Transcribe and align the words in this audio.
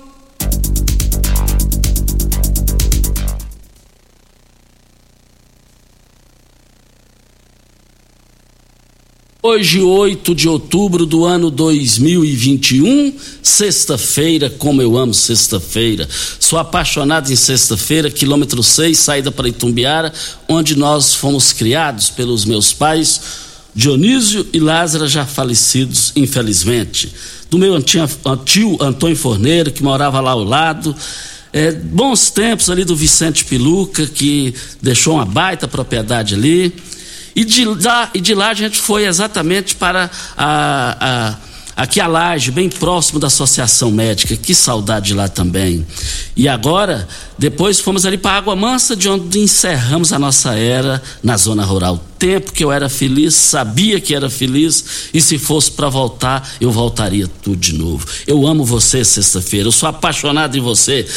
Hoje, 9.43 9.81
8 9.81 10.35
de 10.35 10.47
outubro 10.47 11.03
do 11.03 11.25
ano 11.25 11.49
2021, 11.49 13.11
sexta-feira, 13.41 14.51
como 14.51 14.83
eu 14.83 14.95
amo 14.95 15.15
sexta-feira. 15.15 16.07
Sou 16.39 16.59
apaixonado 16.59 17.33
em 17.33 17.35
sexta-feira, 17.35 18.11
quilômetro 18.11 18.61
6, 18.61 18.95
saída 18.95 19.31
para 19.31 19.49
Itumbiara, 19.49 20.13
onde 20.47 20.77
nós 20.77 21.15
fomos 21.15 21.53
criados 21.53 22.11
pelos 22.11 22.45
meus 22.45 22.71
pais, 22.71 23.19
Dionísio 23.73 24.45
e 24.53 24.59
Lázaro, 24.59 25.07
já 25.07 25.25
falecidos, 25.25 26.13
infelizmente. 26.15 27.11
Do 27.49 27.57
meu 27.57 27.81
tio 27.81 28.77
Antônio 28.79 29.17
Forneiro, 29.17 29.71
que 29.71 29.81
morava 29.81 30.21
lá 30.21 30.31
ao 30.31 30.43
lado. 30.43 30.95
É, 31.51 31.71
bons 31.71 32.29
tempos 32.29 32.69
ali 32.69 32.85
do 32.85 32.95
Vicente 32.95 33.43
Piluca, 33.45 34.05
que 34.05 34.53
deixou 34.79 35.15
uma 35.15 35.25
baita 35.25 35.67
propriedade 35.67 36.35
ali. 36.35 36.71
E 37.35 37.45
de 37.45 37.65
lá, 37.65 38.09
e 38.13 38.21
de 38.21 38.33
lá 38.33 38.49
a 38.49 38.53
gente 38.53 38.79
foi 38.79 39.05
exatamente 39.05 39.75
para 39.75 40.09
a, 40.37 40.97
a, 41.75 41.83
aqui 41.83 41.99
a 41.99 42.07
Laje, 42.07 42.51
bem 42.51 42.69
próximo 42.69 43.19
da 43.19 43.27
Associação 43.27 43.91
Médica. 43.91 44.35
Que 44.35 44.53
saudade 44.53 45.07
de 45.07 45.13
lá 45.13 45.27
também. 45.27 45.85
E 46.35 46.47
agora, 46.47 47.07
depois 47.37 47.79
fomos 47.79 48.05
ali 48.05 48.17
para 48.17 48.37
Água 48.37 48.55
Mansa, 48.55 48.95
de 48.95 49.07
onde 49.07 49.39
encerramos 49.39 50.11
a 50.11 50.19
nossa 50.19 50.55
era 50.55 51.01
na 51.23 51.37
zona 51.37 51.63
rural. 51.63 52.03
Tempo 52.19 52.51
que 52.51 52.63
eu 52.63 52.71
era 52.71 52.87
feliz, 52.89 53.33
sabia 53.33 53.99
que 53.99 54.13
era 54.13 54.29
feliz, 54.29 55.09
e 55.13 55.21
se 55.21 55.37
fosse 55.37 55.71
para 55.71 55.89
voltar, 55.89 56.47
eu 56.59 56.71
voltaria 56.71 57.27
tudo 57.41 57.57
de 57.57 57.73
novo. 57.73 58.05
Eu 58.27 58.45
amo 58.45 58.63
você, 58.63 59.03
sexta-feira, 59.03 59.67
eu 59.67 59.71
sou 59.71 59.89
apaixonado 59.89 60.57
em 60.57 60.61
você. 60.61 61.07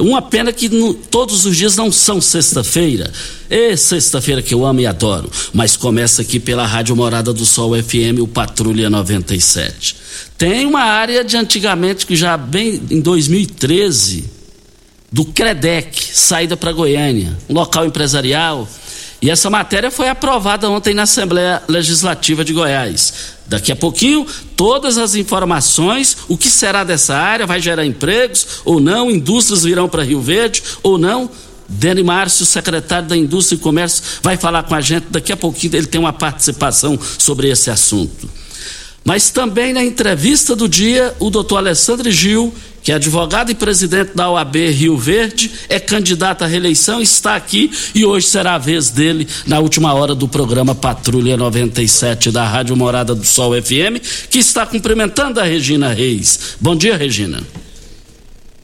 Uma 0.00 0.22
pena 0.22 0.52
que 0.52 0.68
todos 1.10 1.44
os 1.44 1.56
dias 1.56 1.76
não 1.76 1.92
são 1.92 2.20
sexta-feira. 2.20 3.12
É 3.48 3.76
sexta-feira 3.76 4.40
que 4.40 4.54
eu 4.54 4.64
amo 4.64 4.80
e 4.80 4.86
adoro. 4.86 5.30
Mas 5.52 5.76
começa 5.76 6.22
aqui 6.22 6.40
pela 6.40 6.66
Rádio 6.66 6.96
Morada 6.96 7.32
do 7.32 7.44
Sol 7.44 7.72
FM, 7.80 8.20
o 8.20 8.26
Patrulha 8.26 8.88
97. 8.88 9.96
Tem 10.38 10.64
uma 10.66 10.82
área 10.82 11.22
de 11.22 11.36
antigamente 11.36 12.06
que 12.06 12.16
já 12.16 12.36
bem 12.36 12.80
em 12.90 13.00
2013 13.00 14.24
do 15.12 15.24
Credec, 15.24 16.02
saída 16.12 16.56
para 16.56 16.72
Goiânia, 16.72 17.36
um 17.48 17.54
local 17.54 17.84
empresarial. 17.84 18.68
E 19.22 19.28
essa 19.28 19.50
matéria 19.50 19.90
foi 19.90 20.08
aprovada 20.08 20.68
ontem 20.70 20.94
na 20.94 21.02
Assembleia 21.02 21.62
Legislativa 21.68 22.42
de 22.44 22.54
Goiás. 22.54 23.12
Daqui 23.46 23.70
a 23.70 23.76
pouquinho, 23.76 24.26
todas 24.56 24.96
as 24.96 25.14
informações, 25.14 26.16
o 26.28 26.38
que 26.38 26.48
será 26.48 26.84
dessa 26.84 27.16
área, 27.16 27.46
vai 27.46 27.60
gerar 27.60 27.84
empregos 27.84 28.62
ou 28.64 28.80
não, 28.80 29.10
indústrias 29.10 29.64
virão 29.64 29.88
para 29.88 30.04
Rio 30.04 30.20
Verde 30.20 30.62
ou 30.82 30.96
não. 30.96 31.28
Dani 31.68 32.02
Márcio, 32.02 32.46
secretário 32.46 33.08
da 33.08 33.16
Indústria 33.16 33.56
e 33.56 33.60
Comércio, 33.60 34.02
vai 34.22 34.36
falar 34.36 34.62
com 34.64 34.74
a 34.74 34.80
gente 34.80 35.06
daqui 35.10 35.32
a 35.32 35.36
pouquinho, 35.36 35.76
ele 35.76 35.86
tem 35.86 36.00
uma 36.00 36.12
participação 36.12 36.98
sobre 37.18 37.48
esse 37.48 37.70
assunto. 37.70 38.28
Mas 39.04 39.30
também 39.30 39.72
na 39.72 39.82
entrevista 39.82 40.54
do 40.56 40.68
dia, 40.68 41.14
o 41.18 41.30
doutor 41.30 41.58
Alessandro 41.58 42.10
Gil, 42.10 42.52
que 42.82 42.92
é 42.92 42.94
advogado 42.94 43.50
e 43.50 43.54
presidente 43.54 44.12
da 44.14 44.30
OAB 44.30 44.56
Rio 44.70 44.96
Verde, 44.96 45.50
é 45.68 45.78
candidato 45.78 46.42
à 46.42 46.46
reeleição, 46.46 47.00
está 47.00 47.36
aqui 47.36 47.70
e 47.94 48.04
hoje 48.04 48.26
será 48.26 48.54
a 48.54 48.58
vez 48.58 48.90
dele 48.90 49.26
na 49.46 49.58
última 49.58 49.92
hora 49.94 50.14
do 50.14 50.26
programa 50.26 50.74
Patrulha 50.74 51.36
97 51.36 52.30
da 52.30 52.46
Rádio 52.46 52.76
Morada 52.76 53.14
do 53.14 53.24
Sol 53.24 53.52
FM, 53.60 54.00
que 54.30 54.38
está 54.38 54.64
cumprimentando 54.66 55.40
a 55.40 55.44
Regina 55.44 55.92
Reis. 55.92 56.56
Bom 56.60 56.76
dia, 56.76 56.96
Regina. 56.96 57.42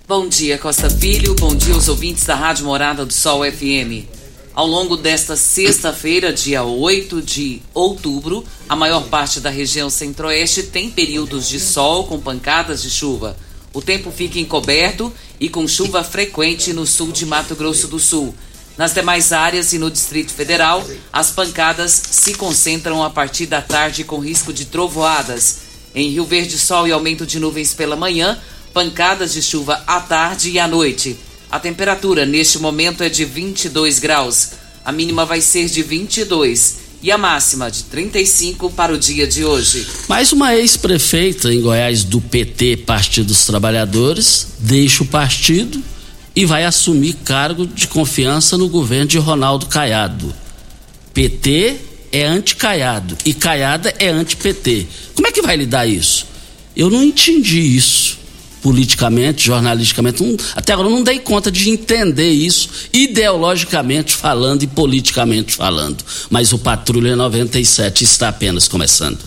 Bom 0.09 0.29
dia, 0.29 0.57
Costa 0.57 0.89
Filho. 0.89 1.35
Bom 1.35 1.55
dia 1.55 1.75
aos 1.75 1.89
ouvintes 1.89 2.25
da 2.25 2.35
Rádio 2.35 2.65
Morada 2.65 3.05
do 3.05 3.13
Sol 3.13 3.41
FM. 3.45 4.07
Ao 4.55 4.67
longo 4.67 4.97
desta 4.97 5.37
sexta-feira, 5.37 6.33
dia 6.33 6.65
8 6.65 7.21
de 7.21 7.61
outubro, 7.75 8.43
a 8.67 8.75
maior 8.75 9.03
parte 9.09 9.39
da 9.39 9.51
região 9.51 9.91
centro-oeste 9.91 10.63
tem 10.63 10.91
períodos 10.91 11.47
de 11.47 11.61
sol 11.61 12.05
com 12.05 12.19
pancadas 12.19 12.83
de 12.83 12.89
chuva. 12.89 13.37
O 13.77 13.83
tempo 13.83 14.11
fica 14.11 14.39
encoberto 14.39 15.13
e 15.39 15.51
com 15.51 15.69
chuva 15.69 16.03
frequente 16.03 16.73
no 16.73 16.87
sul 16.87 17.13
de 17.13 17.27
Mato 17.27 17.55
Grosso 17.55 17.87
do 17.87 17.99
Sul. 17.99 18.35
Nas 18.75 18.95
demais 18.95 19.35
áreas 19.35 19.75
e 19.75 19.79
no 19.79 19.91
Distrito 19.91 20.33
Federal, 20.33 20.83
as 21.13 21.31
pancadas 21.31 21.93
se 21.93 22.33
concentram 22.33 23.05
a 23.05 23.11
partir 23.11 23.45
da 23.45 23.61
tarde 23.61 24.03
com 24.03 24.19
risco 24.19 24.51
de 24.51 24.65
trovoadas. 24.65 25.59
Em 25.95 26.09
Rio 26.09 26.25
Verde, 26.25 26.59
sol 26.59 26.89
e 26.89 26.93
aumento 26.93 27.27
de 27.27 27.39
nuvens 27.39 27.75
pela 27.75 27.97
manhã, 27.97 28.41
pancadas 28.73 29.35
de 29.35 29.43
chuva 29.43 29.85
à 29.87 30.01
tarde 30.01 30.53
e 30.53 30.59
à 30.59 30.67
noite. 30.67 31.19
A 31.51 31.61
temperatura 31.61 32.25
neste 32.25 32.59
momento 32.59 33.03
é 33.03 33.11
de 33.11 33.27
22 33.27 33.99
graus. 33.99 34.53
A 34.87 34.91
mínima 34.91 35.27
vai 35.27 35.43
ser 35.43 35.69
de 35.69 35.83
22 35.83 36.86
e 37.07 37.13
a 37.13 37.17
máxima 37.17 37.71
de 37.71 37.85
35 37.85 38.69
para 38.73 38.93
o 38.93 38.99
dia 38.99 39.29
de 39.29 39.45
hoje. 39.45 39.87
Mais 40.09 40.33
uma 40.33 40.57
ex-prefeita 40.57 41.55
em 41.55 41.61
Goiás 41.61 42.03
do 42.03 42.21
PT, 42.21 42.79
Partido 42.79 43.29
dos 43.29 43.47
Trabalhadores, 43.47 44.49
deixa 44.59 45.05
o 45.05 45.07
partido 45.07 45.81
e 46.35 46.45
vai 46.45 46.65
assumir 46.65 47.13
cargo 47.25 47.65
de 47.65 47.87
confiança 47.87 48.59
no 48.59 48.69
governo 48.69 49.07
de 49.07 49.19
Ronaldo 49.19 49.67
Caiado. 49.67 50.35
PT 51.15 51.77
é 52.11 52.27
anti-Caiado 52.27 53.17
e 53.25 53.33
Caiada 53.33 53.95
é 54.01 54.09
anti-PT. 54.09 54.89
Como 55.15 55.29
é 55.29 55.31
que 55.31 55.43
vai 55.43 55.57
lidar 55.57 55.87
isso? 55.87 56.27
Eu 56.75 56.91
não 56.91 57.05
entendi 57.05 57.61
isso 57.61 58.19
politicamente, 58.67 59.47
jornalisticamente. 59.47 60.21
Não, 60.25 60.37
até 60.57 60.73
agora 60.73 60.91
não 60.91 61.05
dei 61.05 61.21
conta 61.21 61.53
de 61.53 61.71
entender 61.71 62.31
isso 62.31 62.69
ideologicamente 62.93 64.13
falando 64.13 64.65
e 64.65 64.67
politicamente 64.67 65.55
falando. 65.55 66.05
Mas 66.29 66.53
o 66.53 66.59
Patrulha 66.59 67.15
97 67.15 68.03
está 68.03 68.29
apenas 68.29 68.67
começando. 68.67 69.21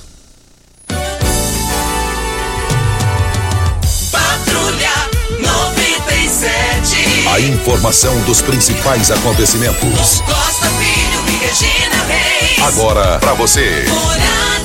Patrulha 4.12 4.91
97. 5.39 7.30
A 7.30 7.39
informação 7.39 8.21
dos 8.24 8.42
principais 8.42 9.09
acontecimentos. 9.09 9.80
Com 9.80 10.33
Costa 10.33 10.68
Filho 10.68 11.24
e 11.30 11.31
Regina 11.45 12.03
Reis. 12.09 12.59
Agora 12.68 13.19
para 13.19 13.33
você. 13.35 13.85
Morada. 13.88 14.58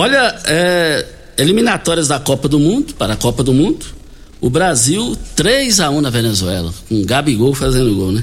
Olha, 0.00 0.40
é, 0.44 1.04
eliminatórias 1.36 2.06
da 2.06 2.20
Copa 2.20 2.48
do 2.48 2.60
Mundo, 2.60 2.94
para 2.94 3.14
a 3.14 3.16
Copa 3.16 3.42
do 3.42 3.52
Mundo. 3.52 3.84
O 4.40 4.48
Brasil 4.48 5.18
3 5.34 5.80
a 5.80 5.90
1 5.90 6.00
na 6.00 6.08
Venezuela, 6.08 6.72
com 6.88 7.04
Gabigol 7.04 7.52
fazendo 7.52 7.92
gol, 7.96 8.12
né? 8.12 8.22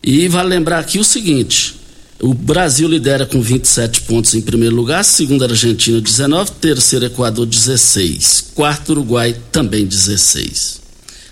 E 0.00 0.28
vale 0.28 0.50
lembrar 0.50 0.78
aqui 0.78 1.00
o 1.00 1.04
seguinte: 1.04 1.74
o 2.20 2.32
Brasil 2.32 2.86
lidera 2.86 3.26
com 3.26 3.42
27 3.42 4.02
pontos 4.02 4.36
em 4.36 4.40
primeiro 4.40 4.76
lugar, 4.76 5.04
segundo 5.04 5.42
Argentina 5.42 6.00
19, 6.00 6.52
terceiro 6.60 7.06
Equador 7.06 7.44
16, 7.44 8.52
quarto 8.54 8.90
Uruguai 8.90 9.34
também 9.50 9.84
16. 9.84 10.80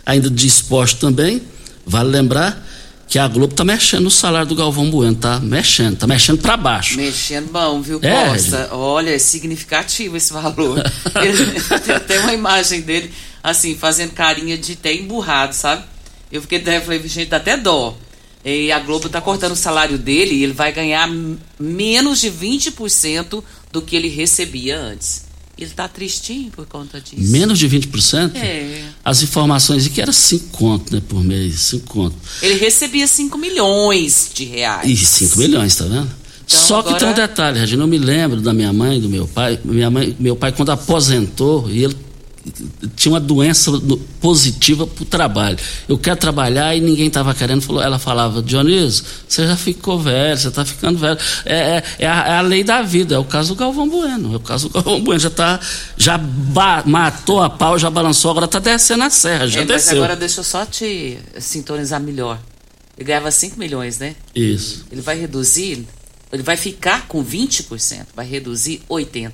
Ainda 0.04 0.28
de 0.28 0.48
esporte 0.48 0.96
também, 0.96 1.40
vale 1.86 2.10
lembrar 2.10 2.68
que 3.12 3.18
a 3.18 3.28
Globo 3.28 3.52
tá 3.54 3.62
mexendo 3.62 4.04
no 4.04 4.10
salário 4.10 4.48
do 4.48 4.54
Galvão 4.54 4.90
Bueno, 4.90 5.14
tá 5.14 5.38
mexendo, 5.38 5.98
tá 5.98 6.06
mexendo 6.06 6.38
para 6.40 6.56
baixo. 6.56 6.96
Mexendo 6.96 7.52
bom, 7.52 7.82
viu, 7.82 7.98
É, 8.00 8.30
Costa? 8.30 8.70
Olha, 8.74 9.10
é 9.10 9.18
significativo 9.18 10.16
esse 10.16 10.32
valor. 10.32 10.82
Ele- 11.22 11.60
Tem 11.80 11.94
até 11.94 12.20
uma 12.20 12.32
imagem 12.32 12.80
dele, 12.80 13.12
assim, 13.44 13.74
fazendo 13.74 14.12
carinha 14.12 14.56
de 14.56 14.72
até 14.72 14.94
emburrado, 14.94 15.54
sabe? 15.54 15.84
Eu 16.32 16.40
fiquei 16.40 16.56
até, 16.56 16.80
falei, 16.80 17.06
gente, 17.06 17.28
dá 17.28 17.36
até 17.36 17.54
dó. 17.54 17.94
E 18.42 18.72
a 18.72 18.78
Globo 18.78 19.10
tá 19.10 19.20
cortando 19.20 19.52
o 19.52 19.56
salário 19.56 19.98
dele 19.98 20.34
e 20.36 20.42
ele 20.44 20.54
vai 20.54 20.72
ganhar 20.72 21.06
menos 21.60 22.18
de 22.18 22.30
20% 22.30 23.44
do 23.70 23.82
que 23.82 23.94
ele 23.94 24.08
recebia 24.08 24.80
antes. 24.80 25.26
Ele 25.62 25.70
tá 25.70 25.86
tristinho 25.88 26.50
por 26.50 26.66
conta 26.66 27.00
disso. 27.00 27.30
Menos 27.30 27.58
de 27.58 27.68
20%? 27.68 28.34
É. 28.36 28.82
As 29.04 29.22
informações 29.22 29.84
de 29.84 29.90
que 29.90 30.00
era 30.00 30.12
5 30.12 30.48
conto, 30.56 30.94
né, 30.94 31.02
por 31.08 31.22
mês, 31.22 31.60
5 31.60 31.86
conto. 31.86 32.16
Ele 32.42 32.54
recebia 32.58 33.06
5 33.06 33.38
milhões 33.38 34.30
de 34.34 34.44
reais. 34.44 34.90
E 34.90 34.96
5 34.96 35.38
milhões, 35.38 35.76
tá 35.76 35.84
vendo? 35.84 36.10
Só 36.46 36.82
que 36.82 36.88
agora- 36.88 36.98
tem 36.98 37.08
um 37.08 37.14
detalhe, 37.14 37.58
Regina, 37.60 37.82
eu 37.84 37.86
me 37.86 37.98
lembro 37.98 38.40
da 38.40 38.52
minha 38.52 38.72
mãe, 38.72 39.00
do 39.00 39.08
meu 39.08 39.26
pai. 39.26 39.58
Minha 39.64 39.90
mãe, 39.90 40.14
meu 40.18 40.36
pai, 40.36 40.52
quando 40.52 40.70
aposentou, 40.70 41.70
e 41.70 41.84
ele 41.84 41.96
tinha 42.96 43.12
uma 43.12 43.20
doença 43.20 43.70
positiva 44.20 44.86
para 44.86 45.02
o 45.02 45.06
trabalho. 45.06 45.58
Eu 45.88 45.96
quero 45.96 46.16
trabalhar 46.16 46.74
e 46.76 46.80
ninguém 46.80 47.06
estava 47.06 47.34
querendo. 47.34 47.62
Falou, 47.62 47.82
ela 47.82 47.98
falava, 47.98 48.42
Dionísio, 48.42 49.04
você 49.28 49.46
já 49.46 49.56
ficou 49.56 49.98
velho, 49.98 50.38
você 50.38 50.48
está 50.48 50.64
ficando 50.64 50.98
velho. 50.98 51.18
É, 51.44 51.54
é- 51.78 51.84
é 52.00 52.06
a, 52.06 52.26
é 52.28 52.36
a 52.38 52.40
lei 52.40 52.64
da 52.64 52.82
vida, 52.82 53.14
é 53.14 53.18
o 53.18 53.24
caso 53.24 53.54
do 53.54 53.58
Galvão 53.58 53.88
Bueno. 53.88 54.32
É 54.32 54.36
o 54.36 54.40
caso 54.40 54.68
do 54.68 54.72
Galvão 54.74 55.00
Bueno. 55.02 55.20
Já, 55.20 55.30
tá, 55.30 55.60
já 55.96 56.18
matou 56.84 57.42
a 57.42 57.48
pau, 57.50 57.78
já 57.78 57.90
balançou, 57.90 58.30
agora 58.30 58.46
está 58.46 58.58
descendo 58.58 59.04
a 59.04 59.10
serra, 59.10 59.46
já 59.46 59.60
É, 59.60 59.64
mas 59.64 59.82
desceu. 59.84 59.98
agora 59.98 60.16
deixa 60.16 60.40
eu 60.40 60.44
só 60.44 60.64
te 60.66 61.18
sintonizar 61.38 62.00
melhor. 62.00 62.40
Ele 62.98 63.06
ganhava 63.06 63.30
5 63.30 63.58
milhões, 63.58 63.98
né? 63.98 64.14
Isso. 64.34 64.84
Ele 64.90 65.00
vai 65.00 65.18
reduzir, 65.18 65.86
ele 66.32 66.42
vai 66.42 66.56
ficar 66.56 67.06
com 67.08 67.24
20%, 67.24 68.06
vai 68.14 68.26
reduzir 68.26 68.82
80%. 68.88 69.30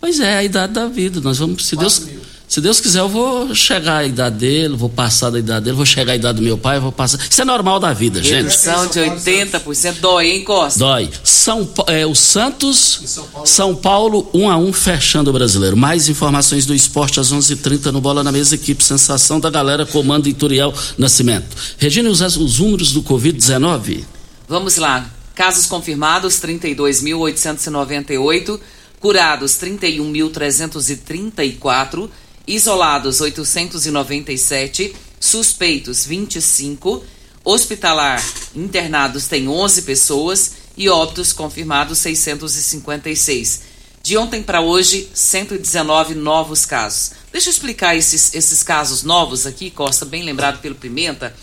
Pois 0.00 0.20
é, 0.20 0.36
a 0.36 0.44
idade 0.44 0.74
da 0.74 0.86
vida. 0.88 1.20
Nós 1.20 1.38
vamos, 1.38 1.66
se 1.66 1.74
Deus, 1.74 2.02
se 2.48 2.60
Deus 2.60 2.80
quiser, 2.80 3.00
eu 3.00 3.08
vou 3.08 3.52
chegar 3.54 3.98
à 3.98 4.04
idade 4.04 4.36
dele, 4.36 4.76
vou 4.76 4.88
passar 4.88 5.30
da 5.30 5.38
idade 5.38 5.64
dele, 5.64 5.76
vou 5.76 5.84
chegar 5.84 6.12
à 6.12 6.16
idade 6.16 6.38
do 6.38 6.44
meu 6.44 6.56
pai, 6.56 6.78
vou 6.78 6.92
passar. 6.92 7.18
Isso 7.28 7.42
é 7.42 7.44
normal 7.44 7.80
da 7.80 7.92
vida, 7.92 8.22
gente. 8.22 8.44
Redução 8.44 8.86
de 8.86 9.00
80%, 9.00 9.96
dói, 10.00 10.30
hein, 10.30 10.44
Costa? 10.44 10.78
Dói. 10.78 11.10
São, 11.24 11.68
é, 11.88 12.06
o 12.06 12.14
Santos, 12.14 13.20
São 13.44 13.74
Paulo, 13.74 14.30
1 14.32 14.48
a 14.48 14.56
1 14.56 14.72
fechando 14.72 15.30
o 15.30 15.32
brasileiro. 15.32 15.76
Mais 15.76 16.08
informações 16.08 16.64
do 16.64 16.72
esporte 16.74 17.18
às 17.18 17.32
11:30 17.32 17.90
no 17.90 18.00
Bola 18.00 18.22
na 18.22 18.30
Mesa, 18.30 18.54
equipe 18.54 18.82
Sensação 18.82 19.40
da 19.40 19.50
Galera, 19.50 19.84
comando 19.84 20.28
Ituriel 20.28 20.72
Nascimento. 20.96 21.56
Regina, 21.78 22.08
os, 22.08 22.20
os 22.20 22.60
números 22.60 22.92
do 22.92 23.02
Covid-19? 23.02 24.04
Vamos 24.48 24.76
lá. 24.76 25.10
Casos 25.34 25.66
confirmados, 25.66 26.40
32.898. 26.40 28.60
Curados, 29.00 29.58
31.334. 29.58 32.08
Isolados, 32.46 33.20
897. 33.20 34.94
Suspeitos, 35.18 36.04
25. 36.06 37.04
Hospitalar, 37.44 38.22
internados, 38.54 39.26
tem 39.26 39.48
11 39.48 39.82
pessoas. 39.82 40.52
E 40.76 40.88
óbitos 40.88 41.32
confirmados, 41.32 41.98
656. 41.98 43.62
De 44.02 44.16
ontem 44.16 44.42
para 44.42 44.60
hoje, 44.60 45.10
119 45.12 46.14
novos 46.14 46.64
casos. 46.64 47.12
Deixa 47.32 47.48
eu 47.48 47.52
explicar 47.52 47.96
esses, 47.96 48.34
esses 48.34 48.62
casos 48.62 49.02
novos 49.02 49.46
aqui, 49.46 49.70
Costa, 49.70 50.04
bem 50.04 50.22
lembrado 50.22 50.60
pelo 50.60 50.76
Pimenta. 50.76 51.34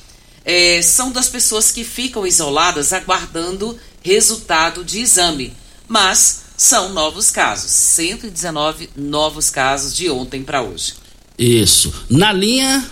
É, 0.46 0.82
são 0.82 1.12
das 1.12 1.28
pessoas 1.28 1.72
que 1.72 1.84
ficam 1.84 2.26
isoladas 2.26 2.94
aguardando 2.94 3.78
resultado 4.02 4.84
de 4.84 5.00
exame. 5.00 5.54
Mas 5.88 6.43
são 6.58 6.90
novos 6.90 7.32
casos. 7.32 7.72
119 7.72 8.90
novos 8.96 9.50
casos 9.50 9.96
de 9.96 10.10
ontem 10.10 10.44
para 10.44 10.62
hoje. 10.62 10.96
Isso. 11.38 12.06
Na 12.10 12.32
linha. 12.32 12.84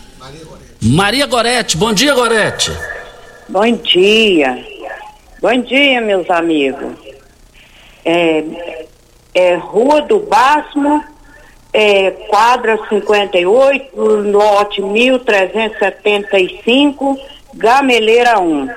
Maria 0.82 1.26
Gorete. 1.26 1.78
Bom 1.78 1.94
dia, 1.94 2.14
Gorete. 2.14 2.72
Bom 3.48 3.72
dia. 3.78 4.66
Bom 5.42 5.62
dia, 5.62 6.02
meus 6.02 6.30
amigos. 6.30 6.98
É, 8.04 8.44
é 9.34 9.56
Rua 9.56 10.02
do 10.02 10.20
Basmo, 10.20 11.02
é, 11.74 12.12
quadra 12.30 12.78
58, 12.90 13.96
lote 14.32 14.82
1375, 14.82 17.18
Gameleira 17.54 18.38
1. 18.40 18.68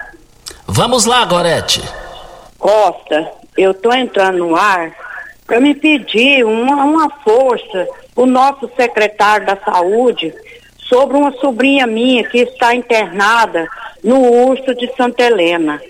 Vamos 0.67 1.05
lá, 1.05 1.25
Gorete. 1.25 1.81
Costa, 2.59 3.31
eu 3.57 3.73
tô 3.75 3.93
entrando 3.93 4.39
no 4.39 4.57
ar 4.57 4.93
para 5.47 5.61
me 5.61 5.75
pedir 5.75 6.45
uma, 6.45 6.85
uma 6.85 7.11
força, 7.23 7.87
o 8.17 8.27
nosso 8.27 8.71
secretário 8.77 9.47
da 9.47 9.57
Saúde, 9.57 10.35
sobre 10.79 11.17
uma 11.17 11.33
sobrinha 11.33 11.87
minha 11.87 12.25
que 12.25 12.39
está 12.39 12.75
internada 12.75 13.67
no 14.03 14.21
Urso 14.21 14.75
de 14.75 14.91
Santa 14.97 15.23
Helena. 15.23 15.81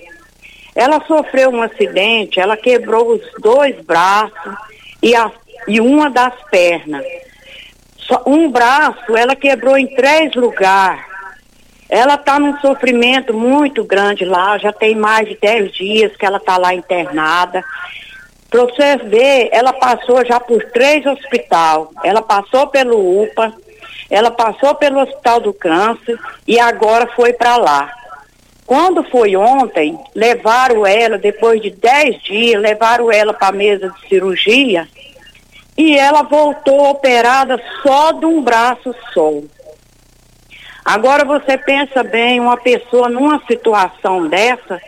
Ela 0.75 1.05
sofreu 1.07 1.51
um 1.51 1.63
acidente, 1.63 2.41
ela 2.41 2.57
quebrou 2.57 3.13
os 3.13 3.23
dois 3.41 3.81
braços 3.85 4.55
e, 5.03 5.15
a, 5.15 5.31
e 5.69 5.81
uma 5.81 6.11
das 6.11 6.35
pernas. 6.51 7.05
Só 7.97 8.23
um 8.27 8.51
braço 8.51 9.17
ela 9.17 9.37
quebrou 9.37 9.79
em 9.79 9.87
três 9.95 10.35
lugares. 10.35 11.14
Ela 11.89 12.15
está 12.15 12.39
num 12.39 12.59
sofrimento 12.61 13.35
muito 13.35 13.85
grande 13.85 14.25
lá, 14.25 14.57
já 14.59 14.73
tem 14.73 14.95
mais 14.95 15.29
de 15.29 15.37
10 15.37 15.73
dias 15.73 16.17
que 16.17 16.25
ela 16.25 16.39
está 16.39 16.57
lá 16.57 16.75
internada. 16.75 17.63
Para 18.51 18.63
você 18.63 18.97
ver, 18.97 19.49
ela 19.53 19.73
passou 19.73 20.25
já 20.25 20.41
por 20.41 20.63
três 20.71 21.05
hospitais. 21.05 21.87
Ela 22.03 22.23
passou 22.23 22.69
pelo 22.69 23.23
UPA, 23.23 23.53
ela 24.11 24.31
passou 24.31 24.75
pelo 24.75 25.01
Hospital 25.01 25.41
do 25.41 25.53
Câncer 25.53 26.19
e 26.47 26.59
agora 26.59 27.07
foi 27.17 27.33
para 27.33 27.57
lá. 27.57 27.91
Quando 28.67 29.05
foi 29.05 29.37
ontem, 29.37 29.99
levaram 30.15 30.87
ela, 30.87 31.19
depois 31.19 31.61
de 31.61 31.71
10 31.71 32.23
dias, 32.23 32.63
levaram 32.63 33.13
ela 33.13 33.35
para 33.35 33.49
a 33.49 33.53
mesa 33.53 33.91
de 33.91 34.09
cirurgia 34.09 34.89
e 35.77 35.99
ela 35.99 36.23
voltou 36.23 36.89
operada 36.89 37.61
só 37.83 38.13
de 38.13 38.25
um 38.25 38.41
braço 38.41 38.95
só. 39.13 39.33
Agora 40.85 41.25
você 41.25 41.57
pensa 41.57 42.03
bem, 42.03 42.41
uma 42.41 42.59
pessoa 42.59 43.09
numa 43.09 43.43
situação 43.47 44.29
dessa, 44.29 44.81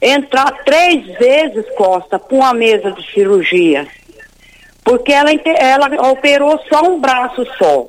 entrar 0.00 0.50
três 0.64 1.06
vezes, 1.18 1.64
Costa, 1.76 2.18
para 2.18 2.36
uma 2.36 2.52
mesa 2.52 2.92
de 2.92 3.10
cirurgia. 3.12 3.86
Porque 4.84 5.12
ela, 5.12 5.30
ela 5.32 6.10
operou 6.10 6.60
só 6.68 6.82
um 6.82 7.00
braço 7.00 7.46
só. 7.56 7.86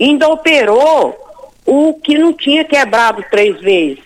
Ainda 0.00 0.28
operou 0.28 1.16
o 1.64 1.94
que 1.94 2.18
não 2.18 2.32
tinha 2.32 2.64
quebrado 2.64 3.24
três 3.30 3.60
vezes. 3.60 4.02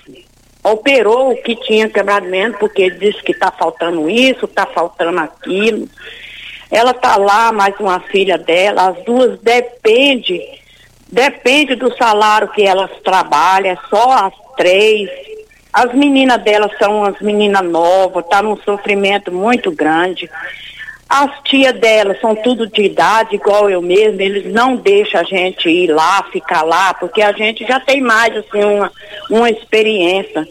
Operou 0.63 1.31
o 1.31 1.43
que 1.43 1.57
tinha 1.57 1.89
quebrado 1.89 2.27
menos, 2.27 2.59
porque 2.59 2.91
disse 2.91 3.23
que 3.23 3.33
está 3.33 3.51
faltando 3.51 4.11
isso, 4.11 4.45
está 4.45 4.67
faltando 4.67 5.19
aquilo. 5.21 5.89
Ela 6.71 6.91
está 6.91 7.17
lá, 7.17 7.51
mais 7.51 7.75
uma 7.81 8.01
filha 8.01 8.37
dela, 8.37 8.91
as 8.91 9.05
duas 9.05 9.41
depende, 9.41 10.39
depende 11.11 11.75
do 11.75 11.95
salário 11.97 12.49
que 12.49 12.62
elas 12.62 12.91
trabalham, 13.03 13.73
é 13.73 13.79
só 13.88 14.12
as 14.12 14.35
três. 14.57 15.09
As 15.73 15.93
meninas 15.95 16.43
delas 16.43 16.73
são 16.79 16.99
umas 16.99 17.21
meninas 17.21 17.65
novas, 17.65 18.27
tá 18.29 18.43
num 18.43 18.57
sofrimento 18.59 19.31
muito 19.33 19.71
grande. 19.71 20.29
As 21.09 21.31
tias 21.45 21.73
delas 21.75 22.21
são 22.21 22.35
tudo 22.35 22.67
de 22.67 22.83
idade, 22.83 23.37
igual 23.37 23.71
eu 23.71 23.81
mesmo, 23.81 24.21
eles 24.21 24.53
não 24.53 24.77
deixam 24.77 25.21
a 25.21 25.25
gente 25.25 25.69
ir 25.69 25.91
lá, 25.91 26.23
ficar 26.31 26.62
lá, 26.62 26.93
porque 26.93 27.23
a 27.23 27.33
gente 27.33 27.67
já 27.67 27.81
tem 27.81 28.00
mais, 28.03 28.37
assim, 28.37 28.62
uma, 28.62 28.93
uma 29.31 29.49
experiência. 29.49 30.47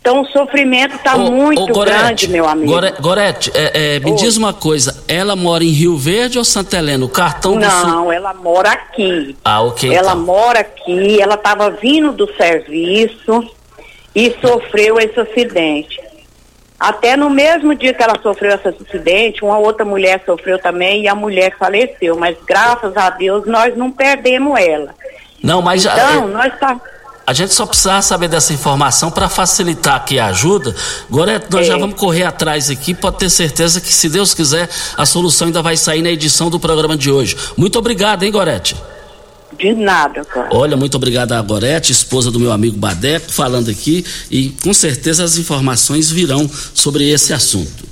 Então 0.00 0.22
o 0.22 0.26
sofrimento 0.28 0.96
está 0.96 1.14
muito 1.16 1.66
Gorete, 1.66 1.98
grande, 1.98 2.28
meu 2.28 2.48
amigo. 2.48 2.72
Gore- 2.72 2.94
Gorete, 3.00 3.52
é, 3.54 3.96
é, 3.96 4.00
me 4.00 4.12
Oi. 4.12 4.16
diz 4.16 4.36
uma 4.38 4.54
coisa, 4.54 5.04
ela 5.06 5.36
mora 5.36 5.62
em 5.62 5.68
Rio 5.68 5.96
Verde 5.96 6.38
ou 6.38 6.44
Santa 6.44 6.78
Helena? 6.78 7.04
O 7.04 7.08
cartão 7.08 7.58
do 7.58 7.70
Sul... 7.70 7.86
Não, 7.90 8.12
ela 8.12 8.32
mora 8.32 8.70
aqui. 8.70 9.36
Ah, 9.44 9.60
ok. 9.62 9.92
Ela 9.94 10.12
então. 10.12 10.24
mora 10.24 10.60
aqui, 10.60 11.20
ela 11.20 11.34
estava 11.34 11.70
vindo 11.70 12.12
do 12.12 12.26
serviço 12.34 13.44
e 14.14 14.34
sofreu 14.40 14.98
esse 14.98 15.20
acidente. 15.20 16.00
Até 16.78 17.14
no 17.14 17.28
mesmo 17.28 17.74
dia 17.74 17.92
que 17.92 18.02
ela 18.02 18.18
sofreu 18.22 18.54
esse 18.54 18.68
acidente, 18.68 19.44
uma 19.44 19.58
outra 19.58 19.84
mulher 19.84 20.22
sofreu 20.24 20.58
também 20.58 21.02
e 21.02 21.08
a 21.08 21.14
mulher 21.14 21.54
faleceu. 21.58 22.16
Mas 22.16 22.38
graças 22.46 22.96
a 22.96 23.10
Deus 23.10 23.46
nós 23.46 23.76
não 23.76 23.90
perdemos 23.90 24.58
ela. 24.58 24.94
Não, 25.42 25.60
mas 25.60 25.84
Então, 25.84 26.28
nós 26.28 26.58
tá. 26.58 26.80
A 27.30 27.32
gente 27.32 27.54
só 27.54 27.64
precisava 27.64 28.02
saber 28.02 28.28
dessa 28.28 28.52
informação 28.52 29.08
para 29.08 29.28
facilitar 29.28 29.94
aqui 29.94 30.18
a 30.18 30.26
ajuda. 30.26 30.74
Gorete, 31.08 31.46
nós 31.48 31.64
É. 31.64 31.68
já 31.70 31.78
vamos 31.78 31.96
correr 31.96 32.24
atrás 32.24 32.68
aqui, 32.68 32.92
pode 32.92 33.18
ter 33.18 33.30
certeza 33.30 33.80
que, 33.80 33.92
se 33.94 34.08
Deus 34.08 34.34
quiser, 34.34 34.68
a 34.96 35.06
solução 35.06 35.46
ainda 35.46 35.62
vai 35.62 35.76
sair 35.76 36.02
na 36.02 36.10
edição 36.10 36.50
do 36.50 36.58
programa 36.58 36.96
de 36.96 37.08
hoje. 37.08 37.36
Muito 37.56 37.78
obrigado, 37.78 38.24
hein, 38.24 38.32
Gorete? 38.32 38.74
De 39.56 39.72
nada, 39.74 40.24
cara. 40.24 40.48
Olha, 40.52 40.76
muito 40.76 40.96
obrigado 40.96 41.30
a 41.32 41.40
Gorete, 41.40 41.92
esposa 41.92 42.32
do 42.32 42.40
meu 42.40 42.50
amigo 42.50 42.76
Badeco, 42.76 43.30
falando 43.30 43.70
aqui 43.70 44.04
e 44.28 44.50
com 44.64 44.74
certeza 44.74 45.22
as 45.22 45.36
informações 45.36 46.10
virão 46.10 46.50
sobre 46.74 47.08
esse 47.10 47.32
assunto. 47.32 47.84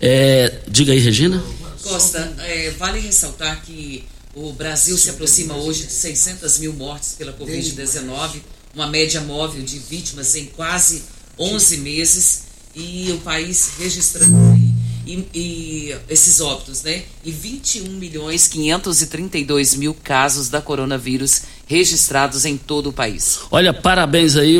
É, 0.00 0.54
diga 0.66 0.92
aí, 0.92 0.98
Regina. 0.98 1.40
Costa, 1.84 2.32
é, 2.40 2.70
vale 2.76 2.98
ressaltar 2.98 3.62
que 3.64 4.04
o 4.34 4.52
Brasil 4.52 4.96
se 4.98 5.10
aproxima 5.10 5.54
hoje 5.54 5.84
de 5.84 5.92
600 5.92 6.58
mil 6.58 6.72
mortes 6.72 7.14
pela 7.18 7.32
Covid-19, 7.32 8.40
uma 8.74 8.86
média 8.86 9.20
móvel 9.20 9.62
de 9.62 9.78
vítimas 9.78 10.34
em 10.34 10.46
quase 10.46 11.02
11 11.38 11.76
meses 11.78 12.42
e 12.74 13.12
o 13.12 13.18
país 13.18 13.72
registrando 13.78 14.36
e, 15.06 15.26
e 15.34 15.96
esses 16.08 16.40
óbitos, 16.40 16.82
né? 16.82 17.02
E 17.24 17.30
21 17.30 17.88
milhões 17.92 18.46
532 18.48 19.74
mil 19.74 19.94
casos 19.94 20.48
da 20.48 20.62
coronavírus 20.62 21.42
registrados 21.66 22.44
em 22.44 22.56
todo 22.56 22.90
o 22.90 22.92
país. 22.92 23.40
Olha, 23.50 23.72
parabéns 23.72 24.36
aí, 24.36 24.56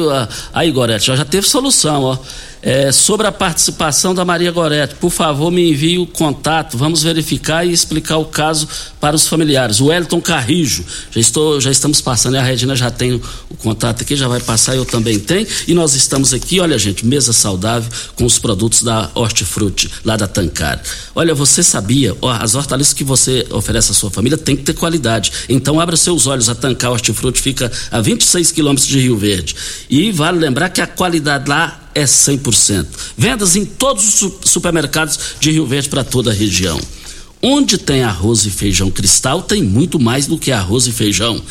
aí 0.53 0.71
Gorete, 0.71 1.15
já 1.15 1.25
teve 1.25 1.47
solução, 1.47 2.03
ó. 2.03 2.19
É, 2.65 2.93
sobre 2.93 3.27
a 3.27 3.33
participação 3.33 4.15
da 4.15 4.25
Maria 4.25 4.53
Gorete, 4.53 4.95
por 4.95 5.11
favor, 5.11 5.51
me 5.51 5.73
envie 5.73 5.99
o 5.99 6.07
contato, 6.07 6.79
vamos 6.79 7.03
verificar 7.03 7.67
e 7.67 7.73
explicar 7.73 8.19
o 8.19 8.27
caso 8.27 8.69
para 9.01 9.17
os 9.17 9.27
familiares. 9.27 9.81
O 9.81 9.93
Elton 9.93 10.21
Carrijo, 10.21 10.85
já, 11.11 11.21
estou, 11.21 11.61
já 11.61 11.73
estamos 11.73 12.01
passando, 12.01 12.37
a 12.37 12.43
Regina 12.43 12.77
já 12.77 12.89
tem 12.89 13.15
o, 13.15 13.23
o 13.51 13.57
contato 13.57 14.03
aqui, 14.03 14.15
já 14.15 14.29
vai 14.29 14.39
passar, 14.39 14.77
eu 14.77 14.85
também 14.85 15.19
tenho. 15.19 15.45
E 15.67 15.75
nós 15.75 15.95
estamos 15.95 16.33
aqui, 16.33 16.61
olha, 16.61 16.79
gente, 16.79 17.05
mesa 17.05 17.33
saudável 17.33 17.91
com 18.15 18.25
os 18.25 18.39
produtos 18.39 18.85
da 18.85 19.11
Hortifruti, 19.13 19.91
lá 20.05 20.17
da 20.17 20.29
Tancar. 20.29 20.81
Olha, 21.17 21.35
você 21.35 21.65
sabia, 21.65 22.17
ó, 22.23 22.31
as 22.31 22.55
hortaliças 22.55 22.95
que 22.95 23.03
você 23.03 23.45
oferece 23.51 23.91
à 23.91 23.95
sua 23.95 24.11
família 24.11 24.39
tem 24.39 24.55
que 24.55 24.63
ter 24.63 24.75
qualidade. 24.75 25.33
Então, 25.49 25.81
abra 25.81 25.97
seus 25.97 26.29
olhos, 26.29 26.49
a 26.49 26.55
Tancar 26.55 26.93
Hortifruti 27.03 27.41
fica 27.41 27.71
a 27.91 28.01
26 28.01 28.53
quilômetros 28.53 28.87
de 28.87 29.01
Rio 29.01 29.17
Verde. 29.17 29.55
E 29.91 30.13
vale 30.13 30.39
lembrar 30.39 30.69
que 30.71 30.81
a 30.81 30.87
qualidade 30.87 31.49
lá 31.49 31.91
é 31.95 32.05
100%. 32.05 32.87
Vendas 33.19 33.57
em 33.57 33.65
todos 33.65 34.07
os 34.07 34.15
su- 34.15 34.39
supermercados 34.45 35.19
de 35.41 35.51
Rio 35.51 35.67
Verde 35.67 35.89
para 35.89 36.05
toda 36.05 36.31
a 36.31 36.35
região. 36.35 36.81
Onde 37.43 37.77
tem 37.77 38.05
arroz 38.05 38.47
e 38.47 38.51
feijão 38.51 38.89
cristal, 38.89 39.43
tem 39.43 39.63
muito 39.65 39.99
mais 39.99 40.27
do 40.29 40.39
que 40.39 40.53
arroz 40.53 40.87
e 40.87 40.93
feijão. 40.93 41.43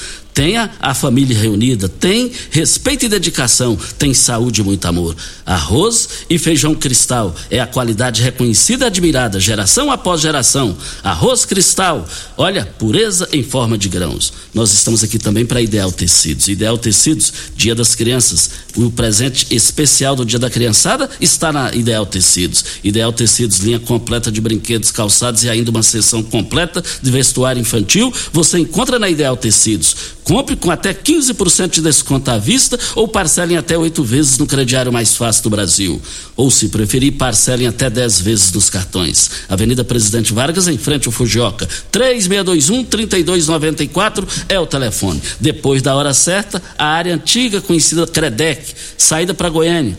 Tenha 0.41 0.71
a 0.79 0.95
família 0.95 1.37
reunida, 1.37 1.87
tem 1.87 2.31
respeito 2.49 3.05
e 3.05 3.07
dedicação, 3.07 3.77
tem 3.99 4.11
saúde 4.11 4.61
e 4.61 4.63
muito 4.63 4.83
amor. 4.87 5.15
Arroz 5.45 6.09
e 6.27 6.39
feijão 6.39 6.73
cristal 6.73 7.35
é 7.51 7.59
a 7.59 7.67
qualidade 7.67 8.23
reconhecida 8.23 8.85
e 8.85 8.87
admirada, 8.87 9.39
geração 9.39 9.91
após 9.91 10.19
geração. 10.19 10.75
Arroz 11.03 11.45
cristal, 11.45 12.07
olha, 12.35 12.65
pureza 12.65 13.29
em 13.31 13.43
forma 13.43 13.77
de 13.77 13.87
grãos. 13.87 14.33
Nós 14.51 14.73
estamos 14.73 15.03
aqui 15.03 15.19
também 15.19 15.45
para 15.45 15.61
Ideal 15.61 15.91
Tecidos. 15.91 16.47
Ideal 16.47 16.75
Tecidos, 16.75 17.31
Dia 17.55 17.75
das 17.75 17.93
Crianças, 17.93 18.49
o 18.75 18.89
presente 18.89 19.45
especial 19.51 20.15
do 20.15 20.25
Dia 20.25 20.39
da 20.39 20.49
Criançada 20.49 21.07
está 21.19 21.53
na 21.53 21.71
Ideal 21.71 22.07
Tecidos. 22.07 22.65
Ideal 22.83 23.13
Tecidos, 23.13 23.59
linha 23.59 23.79
completa 23.79 24.31
de 24.31 24.41
brinquedos, 24.41 24.89
calçados 24.89 25.43
e 25.43 25.49
ainda 25.49 25.69
uma 25.69 25.83
seção 25.83 26.23
completa 26.23 26.83
de 26.99 27.11
vestuário 27.11 27.61
infantil, 27.61 28.11
você 28.33 28.57
encontra 28.57 28.97
na 28.97 29.07
Ideal 29.07 29.37
Tecidos. 29.37 29.95
Compre 30.31 30.55
com 30.55 30.71
até 30.71 30.93
15% 30.93 31.71
de 31.71 31.81
desconto 31.81 32.31
à 32.31 32.37
vista 32.37 32.79
ou 32.95 33.05
parcelem 33.05 33.57
até 33.57 33.77
oito 33.77 34.01
vezes 34.01 34.37
no 34.37 34.47
crediário 34.47 34.89
mais 34.89 35.17
fácil 35.17 35.43
do 35.43 35.49
Brasil. 35.49 36.01
Ou, 36.37 36.49
se 36.49 36.69
preferir, 36.69 37.17
parcelem 37.17 37.67
até 37.67 37.89
10 37.89 38.21
vezes 38.21 38.49
nos 38.53 38.69
cartões. 38.69 39.29
Avenida 39.49 39.83
Presidente 39.83 40.31
Vargas, 40.31 40.69
em 40.69 40.77
frente 40.77 41.05
ao 41.05 41.11
Fujioka. 41.11 41.67
3621-3294 41.91 44.25
é 44.47 44.57
o 44.57 44.65
telefone. 44.65 45.21
Depois 45.37 45.81
da 45.81 45.97
hora 45.97 46.13
certa, 46.13 46.63
a 46.77 46.85
área 46.85 47.13
antiga 47.13 47.59
conhecida 47.59 48.07
Credec, 48.07 48.73
saída 48.97 49.33
para 49.33 49.49
Goiânia. 49.49 49.97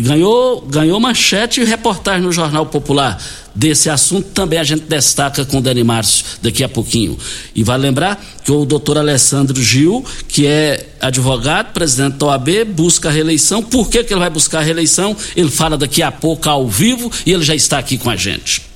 Ganhou, 0.00 0.62
ganhou 0.62 0.98
manchete 1.00 1.60
e 1.60 1.64
reportagem 1.64 2.22
no 2.22 2.32
Jornal 2.32 2.66
Popular. 2.66 3.20
Desse 3.54 3.90
assunto 3.90 4.28
também 4.28 4.58
a 4.58 4.64
gente 4.64 4.82
destaca 4.82 5.44
com 5.44 5.58
o 5.58 5.60
Dani 5.60 5.82
Márcio 5.82 6.24
daqui 6.40 6.62
a 6.62 6.68
pouquinho. 6.68 7.18
E 7.54 7.64
vale 7.64 7.82
lembrar 7.82 8.24
que 8.44 8.52
o 8.52 8.64
doutor 8.64 8.96
Alessandro 8.98 9.60
Gil, 9.60 10.04
que 10.28 10.46
é 10.46 10.88
advogado, 11.00 11.72
presidente 11.72 12.16
da 12.16 12.26
OAB, 12.26 12.64
busca 12.66 13.08
a 13.08 13.12
reeleição. 13.12 13.62
Por 13.62 13.90
que, 13.90 14.04
que 14.04 14.12
ele 14.12 14.20
vai 14.20 14.30
buscar 14.30 14.60
a 14.60 14.62
reeleição? 14.62 15.16
Ele 15.34 15.50
fala 15.50 15.76
daqui 15.76 16.02
a 16.02 16.12
pouco 16.12 16.48
ao 16.48 16.68
vivo 16.68 17.10
e 17.26 17.32
ele 17.32 17.42
já 17.42 17.54
está 17.54 17.78
aqui 17.78 17.98
com 17.98 18.08
a 18.08 18.16
gente. 18.16 18.69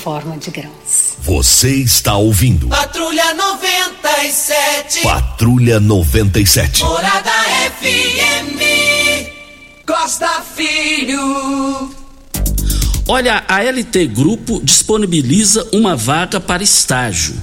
Forma 0.00 0.38
de 0.38 0.50
grãos. 0.50 1.16
Você 1.18 1.74
está 1.74 2.16
ouvindo 2.16 2.68
Patrulha 2.68 3.34
97. 3.34 5.02
Patrulha 5.02 5.78
97. 5.78 6.82
Morada 6.82 7.30
FM. 7.78 8.58
Costa 9.86 10.42
Filho. 10.56 11.94
Olha, 13.06 13.44
a 13.46 13.62
LT 13.62 14.06
Grupo 14.06 14.60
disponibiliza 14.64 15.68
uma 15.72 15.94
vaga 15.94 16.40
para 16.40 16.62
estágio. 16.62 17.34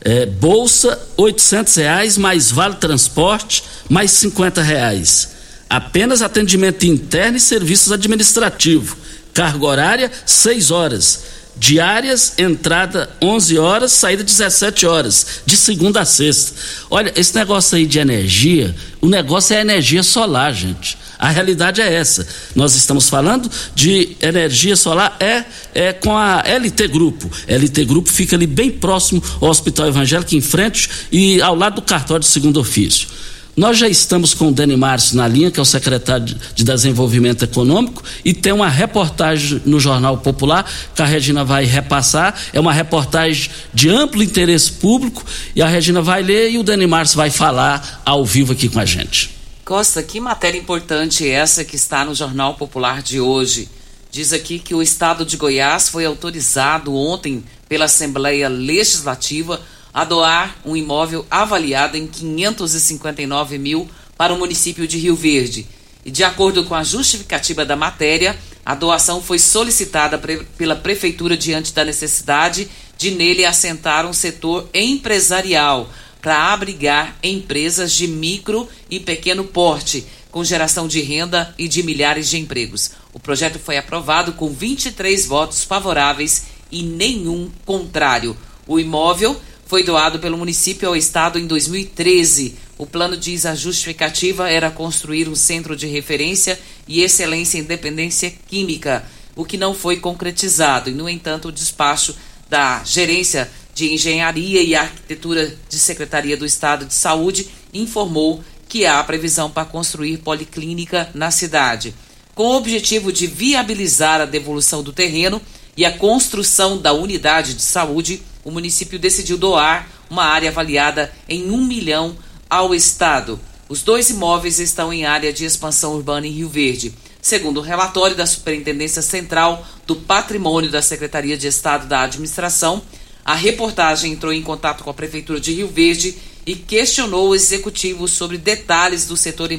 É, 0.00 0.26
bolsa 0.26 0.98
R$ 1.18 1.34
reais 1.76 2.18
mais 2.18 2.50
vale 2.50 2.74
transporte 2.76 3.62
mais 3.88 4.20
R$ 4.22 4.32
reais. 4.62 5.28
Apenas 5.70 6.22
atendimento 6.22 6.84
interno 6.84 7.36
e 7.36 7.40
serviços 7.40 7.92
administrativos. 7.92 8.96
Carga 9.32 9.66
horária 9.66 10.10
6 10.24 10.70
horas. 10.70 11.35
Diárias, 11.58 12.34
entrada 12.38 13.08
11 13.20 13.58
horas, 13.58 13.92
saída 13.92 14.22
17 14.22 14.86
horas, 14.86 15.26
de 15.46 15.56
segunda 15.56 16.02
a 16.02 16.04
sexta. 16.04 16.52
Olha, 16.90 17.12
esse 17.16 17.34
negócio 17.34 17.76
aí 17.76 17.86
de 17.86 17.98
energia, 17.98 18.74
o 19.00 19.08
negócio 19.08 19.56
é 19.56 19.60
energia 19.60 20.02
solar, 20.02 20.52
gente. 20.52 20.98
A 21.18 21.30
realidade 21.30 21.80
é 21.80 21.94
essa. 21.94 22.26
Nós 22.54 22.74
estamos 22.74 23.08
falando 23.08 23.50
de 23.74 24.16
energia 24.20 24.76
solar 24.76 25.16
é, 25.18 25.44
é 25.74 25.92
com 25.92 26.16
a 26.16 26.42
LT 26.46 26.88
Grupo. 26.88 27.30
LT 27.48 27.84
Grupo 27.86 28.10
fica 28.10 28.36
ali 28.36 28.46
bem 28.46 28.70
próximo 28.70 29.22
ao 29.40 29.48
Hospital 29.48 29.88
Evangélico, 29.88 30.34
em 30.34 30.42
frente 30.42 30.90
e 31.10 31.40
ao 31.40 31.54
lado 31.54 31.76
do 31.76 31.82
cartório 31.82 32.20
de 32.20 32.28
segundo 32.28 32.60
ofício. 32.60 33.08
Nós 33.56 33.78
já 33.78 33.88
estamos 33.88 34.34
com 34.34 34.48
o 34.48 34.52
Dani 34.52 34.76
Márcio 34.76 35.16
na 35.16 35.26
linha, 35.26 35.50
que 35.50 35.58
é 35.58 35.62
o 35.62 35.64
secretário 35.64 36.26
de 36.54 36.62
Desenvolvimento 36.62 37.42
Econômico, 37.42 38.02
e 38.22 38.34
tem 38.34 38.52
uma 38.52 38.68
reportagem 38.68 39.62
no 39.64 39.80
Jornal 39.80 40.18
Popular 40.18 40.70
que 40.94 41.00
a 41.00 41.06
Regina 41.06 41.42
vai 41.42 41.64
repassar. 41.64 42.38
É 42.52 42.60
uma 42.60 42.72
reportagem 42.74 43.50
de 43.72 43.88
amplo 43.88 44.22
interesse 44.22 44.72
público, 44.72 45.24
e 45.54 45.62
a 45.62 45.66
Regina 45.66 46.02
vai 46.02 46.22
ler 46.22 46.50
e 46.50 46.58
o 46.58 46.62
Dani 46.62 46.86
Márcio 46.86 47.16
vai 47.16 47.30
falar 47.30 48.02
ao 48.04 48.26
vivo 48.26 48.52
aqui 48.52 48.68
com 48.68 48.78
a 48.78 48.84
gente. 48.84 49.34
Costa, 49.64 50.02
que 50.02 50.20
matéria 50.20 50.58
importante 50.58 51.26
é 51.26 51.30
essa 51.30 51.64
que 51.64 51.76
está 51.76 52.04
no 52.04 52.14
Jornal 52.14 52.56
Popular 52.56 53.00
de 53.00 53.20
hoje? 53.20 53.70
Diz 54.12 54.34
aqui 54.34 54.58
que 54.58 54.74
o 54.74 54.82
estado 54.82 55.24
de 55.24 55.38
Goiás 55.38 55.88
foi 55.88 56.04
autorizado 56.04 56.94
ontem 56.94 57.42
pela 57.70 57.86
Assembleia 57.86 58.48
Legislativa 58.48 59.62
a 59.96 60.04
doar 60.04 60.58
um 60.62 60.76
imóvel 60.76 61.24
avaliado 61.30 61.96
em 61.96 62.06
559 62.06 63.56
mil 63.56 63.88
para 64.14 64.34
o 64.34 64.38
município 64.38 64.86
de 64.86 64.98
Rio 64.98 65.16
Verde. 65.16 65.66
E 66.04 66.10
de 66.10 66.22
acordo 66.22 66.64
com 66.64 66.74
a 66.74 66.84
justificativa 66.84 67.64
da 67.64 67.76
matéria, 67.76 68.38
a 68.62 68.74
doação 68.74 69.22
foi 69.22 69.38
solicitada 69.38 70.18
pre 70.18 70.44
pela 70.58 70.76
prefeitura 70.76 71.34
diante 71.34 71.72
da 71.72 71.82
necessidade 71.82 72.68
de 72.98 73.12
nele 73.12 73.46
assentar 73.46 74.04
um 74.04 74.12
setor 74.12 74.68
empresarial 74.74 75.88
para 76.20 76.52
abrigar 76.52 77.16
empresas 77.22 77.90
de 77.90 78.06
micro 78.06 78.68
e 78.90 79.00
pequeno 79.00 79.44
porte, 79.44 80.04
com 80.30 80.44
geração 80.44 80.86
de 80.86 81.00
renda 81.00 81.54
e 81.56 81.66
de 81.66 81.82
milhares 81.82 82.28
de 82.28 82.36
empregos. 82.36 82.90
O 83.14 83.18
projeto 83.18 83.58
foi 83.58 83.78
aprovado 83.78 84.34
com 84.34 84.50
23 84.50 85.24
votos 85.24 85.64
favoráveis 85.64 86.48
e 86.70 86.82
nenhum 86.82 87.50
contrário. 87.64 88.36
O 88.66 88.78
imóvel 88.78 89.40
foi 89.66 89.82
doado 89.82 90.18
pelo 90.18 90.38
município 90.38 90.88
ao 90.88 90.96
estado 90.96 91.38
em 91.38 91.46
2013 91.46 92.56
O 92.78 92.86
plano 92.86 93.16
diz 93.16 93.44
a 93.44 93.54
justificativa 93.54 94.48
era 94.48 94.70
construir 94.70 95.28
um 95.28 95.34
centro 95.34 95.74
de 95.74 95.86
referência 95.86 96.58
e 96.86 97.02
excelência 97.02 97.58
em 97.58 97.64
dependência 97.64 98.32
química, 98.48 99.04
o 99.34 99.44
que 99.44 99.56
não 99.56 99.74
foi 99.74 99.96
concretizado. 99.96 100.90
E, 100.90 100.92
no 100.92 101.08
entanto, 101.08 101.48
o 101.48 101.52
despacho 101.52 102.14
da 102.48 102.84
Gerência 102.84 103.50
de 103.74 103.92
Engenharia 103.92 104.62
e 104.62 104.74
Arquitetura 104.74 105.56
de 105.68 105.78
Secretaria 105.78 106.36
do 106.36 106.46
Estado 106.46 106.84
de 106.84 106.94
Saúde 106.94 107.48
informou 107.72 108.42
que 108.68 108.84
há 108.86 109.02
previsão 109.02 109.50
para 109.50 109.64
construir 109.64 110.18
policlínica 110.18 111.10
na 111.14 111.30
cidade. 111.30 111.94
Com 112.34 112.48
o 112.48 112.56
objetivo 112.56 113.12
de 113.12 113.26
viabilizar 113.26 114.20
a 114.20 114.26
devolução 114.26 114.82
do 114.82 114.92
terreno 114.92 115.40
e 115.76 115.84
a 115.84 115.92
construção 115.92 116.78
da 116.78 116.92
unidade 116.92 117.54
de 117.54 117.62
saúde, 117.62 118.22
o 118.46 118.50
município 118.52 118.96
decidiu 118.96 119.36
doar 119.36 119.88
uma 120.08 120.24
área 120.24 120.50
avaliada 120.50 121.12
em 121.28 121.50
um 121.50 121.66
milhão 121.66 122.16
ao 122.48 122.72
Estado. 122.72 123.40
Os 123.68 123.82
dois 123.82 124.08
imóveis 124.08 124.60
estão 124.60 124.92
em 124.92 125.04
área 125.04 125.32
de 125.32 125.44
expansão 125.44 125.94
urbana 125.94 126.28
em 126.28 126.30
Rio 126.30 126.48
Verde. 126.48 126.94
Segundo 127.20 127.58
o 127.58 127.60
relatório 127.60 128.14
da 128.14 128.24
Superintendência 128.24 129.02
Central 129.02 129.66
do 129.84 129.96
Patrimônio 129.96 130.70
da 130.70 130.80
Secretaria 130.80 131.36
de 131.36 131.48
Estado 131.48 131.88
da 131.88 132.02
Administração, 132.02 132.80
a 133.24 133.34
reportagem 133.34 134.12
entrou 134.12 134.32
em 134.32 134.42
contato 134.42 134.84
com 134.84 134.90
a 134.90 134.94
Prefeitura 134.94 135.40
de 135.40 135.52
Rio 135.52 135.66
Verde 135.66 136.16
e 136.46 136.54
questionou 136.54 137.30
o 137.30 137.34
executivo 137.34 138.06
sobre 138.06 138.38
detalhes 138.38 139.08
do 139.08 139.16
setor 139.16 139.50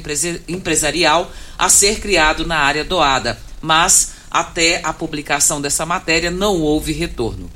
empresarial 0.48 1.30
a 1.60 1.68
ser 1.68 2.00
criado 2.00 2.48
na 2.48 2.60
área 2.60 2.86
doada, 2.86 3.38
mas 3.62 4.14
até 4.32 4.80
a 4.82 4.94
publicação 4.94 5.60
dessa 5.60 5.86
matéria 5.86 6.32
não 6.32 6.62
houve 6.62 6.94
retorno. 6.94 7.52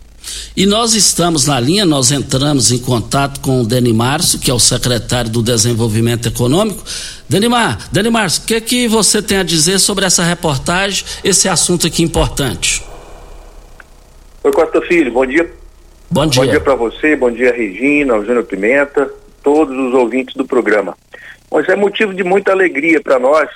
E 0.56 0.66
nós 0.66 0.94
estamos 0.94 1.48
na 1.48 1.60
linha, 1.60 1.86
nós 1.86 2.12
entramos 2.12 2.72
em 2.72 2.78
contato 2.78 3.40
com 3.40 3.62
o 3.62 3.66
Denimar, 3.66 4.20
que 4.42 4.52
é 4.52 4.54
o 4.54 4.60
secretário 4.60 5.32
do 5.32 5.42
Desenvolvimento 5.42 6.28
Econômico. 6.28 6.84
Denimar, 7.28 7.90
Denimar, 7.92 8.28
o 8.28 8.46
que, 8.46 8.60
que 8.62 8.88
você 8.88 9.22
tem 9.22 9.38
a 9.38 9.44
dizer 9.44 9.80
sobre 9.80 10.06
essa 10.06 10.24
reportagem, 10.24 11.06
esse 11.24 11.48
assunto 11.48 11.88
aqui 11.88 12.04
importante? 12.04 12.84
Oi, 14.44 14.52
Costa 14.52 14.82
Filho, 14.82 15.12
bom 15.12 15.26
dia. 15.26 15.50
Bom 16.10 16.28
dia. 16.28 16.44
Bom 16.44 16.50
dia 16.50 16.60
para 16.60 16.76
você, 16.76 17.16
bom 17.16 17.32
dia, 17.32 17.54
Regina, 17.54 18.14
ao 18.14 18.26
Júnior 18.26 18.44
Pimenta, 18.44 19.10
todos 19.42 19.78
os 19.78 19.94
ouvintes 19.94 20.36
do 20.36 20.46
programa. 20.46 20.98
Mas 21.50 21.68
é 21.70 21.76
motivo 21.76 22.14
de 22.14 22.24
muita 22.24 22.52
alegria 22.52 23.00
para 23.00 23.18
nós 23.18 23.50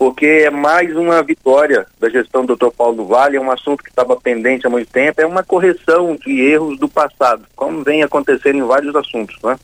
porque 0.00 0.24
é 0.24 0.48
mais 0.48 0.96
uma 0.96 1.22
vitória 1.22 1.86
da 1.98 2.08
gestão 2.08 2.42
do 2.42 2.56
Dr. 2.56 2.70
Paulo 2.74 3.04
Vale, 3.04 3.36
é 3.36 3.40
um 3.40 3.50
assunto 3.50 3.84
que 3.84 3.90
estava 3.90 4.16
pendente 4.16 4.66
há 4.66 4.70
muito 4.70 4.90
tempo, 4.90 5.20
é 5.20 5.26
uma 5.26 5.42
correção 5.42 6.16
de 6.16 6.40
erros 6.40 6.78
do 6.78 6.88
passado, 6.88 7.44
como 7.54 7.84
vem 7.84 8.02
acontecendo 8.02 8.56
em 8.56 8.62
vários 8.62 8.96
assuntos. 8.96 9.36
Né? 9.44 9.58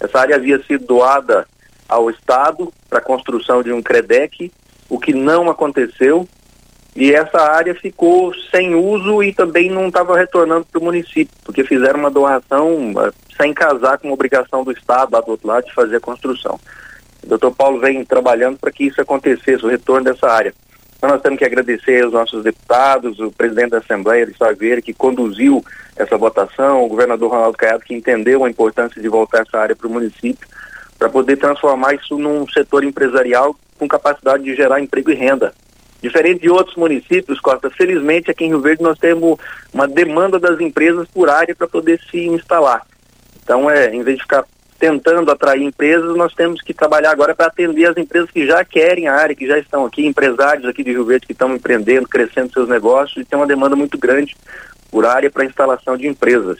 Essa 0.00 0.18
área 0.18 0.34
havia 0.34 0.60
sido 0.64 0.84
doada 0.84 1.46
ao 1.88 2.10
Estado 2.10 2.72
para 2.90 2.98
a 2.98 3.02
construção 3.02 3.62
de 3.62 3.72
um 3.72 3.80
CREDEC, 3.80 4.50
o 4.88 4.98
que 4.98 5.14
não 5.14 5.48
aconteceu, 5.48 6.28
e 6.96 7.12
essa 7.12 7.40
área 7.40 7.72
ficou 7.76 8.34
sem 8.50 8.74
uso 8.74 9.22
e 9.22 9.32
também 9.32 9.70
não 9.70 9.86
estava 9.86 10.18
retornando 10.18 10.66
para 10.72 10.80
o 10.80 10.84
município, 10.84 11.36
porque 11.44 11.62
fizeram 11.62 12.00
uma 12.00 12.10
doação 12.10 12.90
uh, 12.94 13.14
sem 13.40 13.54
casar 13.54 13.96
com 13.98 14.08
a 14.08 14.12
obrigação 14.12 14.64
do 14.64 14.72
Estado 14.72 15.12
lá 15.12 15.20
do 15.20 15.30
outro 15.30 15.46
lado 15.46 15.66
de 15.66 15.72
fazer 15.72 15.98
a 15.98 16.00
construção. 16.00 16.58
O 17.22 17.26
doutor 17.26 17.52
Paulo 17.52 17.80
vem 17.80 18.04
trabalhando 18.04 18.58
para 18.58 18.72
que 18.72 18.84
isso 18.84 19.00
acontecesse, 19.00 19.64
o 19.64 19.68
retorno 19.68 20.04
dessa 20.04 20.28
área. 20.28 20.52
Então 20.96 21.10
nós 21.10 21.20
temos 21.20 21.38
que 21.38 21.44
agradecer 21.44 22.04
aos 22.04 22.12
nossos 22.12 22.44
deputados, 22.44 23.18
o 23.18 23.32
presidente 23.32 23.70
da 23.70 23.78
Assembleia 23.78 24.24
de 24.24 24.36
Saveira, 24.36 24.80
que 24.80 24.94
conduziu 24.94 25.64
essa 25.96 26.16
votação, 26.16 26.84
o 26.84 26.88
governador 26.88 27.30
Ronaldo 27.30 27.58
Caiado, 27.58 27.84
que 27.84 27.94
entendeu 27.94 28.44
a 28.44 28.50
importância 28.50 29.02
de 29.02 29.08
voltar 29.08 29.42
essa 29.42 29.58
área 29.58 29.74
para 29.74 29.88
o 29.88 29.90
município, 29.90 30.46
para 30.96 31.08
poder 31.08 31.36
transformar 31.36 31.94
isso 31.94 32.16
num 32.16 32.46
setor 32.48 32.84
empresarial 32.84 33.56
com 33.78 33.88
capacidade 33.88 34.44
de 34.44 34.54
gerar 34.54 34.80
emprego 34.80 35.10
e 35.10 35.14
renda. 35.14 35.52
Diferente 36.00 36.42
de 36.42 36.50
outros 36.50 36.76
municípios, 36.76 37.40
Costa, 37.40 37.68
felizmente 37.70 38.30
aqui 38.30 38.44
em 38.44 38.48
Rio 38.48 38.60
Verde 38.60 38.82
nós 38.82 38.98
temos 38.98 39.38
uma 39.72 39.88
demanda 39.88 40.38
das 40.38 40.60
empresas 40.60 41.08
por 41.08 41.28
área 41.28 41.54
para 41.54 41.66
poder 41.66 42.00
se 42.10 42.26
instalar. 42.26 42.86
Então, 43.42 43.68
é, 43.68 43.92
em 43.92 44.02
vez 44.04 44.18
de 44.18 44.22
ficar 44.22 44.44
tentando 44.82 45.30
atrair 45.30 45.62
empresas, 45.62 46.16
nós 46.16 46.34
temos 46.34 46.60
que 46.60 46.74
trabalhar 46.74 47.12
agora 47.12 47.36
para 47.36 47.46
atender 47.46 47.88
as 47.88 47.96
empresas 47.96 48.28
que 48.32 48.44
já 48.44 48.64
querem 48.64 49.06
a 49.06 49.14
área, 49.14 49.32
que 49.32 49.46
já 49.46 49.56
estão 49.56 49.84
aqui, 49.84 50.04
empresários 50.04 50.66
aqui 50.66 50.82
de 50.82 50.90
Rio 50.90 51.04
Verde 51.04 51.24
que 51.24 51.32
estão 51.32 51.54
empreendendo, 51.54 52.08
crescendo 52.08 52.52
seus 52.52 52.68
negócios 52.68 53.18
e 53.18 53.24
tem 53.24 53.38
uma 53.38 53.46
demanda 53.46 53.76
muito 53.76 53.96
grande 53.96 54.36
por 54.90 55.06
área 55.06 55.30
para 55.30 55.44
instalação 55.44 55.96
de 55.96 56.08
empresas. 56.08 56.58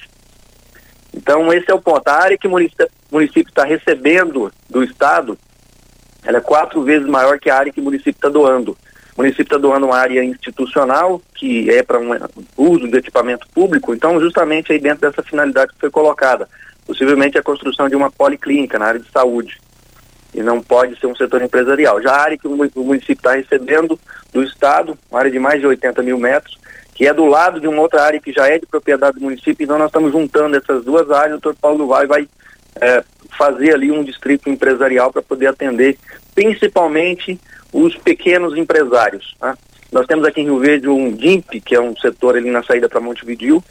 Então, 1.13 1.53
esse 1.53 1.69
é 1.69 1.75
o 1.75 1.83
ponto. 1.83 2.07
A 2.07 2.13
área 2.13 2.39
que 2.39 2.47
o 2.47 2.51
município 3.11 3.49
está 3.49 3.65
recebendo 3.65 4.53
do 4.71 4.85
Estado, 4.85 5.37
ela 6.25 6.39
é 6.39 6.41
quatro 6.41 6.81
vezes 6.85 7.09
maior 7.09 7.41
que 7.41 7.51
a 7.51 7.59
área 7.59 7.73
que 7.73 7.81
o 7.81 7.85
município 7.85 8.13
está 8.13 8.29
doando. 8.29 8.79
O 9.17 9.21
município 9.21 9.43
está 9.43 9.59
doando 9.59 9.87
uma 9.87 9.99
área 9.99 10.23
institucional, 10.23 11.21
que 11.35 11.69
é 11.71 11.83
para 11.83 11.99
um 11.99 12.13
uso 12.57 12.87
de 12.87 12.99
equipamento 12.99 13.49
público, 13.53 13.93
então 13.93 14.21
justamente 14.21 14.71
aí 14.71 14.79
dentro 14.79 15.11
dessa 15.11 15.25
finalidade 15.25 15.73
que 15.73 15.81
foi 15.81 15.91
colocada 15.91 16.49
possivelmente 16.87 17.39
a 17.39 17.43
construção 17.43 17.89
de 17.89 17.97
uma 17.97 18.11
policlínica 18.11 18.79
na 18.79 18.87
área 18.87 19.01
de 19.01 19.11
saúde. 19.11 19.61
E 20.35 20.43
não 20.43 20.63
pode 20.63 20.99
ser 20.99 21.07
um 21.07 21.15
setor 21.15 21.43
empresarial. 21.43 22.01
Já 22.01 22.13
a 22.13 22.23
área 22.23 22.39
que 22.39 22.49
o 22.49 22.85
município 22.85 23.13
está 23.15 23.35
recebendo 23.35 23.99
do 24.33 24.43
Estado, 24.43 24.99
uma 25.11 25.21
área 25.21 25.31
de 25.31 25.39
mais 25.39 25.61
de 25.61 25.67
80 25.67 26.03
mil 26.03 26.19
metros, 26.19 26.59
que 26.95 27.07
é 27.07 27.13
do 27.13 27.27
lado 27.27 27.61
de 27.61 27.67
uma 27.69 27.83
outra 27.83 28.03
área 28.03 28.21
que 28.21 28.33
já 28.33 28.49
é 28.49 28.59
de 28.59 28.67
propriedade 28.67 29.19
do 29.19 29.25
município, 29.25 29.65
então 29.65 29.79
nós 29.79 29.89
estamos 29.89 30.13
juntando 30.13 30.57
essas 30.57 30.85
duas 30.85 31.11
áreas, 31.11 31.39
o 31.39 31.41
doutor 31.41 31.57
Paulo 31.61 31.87
Vai 31.87 32.07
vai 32.07 32.29
é, 32.81 33.05
fazer 33.37 33.75
ali 33.75 33.91
um 33.91 34.05
distrito 34.05 34.49
empresarial 34.49 35.13
para 35.13 35.23
poder 35.23 35.47
atender 35.47 35.99
principalmente 36.35 37.39
os 37.73 37.97
pequenos 37.97 38.57
empresários. 38.57 39.35
Né? 39.41 39.55
Nós 39.91 40.07
temos 40.07 40.25
aqui 40.25 40.41
em 40.41 40.45
Rio 40.45 40.59
Verde 40.59 40.89
um 40.89 41.13
DIMP, 41.13 41.61
que 41.61 41.75
é 41.75 41.81
um 41.81 41.97
setor 41.97 42.37
ali 42.37 42.51
na 42.51 42.63
saída 42.63 42.89
para 42.89 43.01
Montevidil, 43.01 43.63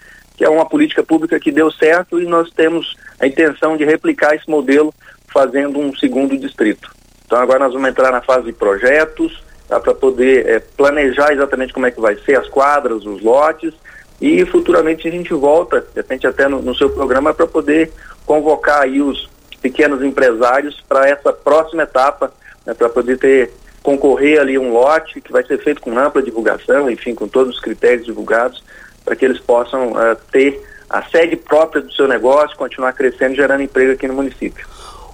que 0.42 0.46
é 0.46 0.50
uma 0.50 0.66
política 0.66 1.04
pública 1.04 1.40
que 1.40 1.52
deu 1.52 1.70
certo 1.70 2.20
e 2.20 2.26
nós 2.26 2.50
temos 2.50 2.98
a 3.20 3.28
intenção 3.28 3.78
de 3.78 3.86
replicar 3.86 4.34
esse 4.34 4.50
modelo 4.50 4.92
fazendo 5.32 5.78
um 5.78 5.96
segundo 5.96 6.36
distrito. 6.36 6.92
Então 7.24 7.38
agora 7.38 7.60
nós 7.60 7.74
vamos 7.74 7.88
entrar 7.88 8.12
na 8.12 8.22
fase 8.22 8.46
de 8.46 8.52
projetos 8.52 9.40
tá, 9.68 9.80
para 9.80 9.94
poder 9.94 10.48
é, 10.48 10.58
planejar 10.60 11.32
exatamente 11.32 11.72
como 11.72 11.86
é 11.86 11.92
que 11.92 12.02
vai 12.02 12.16
ser 12.26 12.40
as 12.40 12.48
quadras, 12.48 13.06
os 13.06 13.22
lotes 13.22 13.72
e 14.20 14.44
futuramente 14.48 15.08
a 15.08 15.12
gente 15.12 15.32
volta, 15.32 15.82
de 15.82 15.98
repente 15.98 16.26
até 16.26 16.48
no, 16.48 16.60
no 16.60 16.74
seu 16.74 16.90
programa, 16.90 17.36
para 17.36 17.46
poder 17.46 17.92
convocar 18.26 18.82
aí 18.82 19.00
os 19.00 19.30
pequenos 19.62 20.02
empresários 20.02 20.82
para 20.90 21.08
essa 21.08 21.32
próxima 21.32 21.84
etapa, 21.84 22.34
né, 22.66 22.74
para 22.74 22.90
poder 22.90 23.20
ter 23.20 23.52
concorrer 23.84 24.40
ali 24.40 24.58
um 24.58 24.74
lote 24.74 25.22
que 25.22 25.32
vai 25.32 25.44
ser 25.44 25.60
feito 25.60 25.82
com 25.82 25.98
ampla 25.98 26.22
divulgação, 26.22 26.90
enfim, 26.90 27.14
com 27.14 27.28
todos 27.28 27.56
os 27.56 27.62
critérios 27.62 28.06
divulgados 28.06 28.64
para 29.04 29.16
que 29.16 29.26
eles 29.26 29.40
possam 29.40 29.92
uh, 29.92 30.16
ter 30.32 30.62
a 30.90 31.04
sede 31.04 31.36
própria 31.36 31.82
do 31.82 31.92
seu 31.94 32.08
negócio, 32.08 32.58
continuar 32.58 32.94
crescendo, 32.94 33.36
gerando 33.36 33.64
emprego 33.64 33.94
aqui 33.94 34.08
no 34.08 34.14
município. 34.14 34.68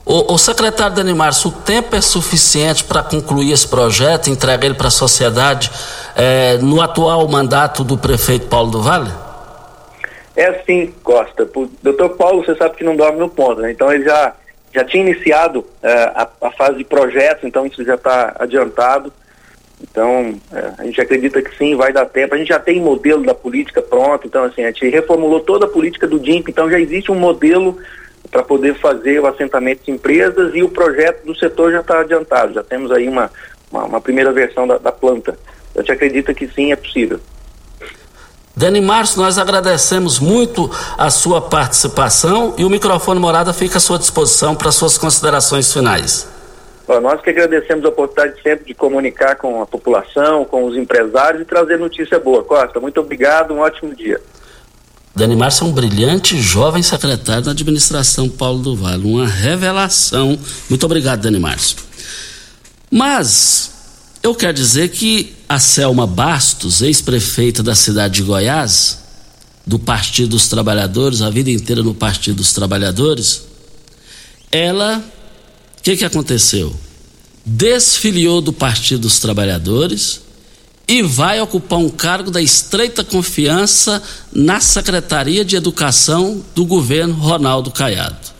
O, 0.03 0.33
o 0.33 0.37
secretário 0.37 0.95
Dani 0.95 1.13
Márcio, 1.13 1.49
o 1.49 1.53
tempo 1.53 1.95
é 1.95 2.01
suficiente 2.01 2.83
para 2.83 3.03
concluir 3.03 3.51
esse 3.51 3.67
projeto, 3.67 4.29
entregar 4.29 4.65
ele 4.65 4.73
para 4.73 4.87
a 4.87 4.91
sociedade 4.91 5.69
é, 6.15 6.57
no 6.59 6.81
atual 6.81 7.27
mandato 7.27 7.83
do 7.83 7.97
prefeito 7.97 8.47
Paulo 8.47 8.71
do 8.71 8.81
Vale? 8.81 9.11
É 10.33 10.63
sim, 10.65 10.93
Costa. 11.03 11.49
O 11.55 11.69
doutor 11.83 12.09
Paulo, 12.11 12.45
você 12.45 12.55
sabe 12.55 12.77
que 12.77 12.83
não 12.83 12.95
dorme 12.95 13.19
no 13.19 13.27
ponto, 13.27 13.59
né? 13.59 13.71
Então 13.71 13.91
ele 13.91 14.05
já, 14.05 14.33
já 14.73 14.85
tinha 14.85 15.03
iniciado 15.03 15.59
uh, 15.59 15.67
a, 16.15 16.27
a, 16.41 16.51
fase 16.51 16.77
de 16.77 16.83
projetos, 16.83 17.43
então 17.43 17.65
isso 17.65 17.83
já 17.83 17.95
está 17.95 18.35
adiantado. 18.39 19.11
Então, 19.81 20.35
é, 20.51 20.73
a 20.79 20.83
gente 20.85 20.99
acredita 20.99 21.41
que 21.41 21.55
sim, 21.55 21.75
vai 21.75 21.93
dar 21.93 22.05
tempo. 22.05 22.33
A 22.33 22.37
gente 22.37 22.47
já 22.47 22.59
tem 22.59 22.81
modelo 22.81 23.23
da 23.23 23.33
política 23.33 23.81
pronto, 23.81 24.25
então 24.25 24.43
assim, 24.43 24.63
a 24.63 24.67
gente 24.67 24.89
reformulou 24.89 25.39
toda 25.39 25.65
a 25.65 25.69
política 25.69 26.07
do 26.07 26.19
DIMP, 26.19 26.49
então 26.49 26.69
já 26.69 26.79
existe 26.79 27.11
um 27.11 27.19
modelo 27.19 27.77
para 28.31 28.43
poder 28.43 28.75
fazer 28.79 29.19
o 29.19 29.27
assentamento 29.27 29.85
de 29.85 29.91
empresas 29.91 30.53
e 30.53 30.63
o 30.63 30.69
projeto 30.69 31.25
do 31.25 31.37
setor 31.37 31.71
já 31.71 31.79
está 31.79 31.99
adiantado, 31.99 32.53
já 32.53 32.63
temos 32.63 32.91
aí 32.91 33.07
uma, 33.07 33.31
uma, 33.71 33.85
uma 33.85 34.01
primeira 34.01 34.31
versão 34.31 34.67
da, 34.67 34.77
da, 34.77 34.91
planta. 34.91 35.37
A 35.75 35.79
gente 35.79 35.91
acredita 35.91 36.33
que 36.33 36.47
sim, 36.47 36.71
é 36.71 36.75
possível. 36.75 37.19
Dani 38.55 38.81
Márcio, 38.81 39.21
nós 39.21 39.37
agradecemos 39.37 40.19
muito 40.19 40.69
a 40.97 41.11
sua 41.11 41.39
participação 41.39 42.55
e 42.57 42.65
o 42.65 42.69
microfone 42.69 43.19
Morada 43.19 43.53
fica 43.53 43.77
à 43.77 43.79
sua 43.79 43.99
disposição 43.99 44.55
para 44.55 44.71
suas 44.71 44.97
considerações 44.97 45.71
finais. 45.71 46.27
Nós 46.87 47.21
que 47.21 47.29
agradecemos 47.29 47.83
a 47.83 47.89
oportunidade 47.89 48.41
sempre 48.41 48.65
de 48.65 48.73
comunicar 48.73 49.35
com 49.35 49.61
a 49.61 49.65
população, 49.65 50.45
com 50.45 50.65
os 50.65 50.77
empresários 50.77 51.41
e 51.41 51.45
trazer 51.45 51.77
notícia 51.77 52.17
boa. 52.17 52.43
Costa, 52.43 52.79
muito 52.79 52.99
obrigado, 53.01 53.53
um 53.53 53.59
ótimo 53.59 53.93
dia. 53.93 54.21
Dani 55.13 55.35
Márcio 55.35 55.65
é 55.65 55.67
um 55.67 55.73
brilhante 55.73 56.39
jovem 56.39 56.81
secretário 56.81 57.43
da 57.43 57.51
administração 57.51 58.29
Paulo 58.29 58.59
do 58.59 58.75
Vale, 58.75 59.03
uma 59.03 59.27
revelação. 59.27 60.37
Muito 60.69 60.85
obrigado, 60.85 61.21
Dani 61.21 61.39
Márcio. 61.39 61.77
Mas 62.89 64.19
eu 64.23 64.33
quero 64.33 64.53
dizer 64.53 64.89
que 64.89 65.35
a 65.49 65.59
Selma 65.59 66.07
Bastos, 66.07 66.81
ex-prefeita 66.81 67.61
da 67.61 67.75
cidade 67.75 68.15
de 68.15 68.23
Goiás, 68.23 68.99
do 69.65 69.77
Partido 69.77 70.29
dos 70.29 70.47
Trabalhadores, 70.47 71.21
a 71.21 71.29
vida 71.29 71.49
inteira 71.49 71.83
no 71.83 71.93
Partido 71.93 72.37
dos 72.37 72.53
Trabalhadores, 72.53 73.43
ela 74.51 75.03
que, 75.87 75.95
que 75.95 76.03
aconteceu? 76.03 76.75
Desfiliou 77.45 78.41
do 78.41 78.51
Partido 78.51 79.03
dos 79.03 79.19
Trabalhadores 79.19 80.19
e 80.85 81.01
vai 81.01 81.39
ocupar 81.39 81.79
um 81.79 81.87
cargo 81.87 82.29
da 82.29 82.41
estreita 82.41 83.05
confiança 83.05 84.03
na 84.33 84.59
Secretaria 84.59 85.45
de 85.45 85.55
Educação 85.55 86.43
do 86.53 86.65
governo 86.65 87.13
Ronaldo 87.13 87.71
Caiado. 87.71 88.35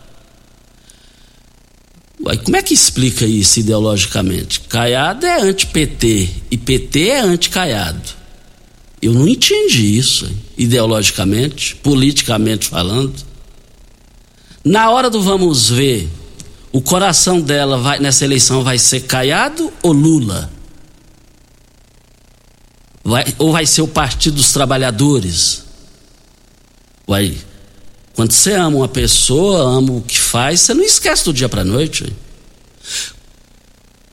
Como 2.44 2.58
é 2.58 2.62
que 2.62 2.74
explica 2.74 3.26
isso 3.26 3.62
ideologicamente? 3.62 4.60
Caiado 4.62 5.26
é 5.26 5.42
anti-PT 5.42 6.30
e 6.52 6.58
PT 6.58 7.08
é 7.08 7.20
anti-Caiado. 7.22 8.10
Eu 9.02 9.14
não 9.14 9.26
entendi 9.26 9.98
isso, 9.98 10.30
ideologicamente, 10.58 11.78
politicamente 11.78 12.68
falando. 12.68 13.16
Na 14.66 14.90
hora 14.90 15.10
do 15.10 15.22
vamos 15.22 15.70
ver, 15.70 16.10
o 16.78 16.82
coração 16.82 17.42
dela 17.42 17.80
vai, 17.80 17.98
nessa 17.98 18.24
eleição 18.24 18.64
vai 18.64 18.78
ser 18.78 19.00
Caiado 19.08 19.74
ou 19.82 19.92
Lula? 19.92 20.48
Vai, 23.04 23.34
ou 23.40 23.52
vai 23.52 23.66
ser 23.66 23.82
o 23.82 23.88
Partido 23.88 24.36
dos 24.36 24.52
Trabalhadores? 24.52 25.64
Vai. 27.08 27.36
Quando 28.14 28.32
você 28.32 28.54
ama 28.54 28.78
uma 28.78 28.88
pessoa, 28.88 29.76
ama 29.76 29.94
o 29.94 30.02
que 30.02 30.20
faz, 30.20 30.62
você 30.62 30.76
não 30.76 30.84
esquece 30.84 31.26
do 31.26 31.34
dia 31.34 31.50
para 31.50 31.64
noite. 31.64 32.16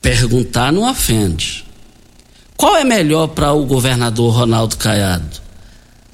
Perguntar 0.01 0.73
não 0.73 0.89
ofende. 0.89 1.63
Qual 2.57 2.75
é 2.75 2.83
melhor 2.83 3.27
para 3.27 3.53
o 3.53 3.63
governador 3.63 4.33
Ronaldo 4.33 4.75
Caiado? 4.77 5.39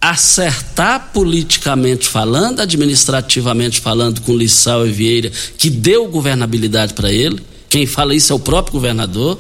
Acertar 0.02 1.12
politicamente 1.14 2.08
falando, 2.08 2.60
administrativamente 2.60 3.80
falando 3.80 4.22
com 4.22 4.36
Lissau 4.36 4.88
e 4.88 4.92
Vieira, 4.92 5.32
que 5.58 5.70
deu 5.70 6.08
governabilidade 6.08 6.96
para 6.96 7.12
ele. 7.12 7.40
Quem 7.70 7.86
fala 7.86 8.16
isso 8.16 8.34
é 8.34 8.36
o 8.36 8.40
próprio 8.40 8.74
governador 8.74 9.40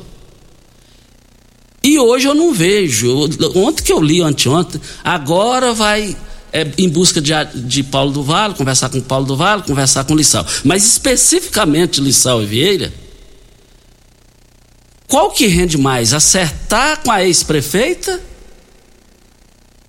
e 1.83 1.97
hoje 1.97 2.27
eu 2.27 2.35
não 2.35 2.53
vejo. 2.53 3.27
Ontem 3.55 3.83
que 3.83 3.91
eu 3.91 3.99
li, 3.99 4.21
anteontem, 4.21 4.79
agora 5.03 5.73
vai 5.73 6.15
é, 6.53 6.67
em 6.77 6.87
busca 6.87 7.19
de, 7.19 7.33
de 7.55 7.83
Paulo 7.83 8.11
do 8.11 8.23
Vale, 8.23 8.53
conversar 8.53 8.89
com 8.89 9.01
Paulo 9.01 9.25
do 9.25 9.35
Vale, 9.35 9.63
conversar 9.63 10.03
com 10.03 10.15
Lissau. 10.15 10.45
Mas 10.63 10.85
especificamente 10.85 11.99
Lissau 11.99 12.43
e 12.43 12.45
Vieira, 12.45 12.93
qual 15.07 15.31
que 15.31 15.47
rende 15.47 15.77
mais? 15.77 16.13
Acertar 16.13 17.01
com 17.01 17.11
a 17.11 17.23
ex-prefeita 17.23 18.21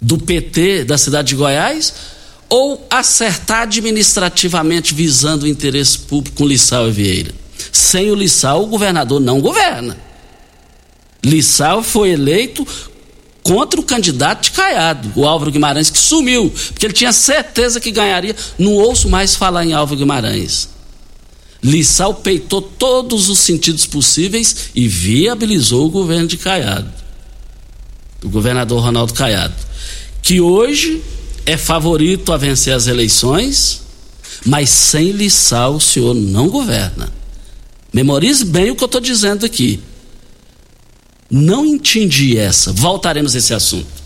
do 0.02 0.18
PT 0.18 0.84
da 0.84 0.98
cidade 0.98 1.28
de 1.28 1.36
Goiás 1.36 1.94
ou 2.48 2.86
acertar 2.90 3.62
administrativamente 3.62 4.92
visando 4.92 5.44
o 5.44 5.48
interesse 5.48 6.00
público 6.00 6.36
com 6.36 6.46
Lissau 6.46 6.88
e 6.88 6.90
Vieira? 6.90 7.32
Sem 7.70 8.10
o 8.10 8.14
Lissau, 8.14 8.64
o 8.64 8.66
governador 8.66 9.20
não 9.20 9.40
governa. 9.40 9.96
Lissau 11.24 11.82
foi 11.82 12.10
eleito 12.10 12.66
contra 13.42 13.80
o 13.80 13.82
candidato 13.82 14.44
de 14.44 14.50
Caiado, 14.52 15.12
o 15.16 15.26
Álvaro 15.26 15.50
Guimarães, 15.50 15.90
que 15.90 15.98
sumiu, 15.98 16.52
porque 16.72 16.86
ele 16.86 16.92
tinha 16.92 17.12
certeza 17.12 17.80
que 17.80 17.90
ganharia. 17.90 18.36
Não 18.58 18.74
ouço 18.74 19.08
mais 19.08 19.34
falar 19.34 19.64
em 19.64 19.72
Álvaro 19.72 19.98
Guimarães. 19.98 20.68
Lissau 21.62 22.14
peitou 22.14 22.60
todos 22.60 23.28
os 23.28 23.38
sentidos 23.38 23.86
possíveis 23.86 24.70
e 24.74 24.88
viabilizou 24.88 25.86
o 25.86 25.90
governo 25.90 26.26
de 26.26 26.36
Caiado, 26.36 26.90
o 28.24 28.28
governador 28.28 28.82
Ronaldo 28.82 29.14
Caiado, 29.14 29.54
que 30.22 30.40
hoje 30.40 31.02
é 31.44 31.58
favorito 31.58 32.32
a 32.32 32.36
vencer 32.36 32.72
as 32.72 32.86
eleições, 32.86 33.82
mas 34.46 34.70
sem 34.70 35.10
Lissau 35.10 35.74
o 35.76 35.80
senhor 35.80 36.14
não 36.14 36.48
governa. 36.48 37.12
Memorize 37.92 38.44
bem 38.44 38.70
o 38.70 38.76
que 38.76 38.82
eu 38.82 38.86
estou 38.86 39.00
dizendo 39.00 39.44
aqui. 39.44 39.80
Não 41.28 41.66
entendi 41.66 42.38
essa. 42.38 42.72
Voltaremos 42.72 43.34
a 43.34 43.38
esse 43.38 43.52
assunto. 43.52 44.02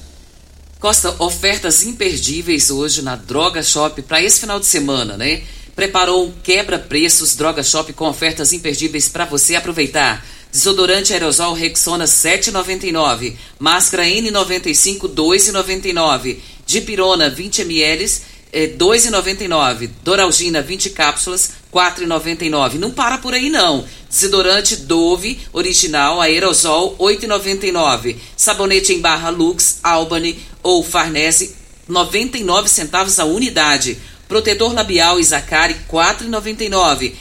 Costa, 0.78 1.14
ofertas 1.18 1.84
imperdíveis 1.84 2.70
hoje 2.70 3.02
na 3.02 3.16
Droga 3.16 3.62
Shop 3.62 4.00
para 4.02 4.22
esse 4.22 4.40
final 4.40 4.58
de 4.58 4.66
semana, 4.66 5.16
né? 5.16 5.42
Preparou 5.74 6.26
um 6.26 6.32
quebra-preços 6.42 7.34
Droga 7.34 7.62
Shop 7.62 7.92
com 7.92 8.08
ofertas 8.08 8.52
imperdíveis 8.52 9.08
para 9.08 9.24
você 9.24 9.54
aproveitar. 9.54 10.24
Desodorante 10.56 11.12
aerosol 11.12 11.52
Rexona 11.52 12.06
7,99. 12.06 13.36
Máscara 13.58 14.04
N95 14.04 15.00
2,99. 15.00 16.38
Dipirona 16.64 17.28
20 17.28 17.60
ml 17.60 18.22
é, 18.54 18.68
2,99. 18.68 19.90
Doralgina 20.02 20.62
20 20.62 20.88
cápsulas 20.90 21.50
4,99. 21.70 22.76
Não 22.76 22.90
para 22.90 23.18
por 23.18 23.34
aí 23.34 23.50
não. 23.50 23.84
Desodorante 24.08 24.76
Dove 24.76 25.38
original 25.52 26.22
aerosol 26.22 26.96
8,99. 26.96 28.16
Sabonete 28.34 28.94
em 28.94 29.00
barra 29.02 29.28
Lux, 29.28 29.80
Albany 29.82 30.38
ou 30.62 30.82
Farnese 30.82 31.54
99 31.86 32.66
centavos 32.70 33.20
a 33.20 33.26
unidade. 33.26 33.98
Protetor 34.26 34.72
labial 34.72 35.20
Isacari 35.20 35.76
4,99. 35.86 37.12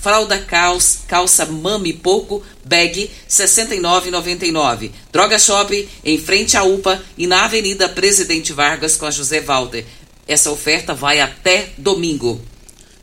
Fralda 0.00 0.38
calça, 0.38 1.00
calça 1.08 1.44
mami 1.44 1.92
pouco 1.92 2.40
bag 2.64 3.10
69,99. 3.28 4.92
Droga 5.12 5.38
Shop 5.40 5.88
em 6.04 6.18
frente 6.18 6.56
à 6.56 6.62
UPA 6.62 7.02
e 7.18 7.26
na 7.26 7.44
Avenida 7.44 7.88
Presidente 7.88 8.52
Vargas 8.52 8.96
com 8.96 9.06
a 9.06 9.10
José 9.10 9.40
Walter. 9.40 9.84
Essa 10.28 10.52
oferta 10.52 10.94
vai 10.94 11.20
até 11.20 11.70
domingo. 11.76 12.40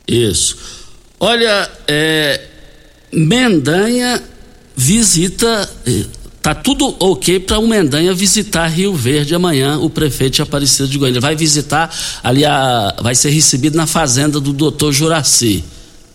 Isso. 0.08 0.56
Olha, 1.20 1.70
é, 1.86 2.40
Mendanha 3.12 4.22
visita. 4.74 5.70
Eh, 5.86 6.04
tá 6.40 6.54
tudo 6.54 6.96
ok 6.98 7.40
para 7.40 7.58
o 7.58 7.68
Mendanha 7.68 8.14
visitar 8.14 8.66
Rio 8.68 8.94
Verde 8.94 9.34
amanhã, 9.34 9.78
o 9.78 9.88
prefeito 9.90 10.42
Aparecido 10.42 10.88
de 10.88 10.98
Goiânia. 10.98 11.20
Vai 11.20 11.36
visitar 11.36 11.94
ali, 12.22 12.44
a, 12.44 12.96
vai 13.02 13.14
ser 13.14 13.30
recebido 13.30 13.76
na 13.76 13.86
fazenda 13.86 14.40
do 14.40 14.52
doutor 14.52 14.92
Juraci. 14.92 15.62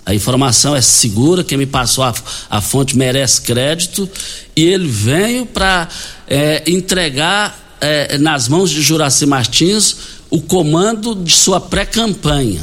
A 0.09 0.15
informação 0.15 0.75
é 0.75 0.81
segura, 0.81 1.43
quem 1.43 1.55
me 1.55 1.67
passou 1.67 2.03
a, 2.03 2.11
a 2.49 2.59
fonte 2.61 2.97
merece 2.97 3.41
crédito. 3.41 4.09
E 4.55 4.63
ele 4.63 4.87
veio 4.87 5.45
para 5.45 5.87
é, 6.27 6.63
entregar 6.65 7.77
é, 7.79 8.17
nas 8.17 8.47
mãos 8.47 8.71
de 8.71 8.81
Juraci 8.81 9.27
Martins 9.27 9.95
o 10.31 10.41
comando 10.41 11.13
de 11.13 11.31
sua 11.31 11.61
pré-campanha 11.61 12.59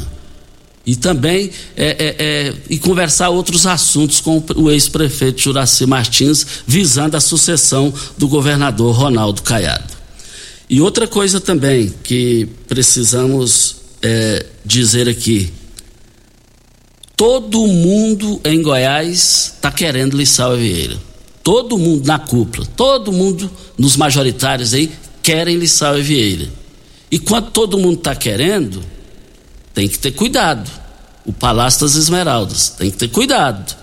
e 0.85 0.97
também 0.97 1.49
é, 1.77 1.85
é, 1.85 2.15
é, 2.19 2.53
e 2.69 2.77
conversar 2.79 3.29
outros 3.29 3.65
assuntos 3.65 4.19
com 4.19 4.43
o 4.57 4.69
ex-prefeito 4.69 5.39
Juraci 5.39 5.85
Martins, 5.85 6.45
visando 6.67 7.15
a 7.15 7.21
sucessão 7.21 7.93
do 8.17 8.27
governador 8.27 8.93
Ronaldo 8.93 9.41
Caiado. 9.41 9.95
E 10.69 10.81
outra 10.81 11.07
coisa 11.07 11.39
também 11.39 11.93
que 12.03 12.45
precisamos 12.67 13.77
é, 14.01 14.45
dizer 14.65 15.07
aqui: 15.07 15.53
todo 17.17 17.65
mundo 17.65 18.39
em 18.45 18.61
Goiás 18.61 19.53
está 19.55 19.71
querendo 19.71 20.15
Lissau 20.15 20.55
Vieira. 20.55 20.95
Todo 21.43 21.77
mundo 21.77 22.05
na 22.05 22.19
cúpula, 22.19 22.67
todo 22.75 23.11
mundo 23.11 23.49
nos 23.77 23.97
majoritários 23.97 24.73
aí 24.73 24.91
querem 25.23 25.57
Lissau 25.57 25.95
Vieira. 25.95 26.47
E 27.09 27.17
quando 27.17 27.49
todo 27.49 27.79
mundo 27.79 27.97
está 27.97 28.15
querendo, 28.15 28.83
tem 29.73 29.89
que 29.89 29.97
ter 29.97 30.11
cuidado. 30.11 30.69
O 31.25 31.33
Palácio 31.33 31.81
das 31.81 31.95
Esmeraldas, 31.95 32.69
tem 32.69 32.91
que 32.91 32.97
ter 32.97 33.09
cuidado. 33.09 33.75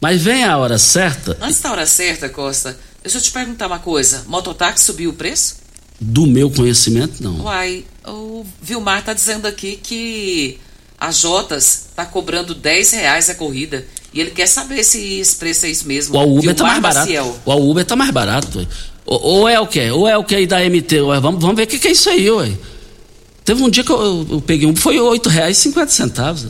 Mas 0.00 0.20
vem 0.20 0.44
a 0.44 0.58
hora 0.58 0.78
certa. 0.78 1.36
Antes 1.40 1.60
da 1.60 1.72
hora 1.72 1.86
certa, 1.86 2.28
Costa, 2.28 2.76
deixa 3.02 3.18
eu 3.18 3.22
te 3.22 3.30
perguntar 3.30 3.68
uma 3.68 3.78
coisa: 3.78 4.24
mototáxi 4.26 4.84
subiu 4.84 5.10
o 5.10 5.14
preço? 5.14 5.56
Do 6.00 6.26
meu 6.26 6.50
conhecimento, 6.50 7.22
não. 7.22 7.40
Uai, 7.40 7.84
o 8.06 8.44
Vilmar 8.60 9.04
tá 9.04 9.12
dizendo 9.12 9.46
aqui 9.46 9.76
que 9.76 10.58
a 11.00 11.10
Jotas 11.10 11.88
tá 11.94 12.04
cobrando 12.04 12.54
10 12.54 12.92
reais 12.92 13.30
a 13.30 13.34
corrida. 13.34 13.86
E 14.12 14.20
ele 14.20 14.30
quer 14.30 14.46
saber 14.46 14.82
se 14.84 15.20
esse 15.20 15.36
preço 15.36 15.66
é 15.66 15.70
isso 15.70 15.86
mesmo. 15.86 16.16
O 16.16 16.38
Uber 16.38 16.54
Vilmar 16.54 16.56
tá 16.56 16.64
mais 16.64 16.82
barato. 16.82 17.00
Maciel. 17.00 17.38
O 17.44 17.70
Uber 17.70 17.84
tá 17.84 17.96
mais 17.96 18.10
barato. 18.10 18.68
Ou, 19.04 19.22
ou 19.22 19.48
é 19.48 19.60
o 19.60 19.66
que? 19.66 19.90
Ou 19.90 20.08
é 20.08 20.16
o 20.16 20.24
que 20.24 20.34
aí 20.34 20.46
da 20.46 20.58
MT? 20.60 21.00
Ué, 21.00 21.20
vamos, 21.20 21.40
vamos 21.40 21.56
ver 21.56 21.64
o 21.64 21.66
que, 21.66 21.78
que 21.78 21.88
é 21.88 21.92
isso 21.92 22.08
aí, 22.08 22.30
ué. 22.30 22.52
Teve 23.44 23.62
um 23.62 23.70
dia 23.70 23.84
que 23.84 23.90
eu, 23.90 24.00
eu, 24.00 24.26
eu 24.32 24.40
peguei 24.40 24.68
um, 24.68 24.74
foi 24.74 24.94
R$ 24.96 25.00
8,50. 25.00 26.48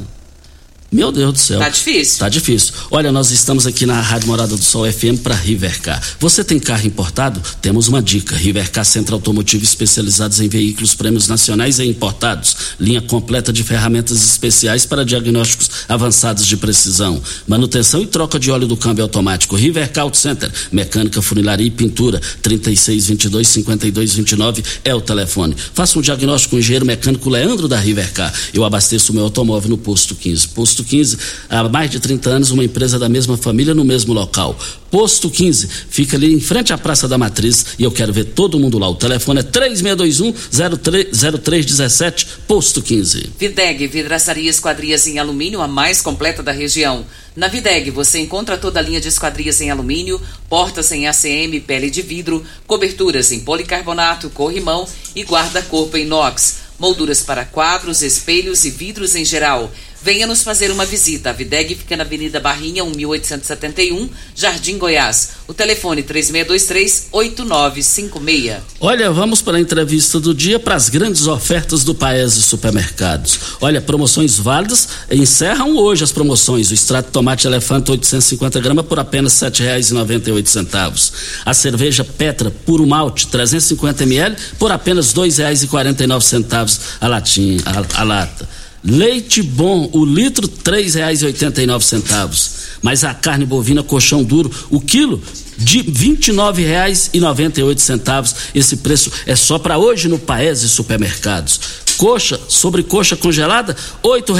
Meu 0.90 1.12
Deus 1.12 1.32
do 1.34 1.38
céu. 1.38 1.58
Tá 1.58 1.68
difícil. 1.68 2.18
Tá 2.18 2.28
difícil. 2.30 2.72
Olha, 2.90 3.12
nós 3.12 3.30
estamos 3.30 3.66
aqui 3.66 3.84
na 3.84 4.00
Rádio 4.00 4.26
Morada 4.26 4.56
do 4.56 4.64
Sol 4.64 4.90
FM 4.90 5.20
para 5.22 5.34
Rivercar. 5.34 6.02
Você 6.18 6.42
tem 6.42 6.58
carro 6.58 6.86
importado? 6.86 7.42
Temos 7.60 7.88
uma 7.88 8.00
dica. 8.00 8.34
Rivercar 8.34 8.86
Centro 8.86 9.14
Automotivo 9.14 9.62
especializados 9.62 10.40
em 10.40 10.48
veículos 10.48 10.94
prêmios 10.94 11.28
nacionais 11.28 11.78
e 11.78 11.84
importados. 11.84 12.56
Linha 12.80 13.02
completa 13.02 13.52
de 13.52 13.62
ferramentas 13.62 14.24
especiais 14.24 14.86
para 14.86 15.04
diagnósticos 15.04 15.68
avançados 15.86 16.46
de 16.46 16.56
precisão. 16.56 17.22
Manutenção 17.46 18.00
e 18.00 18.06
troca 18.06 18.38
de 18.38 18.50
óleo 18.50 18.66
do 18.66 18.76
câmbio 18.76 19.04
automático. 19.04 19.56
Rivercar 19.56 20.04
Auto 20.04 20.16
Center. 20.16 20.50
Mecânica, 20.72 21.20
funilaria 21.20 21.66
e 21.66 21.70
pintura. 21.70 22.18
3622 22.40 23.46
5229 23.46 24.64
é 24.82 24.94
o 24.94 25.02
telefone. 25.02 25.54
Faça 25.74 25.98
um 25.98 26.02
diagnóstico 26.02 26.52
com 26.52 26.56
o 26.56 26.60
engenheiro 26.60 26.86
mecânico 26.86 27.28
Leandro 27.28 27.68
da 27.68 27.78
Rivercar. 27.78 28.32
Eu 28.54 28.64
abasteço 28.64 29.12
o 29.12 29.14
meu 29.14 29.24
automóvel 29.24 29.68
no 29.68 29.76
posto 29.76 30.14
15. 30.14 30.48
Posto 30.48 30.77
Posto 30.78 30.84
15, 30.84 31.18
há 31.48 31.68
mais 31.68 31.90
de 31.90 31.98
30 31.98 32.30
anos, 32.30 32.52
uma 32.52 32.62
empresa 32.62 32.96
da 32.98 33.08
mesma 33.08 33.36
família 33.36 33.74
no 33.74 33.84
mesmo 33.84 34.12
local. 34.12 34.56
Posto 34.90 35.28
15, 35.28 35.68
fica 35.90 36.16
ali 36.16 36.32
em 36.32 36.40
frente 36.40 36.72
à 36.72 36.78
Praça 36.78 37.06
da 37.08 37.18
Matriz 37.18 37.66
e 37.78 37.82
eu 37.82 37.90
quero 37.90 38.12
ver 38.12 38.26
todo 38.26 38.60
mundo 38.60 38.78
lá. 38.78 38.88
O 38.88 38.94
telefone 38.94 39.40
é 39.40 39.42
3621-0317, 39.42 42.26
Posto 42.46 42.80
15. 42.80 43.32
Videg, 43.38 43.88
vidraçaria 43.88 44.48
esquadrias 44.48 45.08
em 45.08 45.18
alumínio, 45.18 45.60
a 45.60 45.66
mais 45.66 46.00
completa 46.00 46.44
da 46.44 46.52
região. 46.52 47.04
Na 47.34 47.48
Videg 47.48 47.90
você 47.90 48.20
encontra 48.20 48.56
toda 48.56 48.78
a 48.78 48.82
linha 48.82 49.00
de 49.00 49.08
esquadrias 49.08 49.60
em 49.60 49.70
alumínio, 49.70 50.20
portas 50.48 50.92
em 50.92 51.08
ACM, 51.08 51.58
pele 51.66 51.90
de 51.90 52.02
vidro, 52.02 52.44
coberturas 52.68 53.32
em 53.32 53.40
policarbonato, 53.40 54.30
corrimão 54.30 54.86
e 55.14 55.24
guarda-corpo 55.24 55.96
em 55.96 56.02
inox, 56.02 56.58
molduras 56.78 57.22
para 57.22 57.44
quadros, 57.44 58.02
espelhos 58.02 58.64
e 58.64 58.70
vidros 58.70 59.16
em 59.16 59.24
geral. 59.24 59.72
Venha 60.00 60.28
nos 60.28 60.44
fazer 60.44 60.70
uma 60.70 60.86
visita. 60.86 61.30
A 61.30 61.32
Videg 61.32 61.74
fica 61.74 61.96
na 61.96 62.04
Avenida 62.04 62.38
Barrinha, 62.38 62.84
1871, 62.84 64.08
Jardim 64.34 64.78
Goiás. 64.78 65.30
O 65.48 65.54
telefone 65.54 66.04
3623-8956. 66.04 68.60
Olha, 68.80 69.10
vamos 69.10 69.42
para 69.42 69.56
a 69.56 69.60
entrevista 69.60 70.20
do 70.20 70.32
dia 70.32 70.60
para 70.60 70.76
as 70.76 70.88
grandes 70.88 71.26
ofertas 71.26 71.82
do 71.82 71.92
Paese 71.94 72.42
Supermercados. 72.42 73.40
Olha, 73.60 73.80
promoções 73.80 74.38
válidas 74.38 74.88
encerram 75.10 75.76
hoje 75.76 76.04
as 76.04 76.12
promoções. 76.12 76.70
O 76.70 76.74
extrato 76.74 77.10
tomate 77.10 77.48
elefante 77.48 77.90
850 77.90 78.60
gramas 78.60 78.86
por 78.86 79.00
apenas 79.00 79.40
R$ 79.40 79.50
7,98. 79.50 81.12
A 81.44 81.52
cerveja 81.52 82.04
Petra 82.04 82.50
puro 82.50 82.86
malte 82.86 83.26
350 83.26 84.04
ml 84.04 84.36
por 84.58 84.70
apenas 84.70 85.12
R$ 85.12 85.22
2,49 85.22 86.80
a 87.00 87.08
latinha, 87.08 87.60
a, 87.66 88.00
a 88.00 88.04
lata. 88.04 88.57
Leite 88.84 89.42
bom, 89.42 89.90
o 89.92 90.04
litro 90.04 90.46
três 90.46 90.94
reais 90.94 91.22
e 91.22 91.26
oitenta 91.26 91.62
e 91.62 91.66
nove 91.66 91.84
centavos. 91.84 92.50
Mas 92.80 93.02
a 93.02 93.12
carne 93.12 93.44
bovina 93.44 93.82
colchão 93.82 94.22
duro, 94.22 94.50
o 94.70 94.80
quilo 94.80 95.22
de 95.56 95.82
vinte 95.82 96.28
e 96.28 96.32
nove 96.32 96.62
reais 96.62 97.10
e 97.12 97.18
noventa 97.18 97.58
e 97.58 97.62
oito 97.62 97.80
centavos. 97.80 98.34
Esse 98.54 98.76
preço 98.76 99.10
é 99.26 99.34
só 99.34 99.58
para 99.58 99.78
hoje 99.78 100.08
no 100.08 100.18
Paese 100.18 100.68
Supermercados. 100.68 101.60
Coxa, 101.98 102.38
sobre 102.48 102.84
coxa 102.84 103.16
congelada, 103.16 103.76
oito 104.04 104.32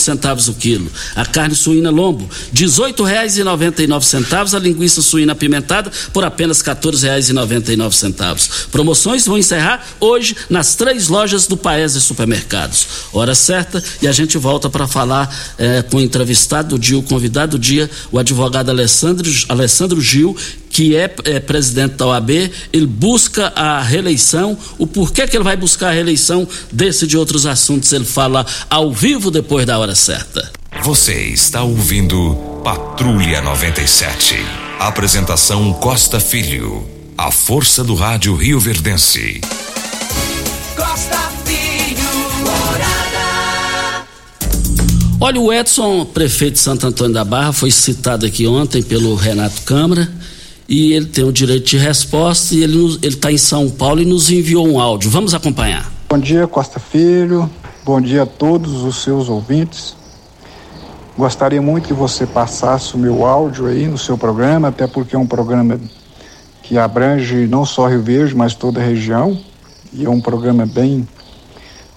centavos 0.00 0.46
o 0.46 0.54
quilo. 0.54 0.88
A 1.16 1.26
carne 1.26 1.56
suína 1.56 1.90
lombo, 1.90 2.30
nove 3.88 4.06
centavos. 4.06 4.54
A 4.54 4.58
linguiça 4.60 5.02
suína 5.02 5.32
apimentada 5.32 5.90
por 6.12 6.24
apenas 6.24 6.62
nove 7.76 7.96
centavos. 7.96 8.68
Promoções 8.70 9.26
vão 9.26 9.36
encerrar 9.36 9.84
hoje 9.98 10.36
nas 10.48 10.76
três 10.76 11.08
lojas 11.08 11.48
do 11.48 11.56
Paese 11.56 12.00
Supermercados. 12.00 12.86
Hora 13.12 13.34
certa 13.34 13.82
e 14.00 14.06
a 14.06 14.12
gente 14.12 14.38
volta 14.38 14.70
para 14.70 14.86
falar 14.86 15.28
eh, 15.58 15.82
com 15.82 15.96
o 15.96 16.00
entrevistado 16.00 16.68
do 16.70 16.78
dia, 16.78 16.96
o 16.96 17.02
convidado 17.02 17.58
do 17.58 17.60
dia, 17.60 17.90
o 18.12 18.18
advogado 18.18 18.70
Alessandro, 18.70 19.28
Alessandro 19.48 20.00
Gil, 20.00 20.36
que 20.70 20.94
é, 20.94 21.12
é, 21.24 21.40
presidente 21.40 21.96
da 21.96 22.06
OAB, 22.06 22.30
ele 22.72 22.86
busca 22.86 23.52
a 23.56 23.82
reeleição. 23.82 24.56
O 24.78 24.86
porquê 24.86 25.26
que 25.26 25.36
ele 25.36 25.44
vai 25.44 25.56
buscar 25.56 25.88
a 25.88 25.92
reeleição 25.92 26.46
desse 26.72 27.04
e 27.04 27.08
de 27.08 27.16
outros 27.16 27.46
assuntos, 27.46 27.92
ele 27.92 28.04
fala 28.04 28.44
ao 28.68 28.92
vivo 28.92 29.30
depois 29.30 29.66
da 29.66 29.78
hora 29.78 29.94
certa. 29.94 30.50
Você 30.82 31.14
está 31.14 31.62
ouvindo 31.62 32.34
Patrulha 32.64 33.42
97. 33.42 34.36
Apresentação 34.78 35.72
Costa 35.74 36.18
Filho. 36.18 36.88
A 37.18 37.30
força 37.30 37.84
do 37.84 37.94
rádio 37.94 38.34
Rio 38.34 38.58
Verdense. 38.58 39.40
Costa 40.74 41.30
Filho, 41.44 42.02
morada. 42.42 44.06
Olha, 45.20 45.40
o 45.40 45.52
Edson, 45.52 46.06
prefeito 46.06 46.54
de 46.54 46.60
Santo 46.60 46.86
Antônio 46.86 47.12
da 47.12 47.24
Barra, 47.24 47.52
foi 47.52 47.70
citado 47.70 48.24
aqui 48.24 48.46
ontem 48.46 48.82
pelo 48.82 49.14
Renato 49.14 49.60
Câmara 49.62 50.10
e 50.66 50.92
ele 50.92 51.06
tem 51.06 51.24
o 51.24 51.32
direito 51.32 51.66
de 51.66 51.76
resposta 51.76 52.54
e 52.54 52.62
ele 52.62 52.96
está 53.02 53.30
em 53.30 53.36
São 53.36 53.68
Paulo 53.68 54.00
e 54.00 54.06
nos 54.06 54.30
enviou 54.30 54.66
um 54.66 54.80
áudio. 54.80 55.10
Vamos 55.10 55.34
acompanhar. 55.34 55.89
Bom 56.12 56.18
dia, 56.18 56.44
Costa 56.48 56.80
Filho. 56.80 57.48
Bom 57.84 58.00
dia 58.00 58.24
a 58.24 58.26
todos 58.26 58.82
os 58.82 59.00
seus 59.00 59.28
ouvintes. 59.28 59.94
Gostaria 61.16 61.62
muito 61.62 61.86
que 61.86 61.94
você 61.94 62.26
passasse 62.26 62.96
o 62.96 62.98
meu 62.98 63.24
áudio 63.24 63.66
aí 63.66 63.86
no 63.86 63.96
seu 63.96 64.18
programa, 64.18 64.66
até 64.66 64.88
porque 64.88 65.14
é 65.14 65.18
um 65.20 65.26
programa 65.26 65.78
que 66.64 66.76
abrange 66.76 67.46
não 67.46 67.64
só 67.64 67.86
Rio 67.86 68.02
Verde, 68.02 68.34
mas 68.34 68.56
toda 68.56 68.80
a 68.80 68.82
região. 68.82 69.40
E 69.92 70.04
é 70.04 70.10
um 70.10 70.20
programa 70.20 70.66
bem 70.66 71.08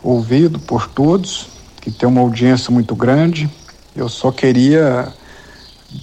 ouvido 0.04 0.60
por 0.60 0.88
todos, 0.88 1.48
que 1.82 1.90
tem 1.90 2.08
uma 2.08 2.22
audiência 2.22 2.72
muito 2.72 2.96
grande. 2.96 3.50
Eu 3.96 4.08
só 4.08 4.32
queria 4.32 5.12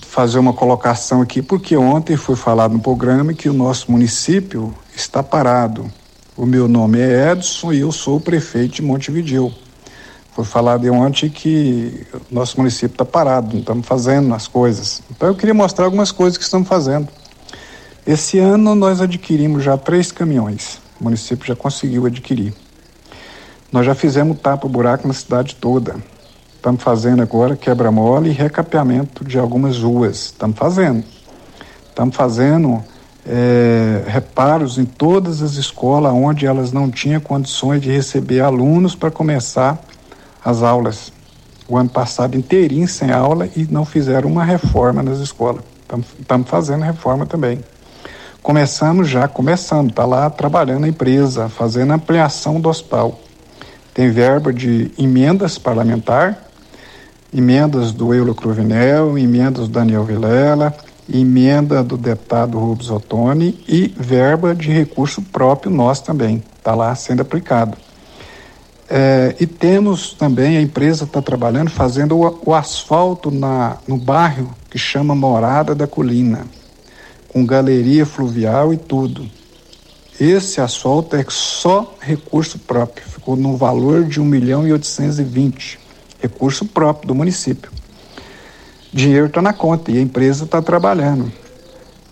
fazer 0.02 0.40
uma 0.40 0.52
colocação 0.52 1.22
aqui, 1.22 1.40
porque 1.40 1.76
ontem 1.76 2.16
foi 2.16 2.34
falado 2.34 2.72
no 2.72 2.80
programa 2.80 3.32
que 3.32 3.48
o 3.48 3.52
nosso 3.52 3.92
município 3.92 4.74
está 4.96 5.22
parado. 5.22 5.88
O 6.40 6.46
meu 6.46 6.66
nome 6.66 6.98
é 6.98 7.32
Edson 7.32 7.70
e 7.70 7.80
eu 7.80 7.92
sou 7.92 8.16
o 8.16 8.20
prefeito 8.20 8.76
de 8.76 8.82
Montevideo. 8.82 9.52
Foi 10.32 10.42
falado 10.42 10.90
ontem 10.90 11.28
que 11.28 12.06
nosso 12.30 12.56
município 12.56 12.94
está 12.94 13.04
parado, 13.04 13.52
não 13.52 13.60
estamos 13.60 13.86
fazendo 13.86 14.34
as 14.34 14.48
coisas. 14.48 15.02
Então 15.10 15.28
eu 15.28 15.34
queria 15.34 15.52
mostrar 15.52 15.84
algumas 15.84 16.10
coisas 16.10 16.38
que 16.38 16.44
estamos 16.44 16.66
fazendo. 16.66 17.08
Esse 18.06 18.38
ano 18.38 18.74
nós 18.74 19.02
adquirimos 19.02 19.62
já 19.62 19.76
três 19.76 20.10
caminhões. 20.10 20.80
O 20.98 21.04
município 21.04 21.46
já 21.46 21.54
conseguiu 21.54 22.06
adquirir. 22.06 22.54
Nós 23.70 23.84
já 23.84 23.94
fizemos 23.94 24.40
tapa-buraco 24.40 25.06
na 25.06 25.12
cidade 25.12 25.56
toda. 25.56 25.96
Estamos 26.56 26.82
fazendo 26.82 27.20
agora 27.20 27.54
quebra-mola 27.54 28.26
e 28.26 28.32
recapeamento 28.32 29.26
de 29.26 29.38
algumas 29.38 29.76
ruas. 29.76 30.16
Estamos 30.16 30.56
fazendo. 30.56 31.04
Estamos 31.86 32.16
fazendo 32.16 32.82
é, 33.26 34.02
reparos 34.06 34.78
em 34.78 34.84
todas 34.84 35.42
as 35.42 35.52
escolas 35.52 36.12
onde 36.12 36.46
elas 36.46 36.72
não 36.72 36.90
tinham 36.90 37.20
condições 37.20 37.80
de 37.80 37.90
receber 37.90 38.40
alunos 38.40 38.94
para 38.94 39.10
começar 39.10 39.78
as 40.44 40.62
aulas. 40.62 41.12
O 41.68 41.76
ano 41.76 41.90
passado 41.90 42.36
inteirinho 42.36 42.88
sem 42.88 43.10
aula 43.10 43.48
e 43.56 43.66
não 43.70 43.84
fizeram 43.84 44.28
uma 44.28 44.44
reforma 44.44 45.02
nas 45.02 45.18
escolas. 45.18 45.62
Estamos 46.18 46.48
fazendo 46.48 46.82
reforma 46.82 47.26
também. 47.26 47.60
Começamos 48.42 49.08
já, 49.08 49.28
começando, 49.28 49.90
está 49.90 50.06
lá 50.06 50.30
trabalhando 50.30 50.84
a 50.84 50.88
empresa, 50.88 51.48
fazendo 51.48 51.92
ampliação 51.92 52.60
do 52.60 52.68
hospital. 52.68 53.20
Tem 53.92 54.10
verba 54.10 54.52
de 54.52 54.90
emendas 54.98 55.58
parlamentar, 55.58 56.48
emendas 57.34 57.92
do 57.92 58.14
Eulo 58.14 58.34
Cruvinel, 58.34 59.18
emendas 59.18 59.68
do 59.68 59.74
Daniel 59.74 60.04
Vilela, 60.04 60.74
emenda 61.12 61.82
do 61.82 61.96
deputado 61.96 62.58
Rubens 62.58 62.90
Ottoni 62.90 63.58
e 63.68 63.94
verba 63.96 64.54
de 64.54 64.70
recurso 64.70 65.22
próprio 65.22 65.70
nosso 65.70 66.04
também, 66.04 66.42
está 66.58 66.74
lá 66.74 66.94
sendo 66.94 67.22
aplicado. 67.22 67.76
É, 68.88 69.36
e 69.38 69.46
temos 69.46 70.14
também, 70.14 70.56
a 70.56 70.60
empresa 70.60 71.04
está 71.04 71.22
trabalhando, 71.22 71.70
fazendo 71.70 72.18
o, 72.18 72.40
o 72.44 72.54
asfalto 72.54 73.30
na, 73.30 73.76
no 73.86 73.96
bairro 73.96 74.52
que 74.68 74.78
chama 74.78 75.14
Morada 75.14 75.74
da 75.74 75.86
Colina, 75.86 76.44
com 77.28 77.46
galeria 77.46 78.04
fluvial 78.04 78.74
e 78.74 78.76
tudo. 78.76 79.28
Esse 80.20 80.60
asfalto 80.60 81.16
é 81.16 81.24
só 81.28 81.96
recurso 82.00 82.58
próprio, 82.58 83.06
ficou 83.06 83.36
no 83.36 83.56
valor 83.56 84.04
de 84.04 84.20
1 84.20 84.24
milhão 84.24 84.66
e 84.66 84.72
820, 84.72 85.78
recurso 86.20 86.66
próprio 86.66 87.08
do 87.08 87.14
município. 87.14 87.70
Dinheiro 88.92 89.26
está 89.26 89.40
na 89.40 89.52
conta 89.52 89.90
e 89.90 89.98
a 89.98 90.00
empresa 90.00 90.44
está 90.44 90.60
trabalhando. 90.60 91.30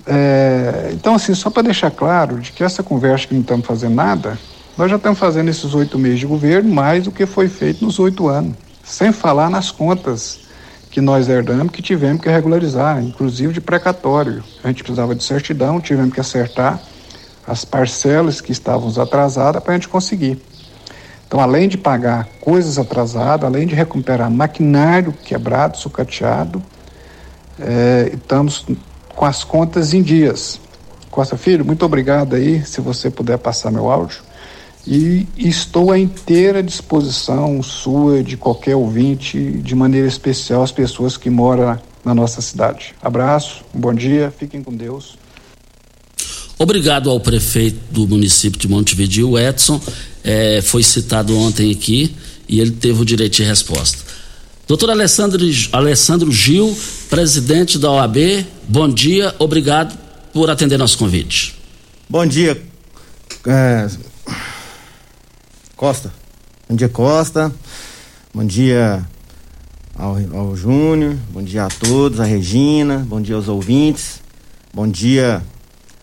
É, 0.07 0.91
então, 0.93 1.15
assim, 1.15 1.35
só 1.35 1.51
para 1.51 1.65
deixar 1.65 1.91
claro 1.91 2.39
de 2.41 2.53
que 2.53 2.65
essa 2.65 2.83
conversa 2.83 3.27
que 3.27 3.35
não 3.35 3.43
estamos 3.43 3.67
fazendo 3.67 3.95
nada, 3.95 4.39
nós 4.77 4.91
já 4.91 4.97
estamos 4.97 5.19
fazendo 5.19 5.49
esses 5.49 5.75
oito 5.75 5.99
meses 5.99 6.21
de 6.21 6.27
governo 6.27 6.73
mais 6.73 7.05
do 7.05 7.13
que 7.13 7.27
foi 7.27 7.49
feito 7.49 7.85
nos 7.85 7.99
oito 7.99 8.29
anos. 8.29 8.55
Sem 8.85 9.13
falar 9.13 9.51
nas 9.51 9.71
contas 9.71 10.41
que 10.91 11.01
nós 11.01 11.29
herdamos, 11.29 11.73
que 11.73 11.83
tivemos 11.83 12.23
que 12.23 12.29
regularizar, 12.29 13.03
inclusive 13.03 13.53
de 13.53 13.61
precatório. 13.61 14.43
A 14.65 14.69
gente 14.69 14.83
precisava 14.83 15.15
de 15.15 15.23
certidão, 15.23 15.81
tivemos 15.81 16.15
que 16.15 16.21
acertar 16.21 16.81
as 17.47 17.65
parcelas 17.65 18.41
que 18.41 18.53
estavam 18.53 18.91
atrasadas 19.03 19.63
para 19.63 19.73
a 19.73 19.77
gente 19.77 19.89
conseguir. 19.89 20.41
Então, 21.29 21.41
além 21.41 21.69
de 21.69 21.77
pagar 21.77 22.27
coisas 22.41 22.79
atrasadas, 22.79 23.45
além 23.47 23.67
de 23.67 23.75
recuperar 23.75 24.31
maquinário 24.31 25.13
quebrado, 25.13 25.77
sucateado, 25.77 26.63
é, 27.61 28.13
estamos 28.15 28.65
com 29.15 29.27
as 29.27 29.45
contas 29.45 29.93
em 29.93 30.03
dias. 30.03 30.59
Costa 31.11 31.37
Filho, 31.37 31.67
muito 31.67 31.85
obrigado 31.85 32.35
aí, 32.35 32.65
se 32.65 32.81
você 32.81 33.11
puder 33.11 33.37
passar 33.37 33.71
meu 33.71 33.91
áudio. 33.91 34.23
E 34.87 35.27
estou 35.37 35.93
à 35.93 35.99
inteira 35.99 36.63
disposição 36.63 37.63
sua, 37.63 38.23
de 38.23 38.39
qualquer 38.39 38.75
ouvinte, 38.75 39.39
de 39.39 39.75
maneira 39.75 40.09
especial 40.09 40.63
as 40.63 40.73
pessoas 40.73 41.19
que 41.19 41.29
moram 41.29 41.79
na 42.03 42.15
nossa 42.15 42.41
cidade. 42.41 42.95
Abraço, 43.03 43.63
bom 43.75 43.93
dia, 43.93 44.33
fiquem 44.35 44.63
com 44.63 44.75
Deus. 44.75 45.19
Obrigado 46.59 47.11
ao 47.11 47.21
prefeito 47.21 47.79
do 47.91 48.09
município 48.09 48.59
de 48.59 48.67
Montevideo, 48.67 49.39
Edson. 49.39 49.81
É, 50.31 50.61
foi 50.61 50.83
citado 50.83 51.35
ontem 51.39 51.73
aqui 51.73 52.15
e 52.47 52.61
ele 52.61 52.73
teve 52.73 53.01
o 53.01 53.05
direito 53.05 53.37
de 53.37 53.45
resposta. 53.45 53.97
Doutor 54.67 54.91
Alessandro, 54.91 55.41
Alessandro 55.73 56.31
Gil, 56.31 56.77
presidente 57.09 57.79
da 57.79 57.91
OAB, 57.91 58.45
bom 58.69 58.87
dia, 58.87 59.35
obrigado 59.39 59.99
por 60.31 60.51
atender 60.51 60.77
nosso 60.77 60.99
convite. 60.99 61.55
Bom 62.11 62.27
dia, 62.27 62.61
é... 63.47 63.89
Costa. 65.75 66.13
Bom 66.69 66.77
dia, 66.77 66.91
Costa. 66.91 67.51
Bom 68.35 68.45
dia 68.45 69.03
ao, 69.97 70.19
ao 70.35 70.55
Júnior. 70.55 71.17
Bom 71.31 71.43
dia 71.43 71.65
a 71.65 71.69
todos, 71.69 72.21
a 72.21 72.25
Regina. 72.25 72.99
Bom 72.99 73.23
dia 73.23 73.37
aos 73.37 73.49
ouvintes. 73.49 74.21
Bom 74.75 74.87
dia 74.87 75.43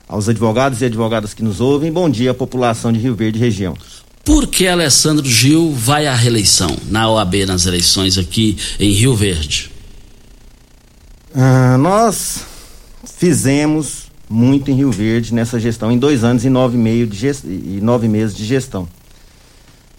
aos 0.08 0.28
advogados 0.28 0.82
e 0.82 0.86
advogadas 0.86 1.36
que 1.36 1.44
nos 1.44 1.62
ouvem. 1.62 1.92
Bom 1.92 2.10
dia 2.10 2.32
à 2.32 2.34
população 2.34 2.92
de 2.92 2.98
Rio 2.98 3.14
Verde 3.14 3.38
região. 3.38 3.78
Por 4.26 4.48
que 4.48 4.68
Alessandro 4.68 5.24
Gil 5.24 5.72
vai 5.72 6.08
à 6.08 6.16
reeleição 6.16 6.76
na 6.90 7.08
OAB 7.08 7.46
nas 7.46 7.68
eleições 7.68 8.18
aqui 8.18 8.58
em 8.80 8.92
Rio 8.92 9.16
Verde? 9.16 9.72
Ah, 11.36 11.78
nós 11.78 12.44
fizemos 13.06 14.08
muito 14.28 14.72
em 14.72 14.74
Rio 14.74 14.92
Verde 14.92 15.32
nessa 15.32 15.60
gestão, 15.60 15.92
em 15.92 16.00
dois 16.00 16.24
anos 16.24 16.44
e 16.44 16.50
nove, 16.50 16.76
meio 16.76 17.08
e 17.44 17.80
nove 17.80 18.08
meses 18.08 18.36
de 18.36 18.44
gestão. 18.44 18.88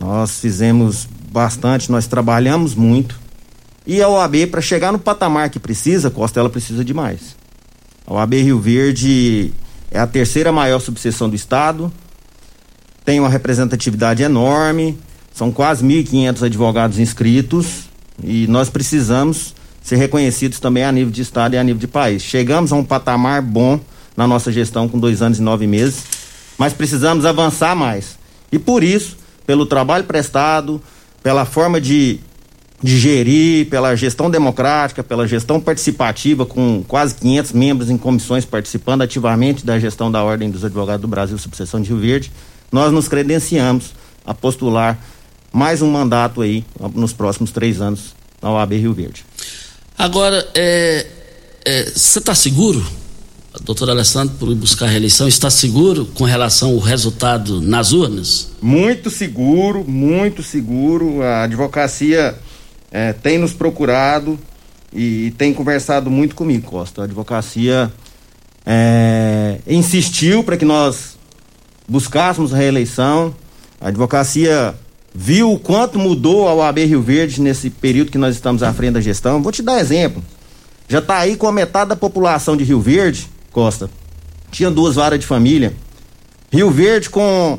Nós 0.01 0.41
fizemos 0.41 1.07
bastante, 1.31 1.93
nós 1.93 2.09
trabalhamos 2.09 2.75
muito. 2.75 3.21
E 3.87 4.03
a 4.03 4.09
OAB, 4.09 4.49
para 4.51 4.61
chegar 4.61 4.91
no 4.91 4.99
patamar 4.99 5.51
que 5.51 5.61
precisa, 5.61 6.11
Costa, 6.11 6.41
ela 6.41 6.51
precisa 6.51 6.85
de 6.85 6.93
mais. 6.93 7.37
A 8.05 8.15
OAB 8.15 8.35
Rio 8.35 8.59
Verde 8.59 9.53
é 9.89 10.01
a 10.01 10.07
terceira 10.07 10.51
maior 10.51 10.81
subseção 10.81 11.31
do 11.31 11.37
estado, 11.37 11.93
tem 13.07 13.21
uma 13.21 13.29
representatividade 13.29 14.25
enorme, 14.25 14.99
são 15.33 15.53
quase 15.53 15.87
1.500 15.87 16.43
advogados 16.43 16.99
inscritos 16.99 17.85
e 18.23 18.49
nós 18.49 18.69
precisamos 18.69 19.55
ser 19.81 19.95
reconhecidos 19.95 20.59
também 20.59 20.83
a 20.83 20.91
nível 20.91 21.13
de 21.13 21.23
estado 21.23 21.55
e 21.55 21.59
a 21.59 21.63
nível 21.63 21.79
de 21.79 21.87
país. 21.87 22.23
Chegamos 22.23 22.73
a 22.73 22.75
um 22.75 22.83
patamar 22.83 23.41
bom 23.41 23.79
na 24.17 24.27
nossa 24.27 24.51
gestão 24.51 24.89
com 24.89 24.99
dois 24.99 25.23
anos 25.23 25.39
e 25.39 25.43
nove 25.43 25.69
meses, 25.69 26.03
mas 26.59 26.73
precisamos 26.73 27.25
avançar 27.25 27.77
mais. 27.77 28.19
E 28.51 28.59
por 28.59 28.83
isso, 28.83 29.17
pelo 29.47 29.67
trabalho 29.67 30.03
prestado, 30.03 30.83
pela 31.23 31.45
forma 31.45 31.81
de, 31.81 32.19
de 32.83 32.99
gerir, 32.99 33.69
pela 33.69 33.95
gestão 33.95 34.29
democrática, 34.29 35.05
pela 35.05 35.29
gestão 35.29 35.61
participativa, 35.61 36.45
com 36.45 36.83
quase 36.89 37.15
500 37.15 37.53
membros 37.53 37.89
em 37.89 37.97
comissões 37.97 38.45
participando 38.45 39.03
ativamente 39.03 39.65
da 39.65 39.79
gestão 39.79 40.11
da 40.11 40.25
Ordem 40.25 40.51
dos 40.51 40.65
Advogados 40.65 41.03
do 41.03 41.09
Brasil, 41.09 41.39
subseção 41.39 41.81
de 41.81 41.91
Rio 41.91 41.99
Verde, 41.99 42.33
nós 42.71 42.93
nos 42.93 43.09
credenciamos 43.09 43.95
a 44.25 44.35
postular 44.35 44.99
mais 45.53 45.81
um 45.81 45.91
mandato 45.91 46.43
aí 46.43 46.65
nos 46.95 47.13
próximos 47.13 47.51
três 47.51 47.81
anos 47.81 48.15
na 48.43 48.51
OAB 48.51 48.73
Rio 48.73 48.93
Verde. 48.93 49.25
Agora, 49.97 50.43
você 50.43 50.51
é, 50.55 51.07
é, 51.65 51.81
está 51.89 52.35
seguro, 52.35 52.85
doutor 53.63 53.89
Alessandro, 53.89 54.37
por 54.37 54.51
ir 54.51 54.55
buscar 54.55 54.87
a 54.87 54.89
reeleição, 54.91 55.27
está 55.27 55.49
seguro 55.49 56.05
com 56.15 56.25
relação 56.25 56.73
ao 56.73 56.79
resultado 56.79 57.61
nas 57.63 57.93
urnas? 57.93 58.51
Muito 58.61 59.09
seguro, 59.09 59.85
muito 59.89 60.43
seguro. 60.43 61.23
A 61.23 61.45
advocacia 61.45 62.35
é, 62.91 63.13
tem 63.15 63.39
nos 63.39 63.53
procurado 63.53 64.39
e, 64.93 65.29
e, 65.29 65.31
tem 65.31 65.55
conversado 65.55 66.11
muito 66.11 66.35
comigo, 66.35 66.69
Costa. 66.69 67.03
A 67.03 67.05
advocacia 67.05 67.91
é, 68.65 69.59
insistiu 69.67 70.45
para 70.45 70.57
que 70.57 70.65
nós 70.65 71.16
buscássemos 71.89 72.53
a 72.53 72.57
reeleição. 72.57 73.35
A 73.81 73.89
advocacia 73.89 74.75
viu 75.15 75.53
o 75.53 75.59
quanto 75.59 75.99
mudou 75.99 76.49
a 76.49 76.55
OAB 76.55 76.79
Rio 76.81 77.03
Verde 77.03 77.41
nesse 77.41 77.71
período 77.71 78.11
que 78.11 78.19
nós 78.19 78.35
estamos 78.35 78.63
à 78.63 78.73
frente 78.73 78.95
da 78.95 79.01
gestão. 79.01 79.43
Vou 79.43 79.53
te 79.53 79.63
dar 79.63 79.81
exemplo. 79.81 80.23
Já 80.89 80.99
está 80.99 81.19
aí 81.19 81.37
com 81.37 81.47
a 81.47 81.53
metade 81.53 81.89
da 81.89 81.97
população 81.97 82.57
de 82.57 82.65
Rio 82.65 82.81
Verde, 82.81 83.29
Costa. 83.51 83.91
Tinha 84.51 84.71
duas 84.71 84.95
varas 84.95 85.19
de 85.19 85.27
família. 85.27 85.75
Rio 86.51 86.71
Verde 86.71 87.11
com 87.11 87.59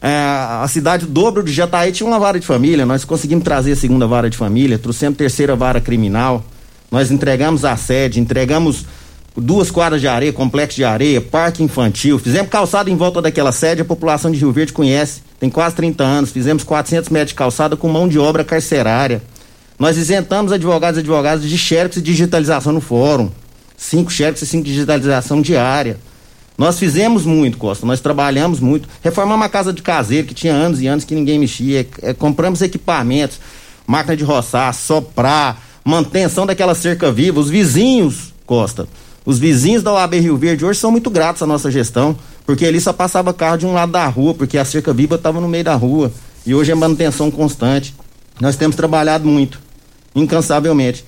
é, 0.00 0.08
a 0.08 0.66
cidade 0.68 1.06
do 1.06 1.12
dobro 1.12 1.42
de 1.42 1.52
Jataí 1.52 1.90
tinha 1.90 2.06
uma 2.06 2.18
vara 2.18 2.38
de 2.38 2.46
família. 2.46 2.84
Nós 2.84 3.04
conseguimos 3.04 3.44
trazer 3.44 3.72
a 3.72 3.76
segunda 3.76 4.06
vara 4.06 4.28
de 4.28 4.36
família, 4.36 4.78
trouxemos 4.78 5.16
terceira 5.16 5.56
vara 5.56 5.80
criminal. 5.80 6.44
Nós 6.90 7.10
entregamos 7.10 7.64
a 7.64 7.76
sede, 7.76 8.20
entregamos 8.20 8.84
duas 9.36 9.70
quadras 9.70 10.00
de 10.00 10.08
areia, 10.08 10.32
complexo 10.32 10.76
de 10.76 10.84
areia, 10.84 11.20
parque 11.20 11.62
infantil. 11.62 12.18
Fizemos 12.18 12.50
calçada 12.50 12.90
em 12.90 12.96
volta 12.96 13.20
daquela 13.20 13.52
sede, 13.52 13.82
a 13.82 13.84
população 13.84 14.30
de 14.30 14.38
Rio 14.38 14.52
Verde 14.52 14.72
conhece, 14.72 15.20
tem 15.38 15.50
quase 15.50 15.76
30 15.76 16.02
anos. 16.02 16.30
Fizemos 16.30 16.64
400 16.64 17.10
metros 17.10 17.30
de 17.30 17.34
calçada 17.34 17.76
com 17.76 17.88
mão 17.88 18.08
de 18.08 18.18
obra 18.18 18.42
carcerária. 18.42 19.22
Nós 19.78 19.98
isentamos 19.98 20.52
advogados 20.52 20.96
e 20.96 21.00
advogadas 21.00 21.44
de 21.44 21.58
xerox 21.58 21.96
e 21.96 22.02
digitalização 22.02 22.72
no 22.72 22.80
fórum. 22.80 23.30
Cinco 23.76 24.10
xerox 24.10 24.40
e 24.40 24.46
cinco 24.46 24.64
digitalização 24.64 25.42
diária. 25.42 25.98
Nós 26.56 26.78
fizemos 26.78 27.26
muito, 27.26 27.58
Costa, 27.58 27.84
nós 27.84 28.00
trabalhamos 28.00 28.60
muito. 28.60 28.88
Reformamos 29.02 29.44
a 29.44 29.48
casa 29.50 29.74
de 29.74 29.82
caseiro, 29.82 30.26
que 30.26 30.32
tinha 30.32 30.54
anos 30.54 30.80
e 30.80 30.86
anos 30.86 31.04
que 31.04 31.14
ninguém 31.14 31.38
mexia. 31.38 31.86
É, 32.00 32.14
compramos 32.14 32.62
equipamentos, 32.62 33.38
máquina 33.86 34.16
de 34.16 34.24
roçar, 34.24 34.72
soprar, 34.72 35.62
manutenção 35.84 36.46
daquela 36.46 36.74
cerca 36.74 37.12
viva. 37.12 37.38
Os 37.38 37.50
vizinhos, 37.50 38.32
Costa, 38.46 38.88
os 39.26 39.40
vizinhos 39.40 39.82
da 39.82 39.92
OAB 39.92 40.14
Rio 40.14 40.36
Verde 40.36 40.64
hoje 40.64 40.78
são 40.78 40.92
muito 40.92 41.10
gratos 41.10 41.42
à 41.42 41.46
nossa 41.46 41.68
gestão, 41.68 42.16
porque 42.46 42.64
ali 42.64 42.80
só 42.80 42.92
passava 42.92 43.34
carro 43.34 43.58
de 43.58 43.66
um 43.66 43.74
lado 43.74 43.90
da 43.90 44.06
rua, 44.06 44.32
porque 44.32 44.56
a 44.56 44.64
cerca 44.64 44.92
viva 44.94 45.16
estava 45.16 45.40
no 45.40 45.48
meio 45.48 45.64
da 45.64 45.74
rua. 45.74 46.12
E 46.46 46.54
hoje 46.54 46.70
é 46.70 46.74
manutenção 46.76 47.28
constante. 47.28 47.92
Nós 48.40 48.54
temos 48.54 48.76
trabalhado 48.76 49.26
muito, 49.26 49.60
incansavelmente. 50.14 51.04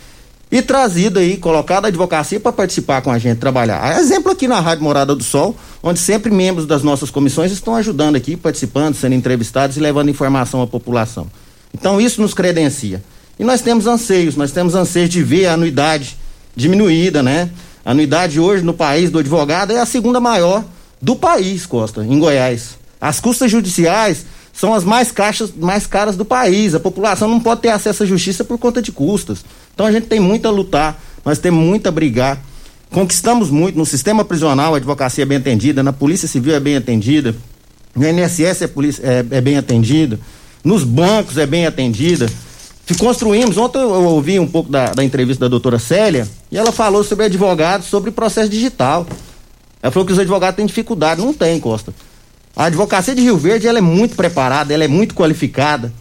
E 0.50 0.60
trazido 0.60 1.20
aí, 1.20 1.36
colocado 1.36 1.84
a 1.84 1.88
advocacia 1.88 2.40
para 2.40 2.50
participar 2.50 3.02
com 3.02 3.12
a 3.12 3.18
gente, 3.18 3.38
trabalhar. 3.38 4.00
Exemplo 4.00 4.32
aqui 4.32 4.48
na 4.48 4.58
Rádio 4.58 4.82
Morada 4.82 5.14
do 5.14 5.22
Sol, 5.22 5.54
onde 5.80 6.00
sempre 6.00 6.32
membros 6.32 6.66
das 6.66 6.82
nossas 6.82 7.10
comissões 7.10 7.52
estão 7.52 7.76
ajudando 7.76 8.16
aqui, 8.16 8.36
participando, 8.36 8.96
sendo 8.96 9.14
entrevistados 9.14 9.76
e 9.76 9.80
levando 9.80 10.08
informação 10.08 10.60
à 10.60 10.66
população. 10.66 11.28
Então 11.72 12.00
isso 12.00 12.20
nos 12.20 12.34
credencia. 12.34 13.00
E 13.38 13.44
nós 13.44 13.60
temos 13.60 13.86
anseios, 13.86 14.34
nós 14.34 14.50
temos 14.50 14.74
anseios 14.74 15.10
de 15.10 15.22
ver 15.22 15.46
a 15.46 15.52
anuidade 15.52 16.16
diminuída, 16.56 17.22
né? 17.22 17.48
A 17.84 17.92
anuidade 17.92 18.38
hoje 18.38 18.62
no 18.62 18.74
país 18.74 19.10
do 19.10 19.18
advogado 19.18 19.72
é 19.72 19.80
a 19.80 19.86
segunda 19.86 20.20
maior 20.20 20.64
do 21.00 21.16
país, 21.16 21.64
Costa, 21.66 22.04
em 22.04 22.18
Goiás. 22.18 22.78
As 23.00 23.20
custas 23.20 23.50
judiciais 23.50 24.26
são 24.52 24.74
as 24.74 24.82
mais, 24.82 25.12
caixas, 25.12 25.52
mais 25.54 25.86
caras 25.86 26.16
do 26.16 26.24
país. 26.24 26.74
A 26.74 26.80
população 26.80 27.28
não 27.28 27.38
pode 27.38 27.60
ter 27.62 27.68
acesso 27.68 28.02
à 28.02 28.06
justiça 28.06 28.44
por 28.44 28.58
conta 28.58 28.82
de 28.82 28.90
custas. 28.90 29.44
Então 29.72 29.86
a 29.86 29.92
gente 29.92 30.06
tem 30.06 30.18
muito 30.18 30.48
a 30.48 30.50
lutar, 30.50 31.00
nós 31.24 31.38
temos 31.38 31.64
muito 31.64 31.86
a 31.86 31.92
brigar. 31.92 32.42
Conquistamos 32.90 33.50
muito 33.50 33.78
no 33.78 33.86
sistema 33.86 34.24
prisional, 34.24 34.74
a 34.74 34.78
advocacia 34.78 35.22
é 35.22 35.26
bem 35.26 35.38
atendida, 35.38 35.82
na 35.82 35.92
Polícia 35.92 36.26
Civil 36.26 36.54
é 36.54 36.60
bem 36.60 36.74
atendida, 36.74 37.36
no 37.94 38.08
INSS 38.08 38.62
é, 38.62 38.66
polícia, 38.66 39.02
é, 39.04 39.18
é 39.36 39.40
bem 39.42 39.58
atendida, 39.58 40.18
nos 40.64 40.84
bancos 40.84 41.36
é 41.36 41.46
bem 41.46 41.66
atendida 41.66 42.28
construímos, 42.94 43.58
ontem 43.58 43.78
eu 43.78 43.90
ouvi 43.90 44.38
um 44.38 44.46
pouco 44.46 44.70
da, 44.70 44.92
da, 44.92 45.04
entrevista 45.04 45.44
da 45.44 45.48
doutora 45.48 45.78
Célia, 45.78 46.26
e 46.50 46.56
ela 46.56 46.72
falou 46.72 47.04
sobre 47.04 47.26
advogados, 47.26 47.86
sobre 47.86 48.10
processo 48.10 48.48
digital. 48.48 49.06
Ela 49.82 49.92
falou 49.92 50.06
que 50.06 50.12
os 50.12 50.18
advogados 50.18 50.56
têm 50.56 50.66
dificuldade, 50.66 51.20
não 51.20 51.32
tem, 51.32 51.60
Costa. 51.60 51.94
A 52.56 52.64
advocacia 52.64 53.14
de 53.14 53.20
Rio 53.20 53.36
Verde, 53.36 53.68
ela 53.68 53.78
é 53.78 53.82
muito 53.82 54.16
preparada, 54.16 54.72
ela 54.72 54.84
é 54.84 54.88
muito 54.88 55.14
qualificada. 55.14 55.92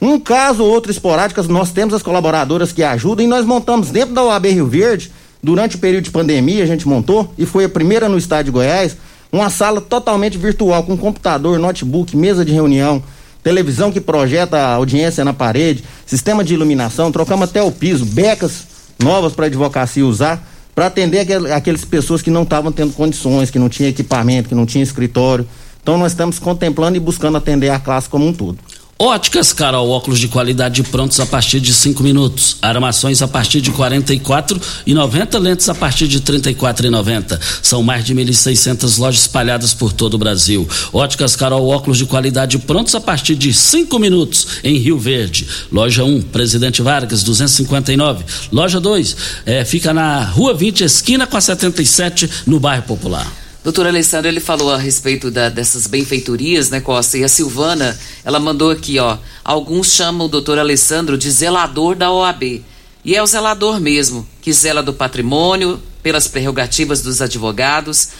Um 0.00 0.20
caso 0.20 0.62
ou 0.62 0.70
outro 0.70 0.90
esporádico, 0.90 1.42
nós 1.44 1.72
temos 1.72 1.94
as 1.94 2.02
colaboradoras 2.02 2.72
que 2.72 2.82
ajudam 2.82 3.24
e 3.24 3.28
nós 3.28 3.46
montamos 3.46 3.90
dentro 3.90 4.14
da 4.14 4.22
OAB 4.22 4.46
Rio 4.46 4.66
Verde, 4.66 5.10
durante 5.42 5.76
o 5.76 5.78
período 5.78 6.04
de 6.04 6.10
pandemia, 6.10 6.62
a 6.62 6.66
gente 6.66 6.86
montou, 6.88 7.32
e 7.36 7.44
foi 7.44 7.64
a 7.64 7.68
primeira 7.68 8.08
no 8.08 8.16
estado 8.16 8.46
de 8.46 8.50
Goiás, 8.50 8.96
uma 9.30 9.50
sala 9.50 9.80
totalmente 9.80 10.38
virtual, 10.38 10.84
com 10.84 10.96
computador, 10.96 11.58
notebook, 11.58 12.16
mesa 12.16 12.44
de 12.44 12.52
reunião, 12.52 13.02
televisão 13.44 13.92
que 13.92 14.00
projeta 14.00 14.56
a 14.56 14.74
audiência 14.74 15.22
na 15.22 15.34
parede, 15.34 15.84
sistema 16.06 16.42
de 16.42 16.54
iluminação, 16.54 17.12
trocamos 17.12 17.48
até 17.48 17.62
o 17.62 17.70
piso, 17.70 18.06
becas 18.06 18.66
novas 18.98 19.34
para 19.34 19.44
a 19.44 19.48
advocacia 19.48 20.04
usar, 20.04 20.42
para 20.74 20.86
atender 20.86 21.20
aquel, 21.20 21.54
aquelas 21.54 21.84
pessoas 21.84 22.22
que 22.22 22.30
não 22.30 22.42
estavam 22.42 22.72
tendo 22.72 22.94
condições, 22.94 23.50
que 23.50 23.58
não 23.58 23.68
tinham 23.68 23.90
equipamento, 23.90 24.48
que 24.48 24.54
não 24.54 24.64
tinham 24.64 24.82
escritório. 24.82 25.46
Então 25.82 25.98
nós 25.98 26.12
estamos 26.12 26.38
contemplando 26.38 26.96
e 26.96 27.00
buscando 27.00 27.36
atender 27.36 27.68
a 27.68 27.78
classe 27.78 28.08
como 28.08 28.26
um 28.26 28.32
todo. 28.32 28.58
Óticas 28.96 29.52
Carol, 29.52 29.90
óculos 29.90 30.20
de 30.20 30.28
qualidade 30.28 30.84
prontos 30.84 31.18
a 31.18 31.26
partir 31.26 31.58
de 31.58 31.74
5 31.74 32.00
minutos. 32.00 32.58
Armações 32.62 33.22
a 33.22 33.28
partir 33.28 33.60
de 33.60 33.72
44 33.72 34.60
e 34.86 34.94
90 34.94 35.36
lentes 35.38 35.68
a 35.68 35.74
partir 35.74 36.06
de 36.06 36.20
34 36.20 36.86
e 36.86 36.90
90. 36.90 37.40
São 37.60 37.82
mais 37.82 38.04
de 38.04 38.14
1.600 38.14 38.98
lojas 39.00 39.22
espalhadas 39.22 39.74
por 39.74 39.92
todo 39.92 40.14
o 40.14 40.18
Brasil. 40.18 40.68
Óticas 40.92 41.34
Carol, 41.34 41.68
óculos 41.68 41.98
de 41.98 42.06
qualidade 42.06 42.56
prontos 42.58 42.94
a 42.94 43.00
partir 43.00 43.34
de 43.34 43.52
5 43.52 43.98
minutos 43.98 44.46
em 44.62 44.78
Rio 44.78 44.96
Verde. 44.96 45.44
Loja 45.72 46.04
1, 46.04 46.22
Presidente 46.22 46.80
Vargas, 46.80 47.24
259. 47.24 48.24
Loja 48.52 48.78
2, 48.78 49.16
é, 49.44 49.64
fica 49.64 49.92
na 49.92 50.22
Rua 50.22 50.54
20, 50.54 50.84
esquina 50.84 51.26
com 51.26 51.36
a 51.36 51.40
77, 51.40 52.30
no 52.46 52.60
bairro 52.60 52.84
Popular. 52.84 53.43
Doutor 53.64 53.86
Alessandro, 53.86 54.28
ele 54.28 54.40
falou 54.40 54.70
a 54.70 54.76
respeito 54.76 55.30
da, 55.30 55.48
dessas 55.48 55.86
benfeitorias, 55.86 56.68
né, 56.68 56.82
Costa? 56.82 57.16
E 57.16 57.24
a 57.24 57.28
Silvana, 57.28 57.98
ela 58.22 58.38
mandou 58.38 58.70
aqui, 58.70 58.98
ó. 58.98 59.16
Alguns 59.42 59.90
chamam 59.90 60.26
o 60.26 60.28
doutor 60.28 60.58
Alessandro 60.58 61.16
de 61.16 61.30
zelador 61.30 61.96
da 61.96 62.12
OAB. 62.12 62.62
e 63.02 63.16
é 63.16 63.22
o 63.22 63.26
zelador 63.26 63.80
mesmo, 63.80 64.28
que 64.42 64.52
zela 64.52 64.82
do 64.82 64.92
patrimônio, 64.92 65.80
pelas 66.02 66.28
prerrogativas 66.28 67.00
dos 67.00 67.22
advogados, 67.22 68.10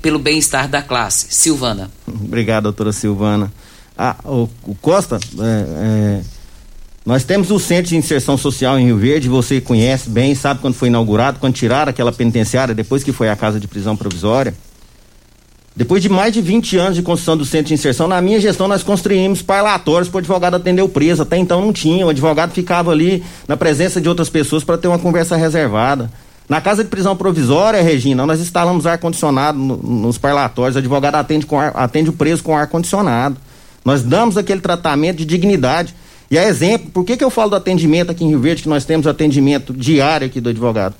pelo 0.00 0.20
bem-estar 0.20 0.68
da 0.68 0.80
classe. 0.80 1.26
Silvana. 1.30 1.90
Obrigado, 2.06 2.64
doutora 2.64 2.92
Silvana. 2.92 3.52
Ah, 3.98 4.14
o, 4.24 4.48
o 4.62 4.74
Costa, 4.76 5.18
é, 5.18 6.20
é, 6.20 6.20
nós 7.04 7.24
temos 7.24 7.50
o 7.50 7.58
Centro 7.58 7.88
de 7.88 7.96
Inserção 7.96 8.38
Social 8.38 8.78
em 8.78 8.84
Rio 8.84 8.98
Verde, 8.98 9.28
você 9.28 9.60
conhece 9.60 10.08
bem, 10.08 10.32
sabe 10.36 10.60
quando 10.60 10.74
foi 10.74 10.86
inaugurado, 10.86 11.40
quando 11.40 11.54
tiraram 11.54 11.90
aquela 11.90 12.12
penitenciária, 12.12 12.72
depois 12.72 13.02
que 13.02 13.12
foi 13.12 13.28
a 13.28 13.34
casa 13.34 13.58
de 13.58 13.66
prisão 13.66 13.96
provisória. 13.96 14.54
Depois 15.76 16.00
de 16.00 16.08
mais 16.08 16.32
de 16.32 16.40
20 16.40 16.78
anos 16.78 16.96
de 16.96 17.02
construção 17.02 17.36
do 17.36 17.44
centro 17.44 17.66
de 17.66 17.74
inserção, 17.74 18.08
na 18.08 18.18
minha 18.22 18.40
gestão 18.40 18.66
nós 18.66 18.82
construímos 18.82 19.42
parlatórios 19.42 20.08
para 20.08 20.16
o 20.16 20.20
advogado 20.20 20.54
atender 20.54 20.80
o 20.80 20.88
preso. 20.88 21.20
Até 21.20 21.36
então 21.36 21.60
não 21.60 21.70
tinha. 21.70 22.06
O 22.06 22.08
advogado 22.08 22.52
ficava 22.52 22.92
ali 22.92 23.22
na 23.46 23.58
presença 23.58 24.00
de 24.00 24.08
outras 24.08 24.30
pessoas 24.30 24.64
para 24.64 24.78
ter 24.78 24.88
uma 24.88 24.98
conversa 24.98 25.36
reservada. 25.36 26.10
Na 26.48 26.62
casa 26.62 26.82
de 26.82 26.88
prisão 26.88 27.14
provisória, 27.14 27.82
Regina, 27.82 28.24
nós 28.24 28.40
instalamos 28.40 28.86
ar-condicionado 28.86 29.58
no, 29.58 29.76
nos 29.76 30.16
parlatórios. 30.16 30.76
O 30.76 30.78
advogado 30.78 31.16
atende, 31.16 31.44
com 31.44 31.60
ar, 31.60 31.72
atende 31.74 32.08
o 32.08 32.14
preso 32.14 32.42
com 32.42 32.56
ar-condicionado. 32.56 33.36
Nós 33.84 34.02
damos 34.02 34.38
aquele 34.38 34.62
tratamento 34.62 35.18
de 35.18 35.26
dignidade. 35.26 35.94
E 36.30 36.38
a 36.38 36.48
exemplo, 36.48 36.90
por 36.90 37.04
que, 37.04 37.18
que 37.18 37.24
eu 37.24 37.30
falo 37.30 37.50
do 37.50 37.56
atendimento 37.56 38.10
aqui 38.10 38.24
em 38.24 38.28
Rio 38.28 38.40
Verde, 38.40 38.62
que 38.62 38.68
nós 38.68 38.86
temos 38.86 39.06
atendimento 39.06 39.74
diário 39.74 40.26
aqui 40.26 40.40
do 40.40 40.48
advogado? 40.48 40.94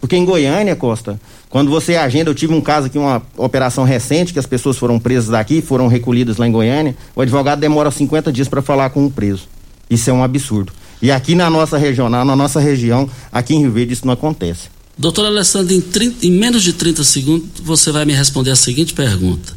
Porque 0.00 0.16
em 0.16 0.24
Goiânia, 0.24 0.76
Costa, 0.76 1.20
quando 1.50 1.70
você 1.70 1.96
agenda, 1.96 2.30
eu 2.30 2.34
tive 2.34 2.54
um 2.54 2.60
caso 2.60 2.86
aqui, 2.86 2.98
uma 2.98 3.22
operação 3.36 3.84
recente, 3.84 4.32
que 4.32 4.38
as 4.38 4.46
pessoas 4.46 4.76
foram 4.76 4.98
presas 4.98 5.30
daqui, 5.30 5.60
foram 5.60 5.88
recolhidas 5.88 6.36
lá 6.36 6.46
em 6.46 6.52
Goiânia, 6.52 6.96
o 7.16 7.20
advogado 7.20 7.58
demora 7.58 7.90
50 7.90 8.32
dias 8.32 8.48
para 8.48 8.62
falar 8.62 8.90
com 8.90 9.04
o 9.06 9.10
preso. 9.10 9.48
Isso 9.90 10.08
é 10.10 10.12
um 10.12 10.22
absurdo. 10.22 10.72
E 11.00 11.10
aqui 11.10 11.34
na 11.34 11.48
nossa 11.48 11.78
regional, 11.78 12.24
na 12.24 12.36
nossa 12.36 12.60
região, 12.60 13.08
aqui 13.32 13.54
em 13.54 13.60
Rio 13.60 13.72
Verde, 13.72 13.92
isso 13.92 14.06
não 14.06 14.12
acontece. 14.12 14.68
Doutor 14.96 15.26
Alessandro, 15.26 15.72
em, 15.72 15.80
30, 15.80 16.26
em 16.26 16.32
menos 16.32 16.62
de 16.62 16.72
30 16.72 17.04
segundos, 17.04 17.46
você 17.62 17.92
vai 17.92 18.04
me 18.04 18.12
responder 18.12 18.50
a 18.50 18.56
seguinte 18.56 18.94
pergunta. 18.94 19.56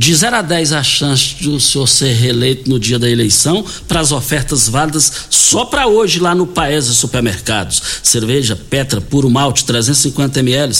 De 0.00 0.14
0 0.14 0.36
a 0.36 0.42
10 0.42 0.74
a 0.74 0.82
chance 0.84 1.34
de 1.34 1.48
o 1.48 1.58
senhor 1.58 1.88
ser 1.88 2.12
reeleito 2.12 2.70
no 2.70 2.78
dia 2.78 3.00
da 3.00 3.10
eleição 3.10 3.64
para 3.88 3.98
as 3.98 4.12
ofertas 4.12 4.68
válidas 4.68 5.12
só 5.28 5.64
para 5.64 5.88
hoje 5.88 6.20
lá 6.20 6.36
no 6.36 6.46
Paese 6.46 6.94
Supermercados. 6.94 7.82
Cerveja 8.00 8.54
Petra 8.54 9.00
Puro 9.00 9.28
Malte 9.28 9.64
350 9.64 10.38
ml, 10.38 10.72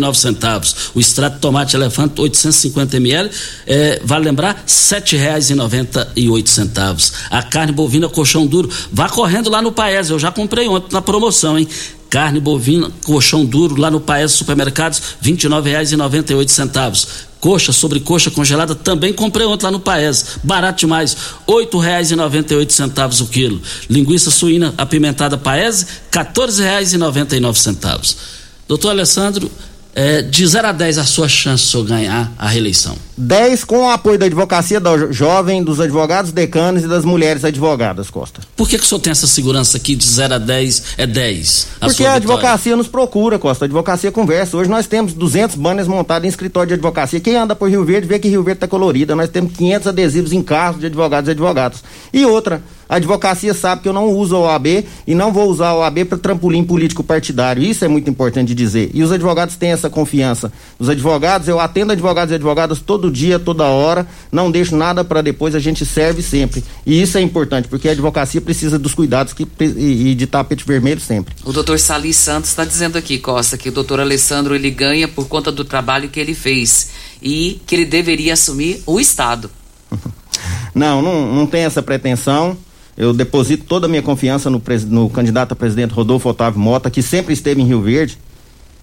nove 0.00 0.18
centavos. 0.18 0.90
O 0.92 0.98
extrato 0.98 1.36
de 1.36 1.42
tomate 1.42 1.76
elefante 1.76 2.20
850 2.20 2.96
ml, 2.96 3.30
é, 3.64 4.02
vale 4.04 4.24
lembrar, 4.24 4.64
oito 6.28 6.50
centavos. 6.50 7.12
A 7.30 7.44
carne 7.44 7.70
bovina 7.70 8.08
colchão 8.08 8.44
duro, 8.44 8.68
vá 8.90 9.08
correndo 9.08 9.48
lá 9.48 9.62
no 9.62 9.70
Paese, 9.70 10.10
eu 10.10 10.18
já 10.18 10.32
comprei 10.32 10.66
ontem 10.66 10.92
na 10.92 11.00
promoção, 11.00 11.56
hein? 11.56 11.68
Carne 12.10 12.40
bovina, 12.40 12.90
colchão 13.04 13.44
duro, 13.44 13.80
lá 13.80 13.88
no 13.88 14.00
Paese 14.00 14.34
Supermercados, 14.34 15.00
R$ 15.20 15.32
29,98. 15.32 17.33
Coxa, 17.44 17.74
sobre 17.74 18.00
coxa 18.00 18.30
congelada, 18.30 18.74
também 18.74 19.12
comprei 19.12 19.46
ontem 19.46 19.66
lá 19.66 19.70
no 19.70 19.78
Paese. 19.78 20.24
Barato 20.42 20.80
demais, 20.80 21.12
R$ 21.46 21.52
8,98 21.52 23.20
o 23.20 23.26
quilo. 23.26 23.60
Linguiça 23.90 24.30
suína 24.30 24.72
apimentada 24.78 25.36
Paese, 25.36 25.84
R$ 26.10 26.24
14,99. 26.24 28.16
Doutor 28.66 28.88
Alessandro, 28.88 29.50
é, 29.94 30.22
de 30.22 30.46
0 30.46 30.68
a 30.68 30.72
10 30.72 30.98
a 30.98 31.04
sua 31.04 31.28
chance 31.28 31.64
de 31.64 31.70
senhor 31.70 31.84
ganhar 31.84 32.32
a 32.36 32.48
reeleição? 32.48 32.96
10 33.16 33.62
com 33.62 33.78
o 33.78 33.90
apoio 33.90 34.18
da 34.18 34.26
advocacia 34.26 34.80
da 34.80 35.12
jovem, 35.12 35.62
dos 35.62 35.78
advogados 35.78 36.32
decanos 36.32 36.82
e 36.82 36.88
das 36.88 37.04
mulheres 37.04 37.44
advogadas, 37.44 38.10
Costa. 38.10 38.40
Por 38.56 38.68
que, 38.68 38.76
que 38.76 38.84
o 38.84 38.86
senhor 38.86 39.00
tem 39.00 39.12
essa 39.12 39.28
segurança 39.28 39.76
aqui 39.76 39.94
de 39.94 40.04
0 40.04 40.34
a 40.34 40.38
10 40.38 40.84
é 40.98 41.06
10? 41.06 41.68
A 41.80 41.86
Porque 41.86 42.04
a 42.04 42.14
advocacia 42.14 42.74
nos 42.74 42.88
procura, 42.88 43.38
Costa. 43.38 43.64
A 43.64 43.66
advocacia 43.66 44.10
conversa. 44.10 44.56
Hoje 44.56 44.68
nós 44.68 44.88
temos 44.88 45.12
200 45.12 45.54
banners 45.56 45.86
montados 45.86 46.26
em 46.26 46.28
escritório 46.28 46.68
de 46.68 46.74
advocacia. 46.74 47.20
Quem 47.20 47.36
anda 47.36 47.54
por 47.54 47.70
Rio 47.70 47.84
Verde 47.84 48.08
vê 48.08 48.18
que 48.18 48.28
Rio 48.28 48.42
Verde 48.42 48.56
está 48.56 48.68
colorida. 48.68 49.14
Nós 49.14 49.30
temos 49.30 49.52
500 49.56 49.86
adesivos 49.86 50.32
em 50.32 50.42
carros 50.42 50.80
de 50.80 50.86
advogados 50.86 51.28
e 51.28 51.30
advogados. 51.30 51.84
E 52.12 52.24
outra, 52.24 52.60
a 52.88 52.96
advocacia 52.96 53.54
sabe 53.54 53.82
que 53.82 53.88
eu 53.88 53.92
não 53.92 54.08
uso 54.10 54.36
a 54.36 54.40
OAB 54.40 54.84
e 55.06 55.14
não 55.14 55.32
vou 55.32 55.48
usar 55.48 55.68
a 55.68 55.76
OAB 55.76 56.04
para 56.04 56.18
trampolim 56.18 56.64
político 56.64 57.02
partidário. 57.02 57.62
Isso 57.62 57.84
é 57.84 57.88
muito 57.88 58.10
importante 58.10 58.48
de 58.48 58.54
dizer. 58.54 58.90
E 58.92 59.02
os 59.02 59.10
advogados 59.10 59.56
têm 59.56 59.70
essa 59.70 59.88
confiança. 59.88 60.52
Os 60.78 60.88
advogados, 60.88 61.48
eu 61.48 61.60
atendo 61.60 61.92
advogados 61.92 62.32
e 62.32 62.34
advogadas 62.34 62.80
todo 62.80 63.10
dia, 63.10 63.38
toda 63.38 63.64
hora, 63.64 64.06
não 64.30 64.50
deixo 64.50 64.76
nada 64.76 65.04
para 65.04 65.22
depois, 65.22 65.54
a 65.54 65.58
gente 65.58 65.84
serve 65.86 66.22
sempre. 66.22 66.62
E 66.84 67.00
isso 67.00 67.16
é 67.16 67.20
importante, 67.20 67.68
porque 67.68 67.88
a 67.88 67.92
advocacia 67.92 68.40
precisa 68.40 68.78
dos 68.78 68.94
cuidados 68.94 69.32
que, 69.32 69.46
e, 69.60 70.10
e 70.10 70.14
de 70.14 70.26
tapete 70.26 70.64
vermelho 70.66 71.00
sempre. 71.00 71.34
O 71.44 71.52
doutor 71.52 71.78
Sali 71.78 72.12
Santos 72.12 72.50
está 72.50 72.64
dizendo 72.64 72.98
aqui, 72.98 73.18
Costa, 73.18 73.56
que 73.56 73.68
o 73.68 73.72
doutor 73.72 74.00
Alessandro 74.00 74.54
ele 74.54 74.70
ganha 74.70 75.08
por 75.08 75.26
conta 75.26 75.50
do 75.50 75.64
trabalho 75.64 76.08
que 76.08 76.20
ele 76.20 76.34
fez 76.34 76.90
e 77.22 77.60
que 77.66 77.74
ele 77.74 77.84
deveria 77.84 78.34
assumir 78.34 78.82
o 78.86 79.00
Estado. 79.00 79.50
não, 80.74 81.00
não, 81.00 81.34
não 81.34 81.46
tem 81.46 81.62
essa 81.62 81.82
pretensão. 81.82 82.56
Eu 82.96 83.12
deposito 83.12 83.64
toda 83.64 83.86
a 83.86 83.88
minha 83.88 84.02
confiança 84.02 84.48
no, 84.48 84.62
no 84.88 85.10
candidato 85.10 85.52
a 85.52 85.56
presidente 85.56 85.92
Rodolfo 85.92 86.28
Otávio 86.28 86.60
Mota, 86.60 86.90
que 86.90 87.02
sempre 87.02 87.32
esteve 87.32 87.60
em 87.60 87.66
Rio 87.66 87.82
Verde. 87.82 88.18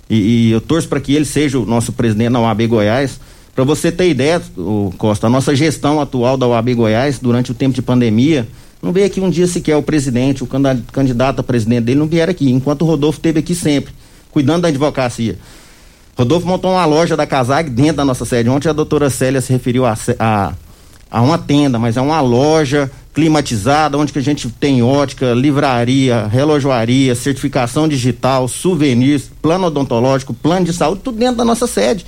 E, 0.09 0.15
e 0.15 0.51
eu 0.51 0.59
torço 0.59 0.87
para 0.87 0.99
que 0.99 1.13
ele 1.13 1.23
seja 1.23 1.57
o 1.57 1.65
nosso 1.65 1.93
presidente 1.93 2.29
na 2.29 2.41
UAB 2.41 2.67
Goiás. 2.67 3.19
Para 3.55 3.63
você 3.63 3.91
ter 3.91 4.09
ideia, 4.09 4.41
o 4.57 4.93
Costa, 4.97 5.27
a 5.27 5.29
nossa 5.29 5.55
gestão 5.55 6.01
atual 6.01 6.37
da 6.37 6.47
UAB 6.47 6.73
Goiás, 6.75 7.19
durante 7.19 7.51
o 7.51 7.53
tempo 7.53 7.73
de 7.73 7.81
pandemia, 7.81 8.47
não 8.81 8.91
veio 8.91 9.05
aqui 9.05 9.21
um 9.21 9.29
dia 9.29 9.47
sequer 9.47 9.75
o 9.75 9.83
presidente, 9.83 10.43
o 10.43 10.47
candidato 10.91 11.39
a 11.39 11.43
presidente 11.43 11.83
dele 11.85 11.99
não 11.99 12.07
vieram 12.07 12.31
aqui, 12.31 12.49
enquanto 12.49 12.81
o 12.81 12.85
Rodolfo 12.85 13.19
esteve 13.19 13.39
aqui 13.39 13.53
sempre, 13.53 13.93
cuidando 14.31 14.63
da 14.63 14.67
advocacia. 14.69 15.37
Rodolfo 16.17 16.47
montou 16.47 16.71
uma 16.71 16.85
loja 16.85 17.15
da 17.15 17.25
Casag 17.25 17.69
dentro 17.69 17.97
da 17.97 18.05
nossa 18.05 18.25
sede. 18.25 18.49
Ontem 18.49 18.69
a 18.69 18.73
doutora 18.73 19.09
Célia 19.09 19.39
se 19.41 19.51
referiu 19.51 19.85
a, 19.85 19.97
a, 20.19 20.53
a 21.09 21.21
uma 21.21 21.37
tenda, 21.37 21.79
mas 21.79 21.97
é 21.97 22.01
uma 22.01 22.21
loja 22.21 22.91
climatizada, 23.13 23.97
onde 23.97 24.13
que 24.13 24.19
a 24.19 24.23
gente 24.23 24.49
tem 24.49 24.81
ótica, 24.81 25.33
livraria, 25.33 26.27
relojoaria, 26.27 27.13
certificação 27.13 27.87
digital, 27.87 28.47
souvenirs, 28.47 29.29
plano 29.41 29.67
odontológico, 29.67 30.33
plano 30.33 30.65
de 30.65 30.73
saúde, 30.73 31.01
tudo 31.03 31.17
dentro 31.17 31.37
da 31.37 31.45
nossa 31.45 31.67
sede. 31.67 32.05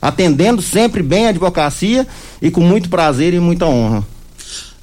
Atendendo 0.00 0.62
sempre 0.62 1.02
bem 1.02 1.26
a 1.26 1.30
advocacia 1.30 2.06
e 2.40 2.50
com 2.50 2.60
muito 2.60 2.88
prazer 2.88 3.34
e 3.34 3.40
muita 3.40 3.66
honra. 3.66 4.04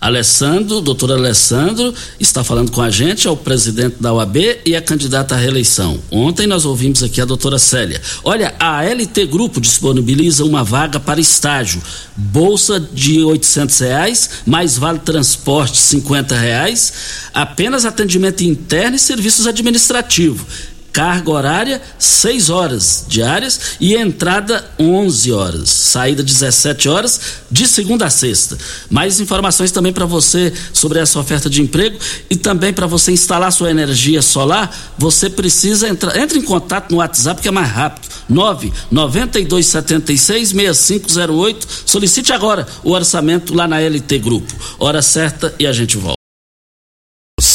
Alessandro, 0.03 0.81
doutor 0.81 1.13
Alessandro, 1.13 1.93
está 2.19 2.43
falando 2.43 2.71
com 2.71 2.81
a 2.81 2.89
gente, 2.89 3.25
é 3.25 3.31
o 3.31 3.37
presidente 3.37 3.95
da 4.01 4.13
UAB 4.13 4.59
e 4.65 4.75
é 4.75 4.81
candidato 4.81 5.33
à 5.33 5.37
reeleição. 5.37 5.97
Ontem 6.11 6.45
nós 6.45 6.65
ouvimos 6.65 7.01
aqui 7.01 7.21
a 7.21 7.25
doutora 7.25 7.57
Célia. 7.57 8.01
Olha, 8.21 8.53
a 8.59 8.83
LT 8.83 9.25
Grupo 9.27 9.61
disponibiliza 9.61 10.43
uma 10.43 10.61
vaga 10.61 10.99
para 10.99 11.21
estágio, 11.21 11.81
bolsa 12.17 12.81
de 12.81 13.23
oitocentos 13.23 13.79
reais, 13.79 14.29
mais 14.45 14.77
vale 14.77 14.99
transporte 14.99 15.77
cinquenta 15.77 16.35
reais, 16.35 16.93
apenas 17.33 17.85
atendimento 17.85 18.43
interno 18.43 18.97
e 18.97 18.99
serviços 18.99 19.47
administrativos 19.47 20.72
carga 20.93 21.31
horária 21.31 21.81
6 21.97 22.51
horas 22.51 23.05
diárias 23.07 23.77
e 23.79 23.95
entrada 23.95 24.63
11 24.79 25.31
horas, 25.31 25.69
saída 25.69 26.21
17 26.21 26.87
horas 26.87 27.19
de 27.49 27.67
segunda 27.67 28.05
a 28.05 28.09
sexta. 28.11 28.55
Mais 28.89 29.19
informações 29.19 29.71
também 29.71 29.91
para 29.91 30.05
você 30.05 30.53
sobre 30.71 30.99
essa 30.99 31.19
oferta 31.19 31.49
de 31.49 31.61
emprego 31.61 31.97
e 32.29 32.35
também 32.35 32.71
para 32.71 32.85
você 32.85 33.11
instalar 33.11 33.51
sua 33.51 33.71
energia 33.71 34.21
solar, 34.21 34.93
você 34.97 35.29
precisa 35.29 35.89
entrar, 35.89 36.15
entre 36.15 36.37
em 36.37 36.43
contato 36.43 36.91
no 36.91 36.97
WhatsApp 36.97 37.41
que 37.41 37.47
é 37.47 37.51
mais 37.51 37.69
rápido. 37.69 38.13
99276 38.29 40.49
6508. 40.49 41.67
Solicite 41.85 42.31
agora 42.31 42.67
o 42.83 42.91
orçamento 42.91 43.53
lá 43.53 43.67
na 43.67 43.79
LT 43.79 44.19
Grupo. 44.19 44.53
Hora 44.79 45.01
certa 45.01 45.53
e 45.59 45.65
a 45.65 45.73
gente 45.73 45.97
volta. 45.97 46.22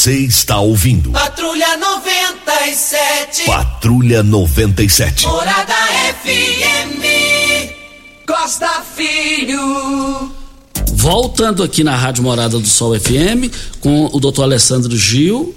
Você 0.08 0.20
está 0.20 0.58
ouvindo. 0.58 1.10
Patrulha 1.10 1.76
97. 1.76 3.44
Patrulha 3.44 4.22
97. 4.22 5.26
Morada 5.26 5.74
FM. 6.24 7.04
Costa 8.26 8.82
Filho. 8.96 10.32
Voltando 10.94 11.62
aqui 11.62 11.84
na 11.84 11.94
Rádio 11.94 12.22
Morada 12.22 12.58
do 12.58 12.66
Sol 12.66 12.98
FM 12.98 13.52
com 13.80 14.06
o 14.06 14.18
doutor 14.18 14.44
Alessandro 14.44 14.96
Gil, 14.96 15.54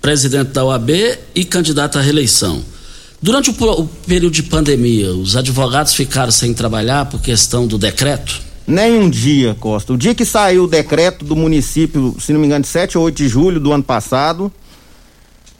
presidente 0.00 0.52
da 0.52 0.64
UAB 0.64 1.18
e 1.34 1.44
candidato 1.44 1.98
à 1.98 2.00
reeleição. 2.00 2.64
Durante 3.20 3.50
o, 3.50 3.72
o 3.72 3.86
período 4.06 4.32
de 4.32 4.42
pandemia, 4.42 5.12
os 5.12 5.36
advogados 5.36 5.92
ficaram 5.92 6.32
sem 6.32 6.54
trabalhar 6.54 7.04
por 7.10 7.20
questão 7.20 7.66
do 7.66 7.76
decreto? 7.76 8.51
Nem 8.66 8.98
um 8.98 9.10
dia, 9.10 9.56
Costa. 9.58 9.92
O 9.92 9.98
dia 9.98 10.14
que 10.14 10.24
saiu 10.24 10.64
o 10.64 10.68
decreto 10.68 11.24
do 11.24 11.34
município, 11.34 12.14
se 12.20 12.32
não 12.32 12.40
me 12.40 12.46
engano, 12.46 12.62
de 12.62 12.68
7 12.68 12.96
ou 12.96 13.04
8 13.04 13.16
de 13.16 13.28
julho 13.28 13.58
do 13.58 13.72
ano 13.72 13.82
passado, 13.82 14.52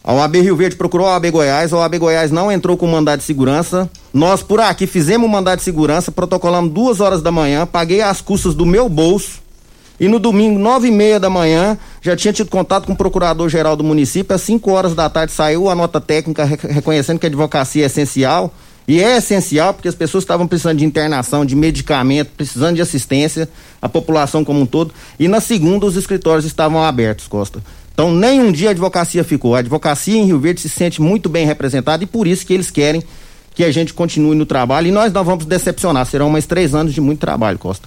a 0.04 0.12
OAB 0.12 0.40
Rio 0.40 0.56
Verde 0.56 0.74
procurou 0.74 1.06
a 1.06 1.12
OAB 1.12 1.30
Goiás, 1.30 1.72
a 1.72 1.76
OAB 1.76 1.98
Goiás 1.98 2.30
não 2.32 2.50
entrou 2.50 2.76
com 2.76 2.86
mandado 2.88 3.20
de 3.20 3.24
segurança. 3.24 3.88
Nós, 4.12 4.42
por 4.42 4.60
aqui, 4.60 4.86
fizemos 4.86 5.28
o 5.28 5.30
mandado 5.30 5.58
de 5.58 5.64
segurança, 5.64 6.10
protocolamos 6.10 6.72
duas 6.72 7.00
horas 7.00 7.22
da 7.22 7.30
manhã, 7.30 7.66
paguei 7.66 8.00
as 8.00 8.20
custas 8.20 8.54
do 8.54 8.66
meu 8.66 8.88
bolso 8.88 9.40
E 10.00 10.08
no 10.08 10.18
domingo, 10.18 10.58
nove 10.58 10.88
e 10.88 10.90
meia 10.90 11.20
da 11.20 11.30
manhã, 11.30 11.78
já 12.00 12.16
tinha 12.16 12.32
tido 12.32 12.50
contato 12.50 12.86
com 12.86 12.94
o 12.94 12.96
procurador-geral 12.96 13.76
do 13.76 13.84
município. 13.84 14.34
Às 14.34 14.42
5 14.42 14.70
horas 14.72 14.94
da 14.94 15.08
tarde 15.08 15.32
saiu 15.32 15.70
a 15.70 15.74
nota 15.74 16.00
técnica 16.00 16.44
reconhecendo 16.44 17.20
que 17.20 17.26
a 17.26 17.28
advocacia 17.28 17.84
é 17.84 17.86
essencial. 17.86 18.52
E 18.86 19.00
é 19.00 19.16
essencial 19.16 19.72
porque 19.72 19.88
as 19.88 19.94
pessoas 19.94 20.24
estavam 20.24 20.46
precisando 20.46 20.78
de 20.78 20.84
internação, 20.84 21.44
de 21.44 21.54
medicamento, 21.54 22.30
precisando 22.36 22.76
de 22.76 22.82
assistência, 22.82 23.48
a 23.80 23.88
população 23.88 24.44
como 24.44 24.60
um 24.60 24.66
todo. 24.66 24.92
E 25.18 25.28
na 25.28 25.40
segunda, 25.40 25.86
os 25.86 25.96
escritórios 25.96 26.44
estavam 26.44 26.82
abertos, 26.82 27.28
Costa. 27.28 27.62
Então, 27.94 28.12
nem 28.12 28.40
um 28.40 28.50
dia 28.50 28.68
a 28.68 28.70
advocacia 28.72 29.22
ficou. 29.22 29.54
A 29.54 29.58
advocacia 29.58 30.16
em 30.16 30.26
Rio 30.26 30.40
Verde 30.40 30.60
se 30.60 30.68
sente 30.68 31.00
muito 31.00 31.28
bem 31.28 31.46
representada 31.46 32.02
e 32.02 32.06
por 32.06 32.26
isso 32.26 32.44
que 32.46 32.52
eles 32.52 32.70
querem 32.70 33.02
que 33.54 33.62
a 33.62 33.70
gente 33.70 33.92
continue 33.92 34.34
no 34.34 34.46
trabalho. 34.46 34.88
E 34.88 34.90
nós 34.90 35.12
não 35.12 35.22
vamos 35.22 35.44
decepcionar. 35.44 36.06
Serão 36.06 36.30
mais 36.30 36.46
três 36.46 36.74
anos 36.74 36.94
de 36.94 37.00
muito 37.00 37.20
trabalho, 37.20 37.58
Costa. 37.58 37.86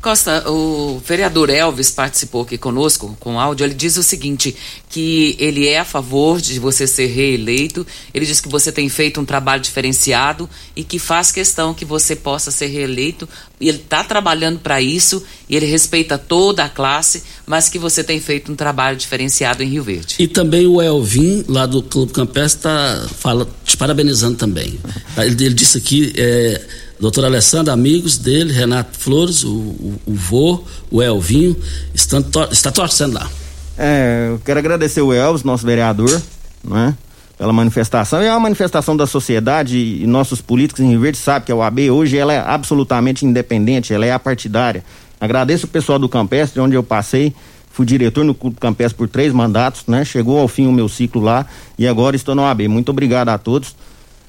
Costa, 0.00 0.48
o 0.48 1.02
vereador 1.04 1.50
Elvis 1.50 1.90
participou 1.90 2.42
aqui 2.42 2.56
conosco 2.56 3.16
com 3.18 3.40
áudio. 3.40 3.64
Ele 3.64 3.74
diz 3.74 3.96
o 3.96 4.02
seguinte: 4.02 4.54
que 4.88 5.36
ele 5.40 5.66
é 5.66 5.80
a 5.80 5.84
favor 5.84 6.40
de 6.40 6.58
você 6.60 6.86
ser 6.86 7.06
reeleito. 7.06 7.84
Ele 8.14 8.24
diz 8.24 8.40
que 8.40 8.48
você 8.48 8.70
tem 8.70 8.88
feito 8.88 9.20
um 9.20 9.24
trabalho 9.24 9.60
diferenciado 9.60 10.48
e 10.76 10.84
que 10.84 11.00
faz 11.00 11.32
questão 11.32 11.74
que 11.74 11.84
você 11.84 12.14
possa 12.14 12.52
ser 12.52 12.66
reeleito. 12.66 13.28
E 13.60 13.68
ele 13.68 13.78
está 13.78 14.04
trabalhando 14.04 14.60
para 14.60 14.80
isso 14.80 15.22
e 15.48 15.56
ele 15.56 15.66
respeita 15.66 16.16
toda 16.16 16.64
a 16.64 16.68
classe, 16.68 17.24
mas 17.44 17.68
que 17.68 17.78
você 17.78 18.04
tem 18.04 18.20
feito 18.20 18.52
um 18.52 18.54
trabalho 18.54 18.96
diferenciado 18.96 19.64
em 19.64 19.68
Rio 19.68 19.82
Verde. 19.82 20.14
E 20.20 20.28
também 20.28 20.64
o 20.64 20.80
Elvin, 20.80 21.44
lá 21.48 21.66
do 21.66 21.82
Clube 21.82 22.12
Campestre, 22.12 22.58
está 22.58 23.46
te 23.64 23.76
parabenizando 23.76 24.36
também. 24.36 24.78
Ele, 25.16 25.44
ele 25.44 25.54
disse 25.54 25.76
aqui. 25.76 26.12
É, 26.16 26.87
doutor 27.00 27.24
Alessandro, 27.24 27.72
amigos 27.72 28.18
dele, 28.18 28.52
Renato 28.52 28.98
Flores, 28.98 29.44
o, 29.44 29.50
o, 29.50 30.00
o 30.06 30.14
vô, 30.14 30.64
o 30.90 31.02
Elvinho, 31.02 31.56
estão, 31.94 32.22
to, 32.22 32.48
está 32.50 32.70
torcendo 32.70 33.14
lá. 33.14 33.28
É, 33.76 34.28
eu 34.30 34.40
quero 34.44 34.58
agradecer 34.58 35.00
o 35.00 35.12
Elvis, 35.12 35.44
nosso 35.44 35.64
vereador, 35.64 36.20
né? 36.64 36.96
Pela 37.36 37.52
manifestação, 37.52 38.20
é 38.20 38.28
uma 38.32 38.40
manifestação 38.40 38.96
da 38.96 39.06
sociedade 39.06 39.78
e 39.78 40.04
nossos 40.08 40.40
políticos 40.40 40.84
em 40.84 40.90
Rio 40.90 41.00
Verde 41.00 41.18
sabem 41.18 41.46
que 41.46 41.52
a 41.52 41.54
OAB 41.54 41.78
hoje 41.92 42.18
ela 42.18 42.32
é 42.32 42.40
absolutamente 42.40 43.24
independente, 43.24 43.94
ela 43.94 44.04
é 44.04 44.10
apartidária. 44.10 44.84
Agradeço 45.20 45.66
o 45.66 45.68
pessoal 45.68 46.00
do 46.00 46.08
Campestre, 46.08 46.60
onde 46.60 46.74
eu 46.74 46.82
passei, 46.82 47.32
fui 47.70 47.86
diretor 47.86 48.24
no 48.24 48.34
Clube 48.34 48.56
Campestre 48.58 48.96
por 48.96 49.08
três 49.08 49.32
mandatos, 49.32 49.84
né? 49.86 50.04
Chegou 50.04 50.40
ao 50.40 50.48
fim 50.48 50.66
o 50.66 50.72
meu 50.72 50.88
ciclo 50.88 51.22
lá 51.22 51.46
e 51.78 51.86
agora 51.86 52.16
estou 52.16 52.34
na 52.34 52.42
OAB. 52.42 52.66
Muito 52.66 52.88
obrigado 52.88 53.28
a 53.28 53.38
todos. 53.38 53.76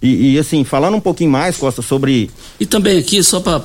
E, 0.01 0.33
e, 0.33 0.39
assim, 0.39 0.63
falando 0.63 0.95
um 0.95 1.01
pouquinho 1.01 1.29
mais, 1.29 1.57
Costa, 1.57 1.81
sobre. 1.81 2.31
E 2.59 2.65
também 2.65 2.97
aqui, 2.97 3.21
só 3.21 3.39
para. 3.39 3.61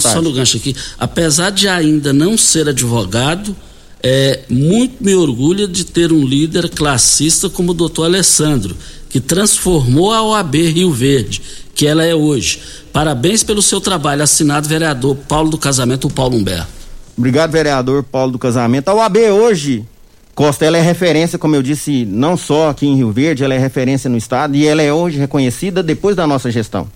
Só 0.00 0.22
no 0.22 0.32
gancho 0.32 0.56
aqui, 0.56 0.74
apesar 0.98 1.50
de 1.50 1.68
ainda 1.68 2.12
não 2.12 2.38
ser 2.38 2.68
advogado, 2.68 3.54
é, 4.02 4.40
muito 4.48 5.02
me 5.04 5.14
orgulha 5.14 5.68
de 5.68 5.84
ter 5.84 6.12
um 6.12 6.24
líder 6.24 6.70
classista 6.70 7.50
como 7.50 7.72
o 7.72 7.74
doutor 7.74 8.04
Alessandro, 8.04 8.76
que 9.10 9.20
transformou 9.20 10.12
a 10.12 10.22
OAB 10.22 10.54
Rio 10.54 10.92
Verde, 10.92 11.42
que 11.74 11.86
ela 11.86 12.04
é 12.04 12.14
hoje. 12.14 12.60
Parabéns 12.92 13.42
pelo 13.42 13.60
seu 13.60 13.80
trabalho, 13.80 14.22
assinado 14.22 14.68
vereador 14.68 15.16
Paulo 15.28 15.50
do 15.50 15.58
Casamento, 15.58 16.06
o 16.06 16.10
Paulo 16.10 16.36
Humberto. 16.36 16.68
Obrigado, 17.16 17.52
vereador 17.52 18.02
Paulo 18.02 18.32
do 18.32 18.38
Casamento. 18.38 18.88
A 18.88 18.94
OAB 18.94 19.16
hoje 19.32 19.84
Costa, 20.34 20.64
ela 20.64 20.76
é 20.76 20.80
referência, 20.80 21.38
como 21.38 21.54
eu 21.54 21.62
disse, 21.62 22.04
não 22.04 22.36
só 22.36 22.70
aqui 22.70 22.86
em 22.86 22.96
Rio 22.96 23.12
Verde, 23.12 23.44
ela 23.44 23.54
é 23.54 23.58
referência 23.58 24.10
no 24.10 24.16
estado 24.16 24.56
e 24.56 24.66
ela 24.66 24.82
é 24.82 24.92
hoje 24.92 25.16
reconhecida 25.16 25.80
depois 25.80 26.16
da 26.16 26.26
nossa 26.26 26.50
gestão. 26.50 26.88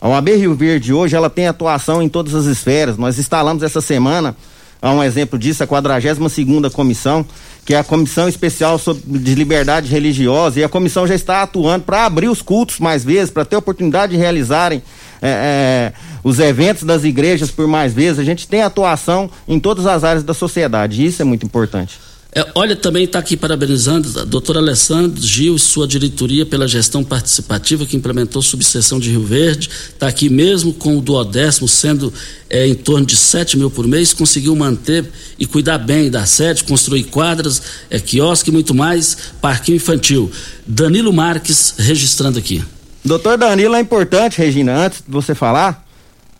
A 0.00 0.08
OAB 0.08 0.30
Rio 0.30 0.54
Verde 0.54 0.92
hoje, 0.92 1.14
ela 1.14 1.30
tem 1.30 1.46
atuação 1.46 2.02
em 2.02 2.08
todas 2.08 2.34
as 2.34 2.46
esferas. 2.46 2.96
Nós 2.96 3.16
instalamos 3.16 3.62
essa 3.62 3.80
semana, 3.80 4.34
há 4.82 4.90
um 4.90 5.04
exemplo 5.04 5.38
disso, 5.38 5.62
a 5.62 5.68
42 5.68 6.32
segunda 6.32 6.68
comissão, 6.68 7.24
que 7.64 7.74
é 7.74 7.78
a 7.78 7.84
Comissão 7.84 8.28
Especial 8.28 8.80
de 9.06 9.34
Liberdade 9.36 9.88
Religiosa, 9.88 10.58
e 10.58 10.64
a 10.64 10.68
comissão 10.68 11.06
já 11.06 11.14
está 11.14 11.42
atuando 11.42 11.84
para 11.84 12.06
abrir 12.06 12.28
os 12.28 12.42
cultos 12.42 12.80
mais 12.80 13.04
vezes, 13.04 13.30
para 13.30 13.44
ter 13.44 13.54
oportunidade 13.54 14.12
de 14.12 14.18
realizarem 14.18 14.82
é, 15.22 15.28
é, 15.28 15.92
os 16.24 16.40
eventos 16.40 16.82
das 16.82 17.04
igrejas 17.04 17.52
por 17.52 17.68
mais 17.68 17.92
vezes. 17.92 18.18
A 18.18 18.24
gente 18.24 18.48
tem 18.48 18.62
atuação 18.62 19.30
em 19.46 19.60
todas 19.60 19.86
as 19.86 20.02
áreas 20.02 20.24
da 20.24 20.34
sociedade, 20.34 21.02
e 21.02 21.06
isso 21.06 21.22
é 21.22 21.24
muito 21.24 21.46
importante. 21.46 22.09
É, 22.32 22.46
olha, 22.54 22.76
também 22.76 23.04
está 23.04 23.18
aqui 23.18 23.36
parabenizando 23.36 24.20
a 24.20 24.24
doutora 24.24 24.60
Alessandro 24.60 25.20
Gil 25.20 25.56
e 25.56 25.58
sua 25.58 25.86
diretoria 25.86 26.46
pela 26.46 26.68
gestão 26.68 27.02
participativa 27.02 27.84
que 27.84 27.96
implementou 27.96 28.40
subseção 28.40 29.00
de 29.00 29.10
Rio 29.10 29.24
Verde. 29.24 29.68
Está 29.88 30.06
aqui 30.06 30.28
mesmo 30.28 30.72
com 30.72 30.96
o 30.96 31.00
duodécimo 31.00 31.66
sendo 31.66 32.12
é, 32.48 32.68
em 32.68 32.74
torno 32.74 33.04
de 33.04 33.16
7 33.16 33.58
mil 33.58 33.68
por 33.68 33.86
mês, 33.86 34.12
conseguiu 34.12 34.54
manter 34.54 35.10
e 35.40 35.46
cuidar 35.46 35.78
bem 35.78 36.08
da 36.08 36.24
sede, 36.24 36.62
construir 36.62 37.04
quadras, 37.04 37.60
é, 37.90 37.98
quiosque 37.98 38.50
e 38.50 38.52
muito 38.52 38.74
mais, 38.74 39.16
parquinho 39.40 39.76
infantil. 39.76 40.30
Danilo 40.64 41.12
Marques 41.12 41.74
registrando 41.78 42.38
aqui. 42.38 42.62
Doutor 43.04 43.38
Danilo, 43.38 43.74
é 43.74 43.80
importante, 43.80 44.38
Regina, 44.38 44.86
antes 44.86 45.02
de 45.04 45.10
você 45.10 45.34
falar, 45.34 45.89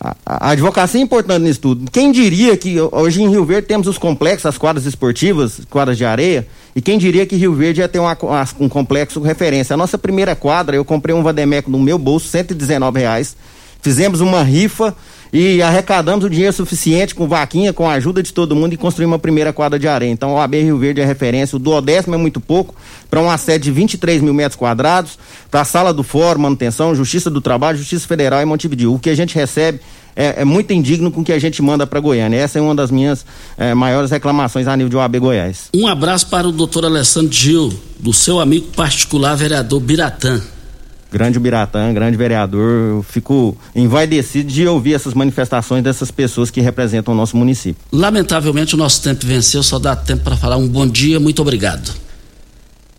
a, 0.00 0.16
a, 0.24 0.50
advocacia 0.52 0.98
é 0.98 1.04
importante 1.04 1.42
nisso 1.42 1.60
tudo. 1.60 1.90
Quem 1.90 2.10
diria 2.10 2.56
que 2.56 2.76
hoje 2.80 3.22
em 3.22 3.28
Rio 3.28 3.44
Verde 3.44 3.68
temos 3.68 3.86
os 3.86 3.98
complexos, 3.98 4.46
as 4.46 4.56
quadras 4.56 4.86
esportivas, 4.86 5.60
quadras 5.68 5.98
de 5.98 6.06
areia, 6.06 6.46
e 6.74 6.80
quem 6.80 6.98
diria 6.98 7.26
que 7.26 7.36
Rio 7.36 7.52
Verde 7.52 7.80
ia 7.80 7.88
ter 7.88 7.98
uma, 7.98 8.16
um 8.58 8.68
complexo 8.68 9.20
referência. 9.20 9.74
A 9.74 9.76
nossa 9.76 9.98
primeira 9.98 10.34
quadra, 10.34 10.74
eu 10.74 10.84
comprei 10.84 11.14
um 11.14 11.22
Vademeco 11.22 11.70
no 11.70 11.78
meu 11.78 11.98
bolso, 11.98 12.28
119 12.28 12.98
reais. 12.98 13.36
Fizemos 13.82 14.22
uma 14.22 14.42
rifa 14.42 14.96
e 15.32 15.62
arrecadamos 15.62 16.24
o 16.24 16.30
dinheiro 16.30 16.52
suficiente 16.52 17.14
com 17.14 17.28
vaquinha, 17.28 17.72
com 17.72 17.88
a 17.88 17.94
ajuda 17.94 18.22
de 18.22 18.32
todo 18.32 18.56
mundo 18.56 18.72
e 18.72 18.76
construímos 18.76 19.12
uma 19.12 19.18
primeira 19.18 19.52
quadra 19.52 19.78
de 19.78 19.86
areia. 19.86 20.10
Então, 20.10 20.34
o 20.34 20.40
AB 20.40 20.62
Rio 20.62 20.78
Verde 20.78 21.00
é 21.00 21.04
referência. 21.04 21.56
O 21.56 21.58
duodécimo 21.58 22.14
é 22.14 22.18
muito 22.18 22.40
pouco 22.40 22.74
para 23.08 23.20
uma 23.20 23.36
sede 23.38 23.64
de 23.64 23.70
23 23.70 24.22
mil 24.22 24.34
metros 24.34 24.56
quadrados, 24.56 25.18
para 25.50 25.60
a 25.60 25.64
sala 25.64 25.92
do 25.92 26.02
fórum, 26.02 26.40
manutenção, 26.40 26.94
Justiça 26.94 27.30
do 27.30 27.40
Trabalho, 27.40 27.78
Justiça 27.78 28.06
Federal 28.06 28.40
e 28.40 28.44
Montevideo. 28.44 28.94
O 28.94 28.98
que 28.98 29.10
a 29.10 29.14
gente 29.14 29.34
recebe 29.34 29.80
é, 30.16 30.42
é 30.42 30.44
muito 30.44 30.72
indigno 30.72 31.10
com 31.10 31.20
o 31.20 31.24
que 31.24 31.32
a 31.32 31.38
gente 31.38 31.62
manda 31.62 31.86
para 31.86 32.00
Goiânia. 32.00 32.36
Essa 32.36 32.58
é 32.58 32.62
uma 32.62 32.74
das 32.74 32.90
minhas 32.90 33.24
é, 33.56 33.72
maiores 33.74 34.10
reclamações 34.10 34.66
a 34.66 34.76
nível 34.76 34.90
de 34.90 34.96
OAB 34.96 35.16
Goiás. 35.18 35.68
Um 35.74 35.86
abraço 35.86 36.26
para 36.26 36.48
o 36.48 36.52
doutor 36.52 36.84
Alessandro 36.84 37.32
Gil, 37.32 37.72
do 37.98 38.12
seu 38.12 38.40
amigo 38.40 38.66
particular, 38.74 39.36
vereador 39.36 39.80
Biratã 39.80 40.40
grande 41.10 41.38
Biratã, 41.38 41.92
grande 41.92 42.16
vereador, 42.16 42.90
eu 42.90 43.02
fico 43.02 43.56
envaidecido 43.74 44.48
de 44.50 44.66
ouvir 44.66 44.94
essas 44.94 45.14
manifestações 45.14 45.82
dessas 45.82 46.10
pessoas 46.10 46.50
que 46.50 46.60
representam 46.60 47.12
o 47.14 47.16
nosso 47.16 47.36
município. 47.36 47.82
Lamentavelmente 47.92 48.74
o 48.74 48.78
nosso 48.78 49.02
tempo 49.02 49.26
venceu, 49.26 49.62
só 49.62 49.78
dá 49.78 49.96
tempo 49.96 50.22
para 50.22 50.36
falar 50.36 50.56
um 50.56 50.68
bom 50.68 50.86
dia, 50.86 51.18
muito 51.18 51.42
obrigado. 51.42 51.92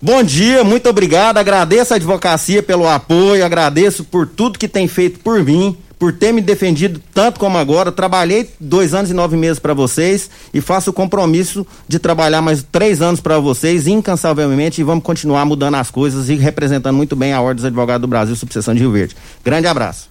Bom 0.02 0.24
dia, 0.24 0.64
muito 0.64 0.90
obrigado, 0.90 1.38
agradeço 1.38 1.94
a 1.94 1.98
advocacia 1.98 2.64
pelo 2.64 2.88
apoio, 2.88 3.46
agradeço 3.46 4.04
por 4.04 4.26
tudo 4.26 4.58
que 4.58 4.68
tem 4.68 4.88
feito 4.88 5.20
por 5.20 5.44
mim, 5.44 5.78
por 6.02 6.12
ter 6.12 6.32
me 6.32 6.42
defendido 6.42 7.00
tanto 7.14 7.40
como 7.40 7.60
agora. 7.60 7.92
Trabalhei 7.92 8.50
dois 8.60 8.96
anos 8.96 9.12
e 9.12 9.14
nove 9.14 9.38
meses 9.38 9.60
para 9.60 9.76
vocês 9.76 10.32
e 10.52 10.60
faço 10.60 10.90
o 10.90 10.94
compromisso 10.94 11.64
de 11.88 12.00
trabalhar 12.00 12.42
mais 12.42 12.66
três 12.72 13.04
anos 13.04 13.20
para 13.20 13.38
vocês 13.38 13.86
incansavelmente 13.86 14.82
e 14.82 14.84
vamos 14.84 15.04
continuar 15.04 15.46
mudando 15.46 15.76
as 15.76 15.92
coisas 15.92 16.28
e 16.28 16.34
representando 16.34 16.96
muito 16.96 17.16
bem 17.16 17.34
a 17.34 17.40
Ordem 17.40 17.58
dos 17.58 17.66
Advogados 17.66 18.02
do 18.02 18.08
Brasil, 18.08 18.36
subseção 18.36 18.74
de 18.74 18.80
Rio 18.80 18.92
Verde. 18.92 19.16
Grande 19.46 19.68
abraço. 19.68 20.10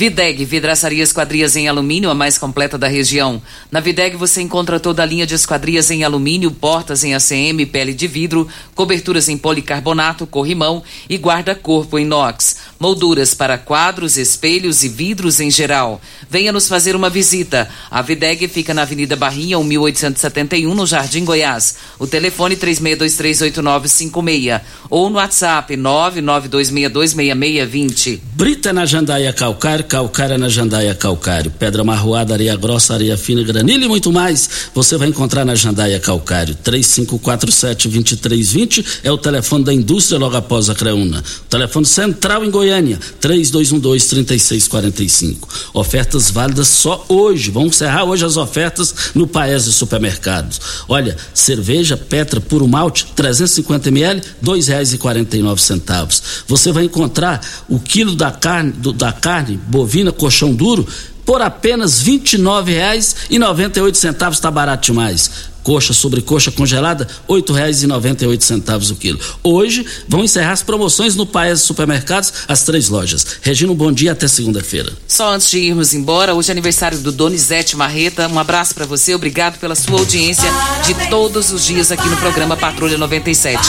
Videg, 0.00 0.42
vidraçaria 0.46 1.02
esquadrias 1.02 1.56
em 1.56 1.68
alumínio, 1.68 2.08
a 2.08 2.14
mais 2.14 2.38
completa 2.38 2.78
da 2.78 2.88
região. 2.88 3.42
Na 3.70 3.80
Videg 3.80 4.16
você 4.16 4.40
encontra 4.40 4.80
toda 4.80 5.02
a 5.02 5.06
linha 5.06 5.26
de 5.26 5.34
esquadrias 5.34 5.90
em 5.90 6.04
alumínio, 6.04 6.50
portas 6.50 7.04
em 7.04 7.14
ACM, 7.14 7.66
pele 7.70 7.92
de 7.92 8.06
vidro, 8.06 8.48
coberturas 8.74 9.28
em 9.28 9.36
policarbonato, 9.36 10.26
corrimão 10.26 10.82
e 11.06 11.18
guarda-corpo 11.18 11.98
inox. 11.98 12.56
Molduras 12.80 13.34
para 13.34 13.58
quadros, 13.58 14.16
espelhos 14.16 14.82
e 14.82 14.88
vidros 14.88 15.38
em 15.38 15.50
geral. 15.50 16.00
Venha 16.30 16.50
nos 16.50 16.66
fazer 16.66 16.96
uma 16.96 17.10
visita. 17.10 17.68
A 17.90 18.00
Videg 18.00 18.48
fica 18.48 18.72
na 18.72 18.80
Avenida 18.82 19.14
Barrinha, 19.14 19.58
1871, 19.58 20.74
no 20.74 20.86
Jardim 20.86 21.22
Goiás. 21.22 21.74
O 21.98 22.06
telefone 22.06 22.56
36238956 22.56 24.62
ou 24.88 25.10
no 25.10 25.16
WhatsApp 25.16 25.76
992626620. 25.76 28.18
Brita 28.32 28.72
na 28.72 28.86
Jandaia 28.86 29.34
Calcário 29.34 29.84
calcária 29.84 30.38
na 30.38 30.48
Jandaia 30.48 30.94
Calcário, 30.94 31.50
pedra 31.50 31.84
marroada, 31.84 32.32
areia 32.32 32.56
grossa, 32.56 32.94
areia 32.94 33.18
fina, 33.18 33.42
granilha 33.42 33.84
e 33.84 33.88
muito 33.88 34.10
mais, 34.10 34.70
você 34.74 34.96
vai 34.96 35.08
encontrar 35.08 35.44
na 35.44 35.54
Jandaia 35.54 36.00
Calcário. 36.00 36.56
3547-2320 36.64 39.00
é 39.04 39.12
o 39.12 39.18
telefone 39.18 39.64
da 39.64 39.74
indústria 39.74 40.18
logo 40.18 40.36
após 40.36 40.70
a 40.70 40.74
Creuna. 40.74 41.18
O 41.18 41.48
telefone 41.50 41.84
central 41.84 42.42
em 42.42 42.50
Goiânia, 42.70 43.00
3212-3645. 43.20 45.36
Ofertas 45.74 46.30
válidas 46.30 46.68
só 46.68 47.04
hoje. 47.08 47.50
Vamos 47.50 47.74
encerrar 47.74 48.04
hoje 48.04 48.24
as 48.24 48.36
ofertas 48.36 48.94
no 49.12 49.26
Paese 49.26 49.72
Supermercados. 49.72 50.60
Olha, 50.88 51.16
cerveja 51.34 51.96
Petra 51.96 52.40
Puro 52.40 52.68
Malte, 52.68 53.06
350 53.16 53.88
ml, 53.88 54.22
dois 54.40 54.68
reais 54.68 54.92
e 54.92 54.98
quarenta 54.98 55.36
e 55.36 55.42
nove 55.42 55.60
centavos. 55.60 56.22
Você 56.46 56.70
vai 56.70 56.84
encontrar 56.84 57.44
o 57.68 57.80
quilo 57.80 58.14
da 58.14 58.30
carne, 58.30 58.70
do, 58.70 58.92
da 58.92 59.12
carne 59.12 59.58
bovina, 59.66 60.12
colchão 60.12 60.54
duro, 60.54 60.86
por 61.26 61.42
apenas 61.42 62.02
R$ 62.02 62.20
29,98 62.20 64.32
está 64.32 64.48
barato 64.50 64.86
demais. 64.86 65.50
Coxa 65.62 65.92
sobre 65.92 66.20
coxa 66.20 66.50
congelada, 66.50 67.06
R$ 67.28 67.36
8,98 67.36 68.90
o 68.90 68.96
quilo. 68.96 69.18
Hoje 69.42 69.86
vão 70.08 70.24
encerrar 70.24 70.52
as 70.52 70.62
promoções 70.62 71.14
no 71.16 71.26
Paes 71.26 71.60
Supermercados, 71.62 72.32
as 72.48 72.62
três 72.62 72.88
lojas. 72.88 73.26
Regina, 73.42 73.72
um 73.72 73.74
bom 73.74 73.92
dia 73.92 74.12
até 74.12 74.26
segunda-feira. 74.26 74.92
Só 75.06 75.34
antes 75.34 75.50
de 75.50 75.58
irmos 75.58 75.94
embora, 75.94 76.34
hoje 76.34 76.50
é 76.50 76.52
aniversário 76.52 76.98
do 76.98 77.12
Donizete 77.12 77.76
Marreta. 77.76 78.28
Um 78.28 78.38
abraço 78.38 78.74
para 78.74 78.86
você, 78.86 79.14
obrigado 79.14 79.58
pela 79.58 79.74
sua 79.74 79.98
audiência 79.98 80.50
de 80.86 80.94
todos 81.08 81.52
os 81.52 81.64
dias 81.64 81.92
aqui 81.92 82.08
no 82.08 82.16
programa 82.16 82.56
Patrulha 82.56 82.96
97. 82.96 83.60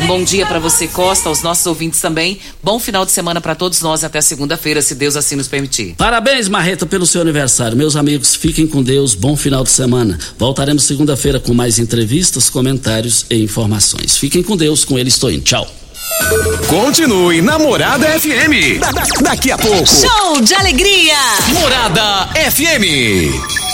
Um 0.00 0.06
bom 0.06 0.24
dia 0.24 0.44
para 0.44 0.58
você, 0.58 0.88
Costa, 0.88 1.28
aos 1.28 1.42
nossos 1.42 1.64
ouvintes 1.66 2.00
também. 2.00 2.38
Bom 2.62 2.78
final 2.78 3.04
de 3.06 3.12
semana 3.12 3.40
para 3.40 3.54
todos 3.54 3.80
nós 3.80 4.02
até 4.02 4.20
segunda-feira, 4.20 4.82
se 4.82 4.94
Deus 4.94 5.16
assim 5.16 5.36
nos 5.36 5.48
permitir. 5.48 5.94
Parabéns, 5.96 6.48
Marreta, 6.48 6.84
pelo 6.84 7.06
seu 7.06 7.20
aniversário. 7.20 7.76
Meus 7.76 7.96
amigos, 7.96 8.34
fiquem 8.34 8.66
com 8.66 8.82
Deus. 8.82 9.14
Bom 9.14 9.36
final 9.36 9.62
de 9.62 9.70
semana. 9.70 10.18
Voltaremos 10.38 10.84
segunda-feira 10.84 11.38
com 11.38 11.54
mais 11.54 11.78
entrevistas, 11.78 12.50
comentários 12.50 13.24
e 13.30 13.42
informações. 13.42 14.16
Fiquem 14.16 14.42
com 14.42 14.56
Deus, 14.56 14.84
com 14.84 14.98
ele 14.98 15.08
estou 15.08 15.30
indo. 15.30 15.42
Tchau. 15.44 15.66
Continue 16.68 17.40
Namorada 17.40 18.06
FM. 18.18 18.78
Da, 18.80 18.90
da, 18.90 19.02
daqui 19.22 19.50
a 19.50 19.58
pouco. 19.58 19.86
Show 19.86 20.40
de 20.40 20.54
alegria. 20.54 21.16
Morada 21.52 22.28
FM. 22.50 23.73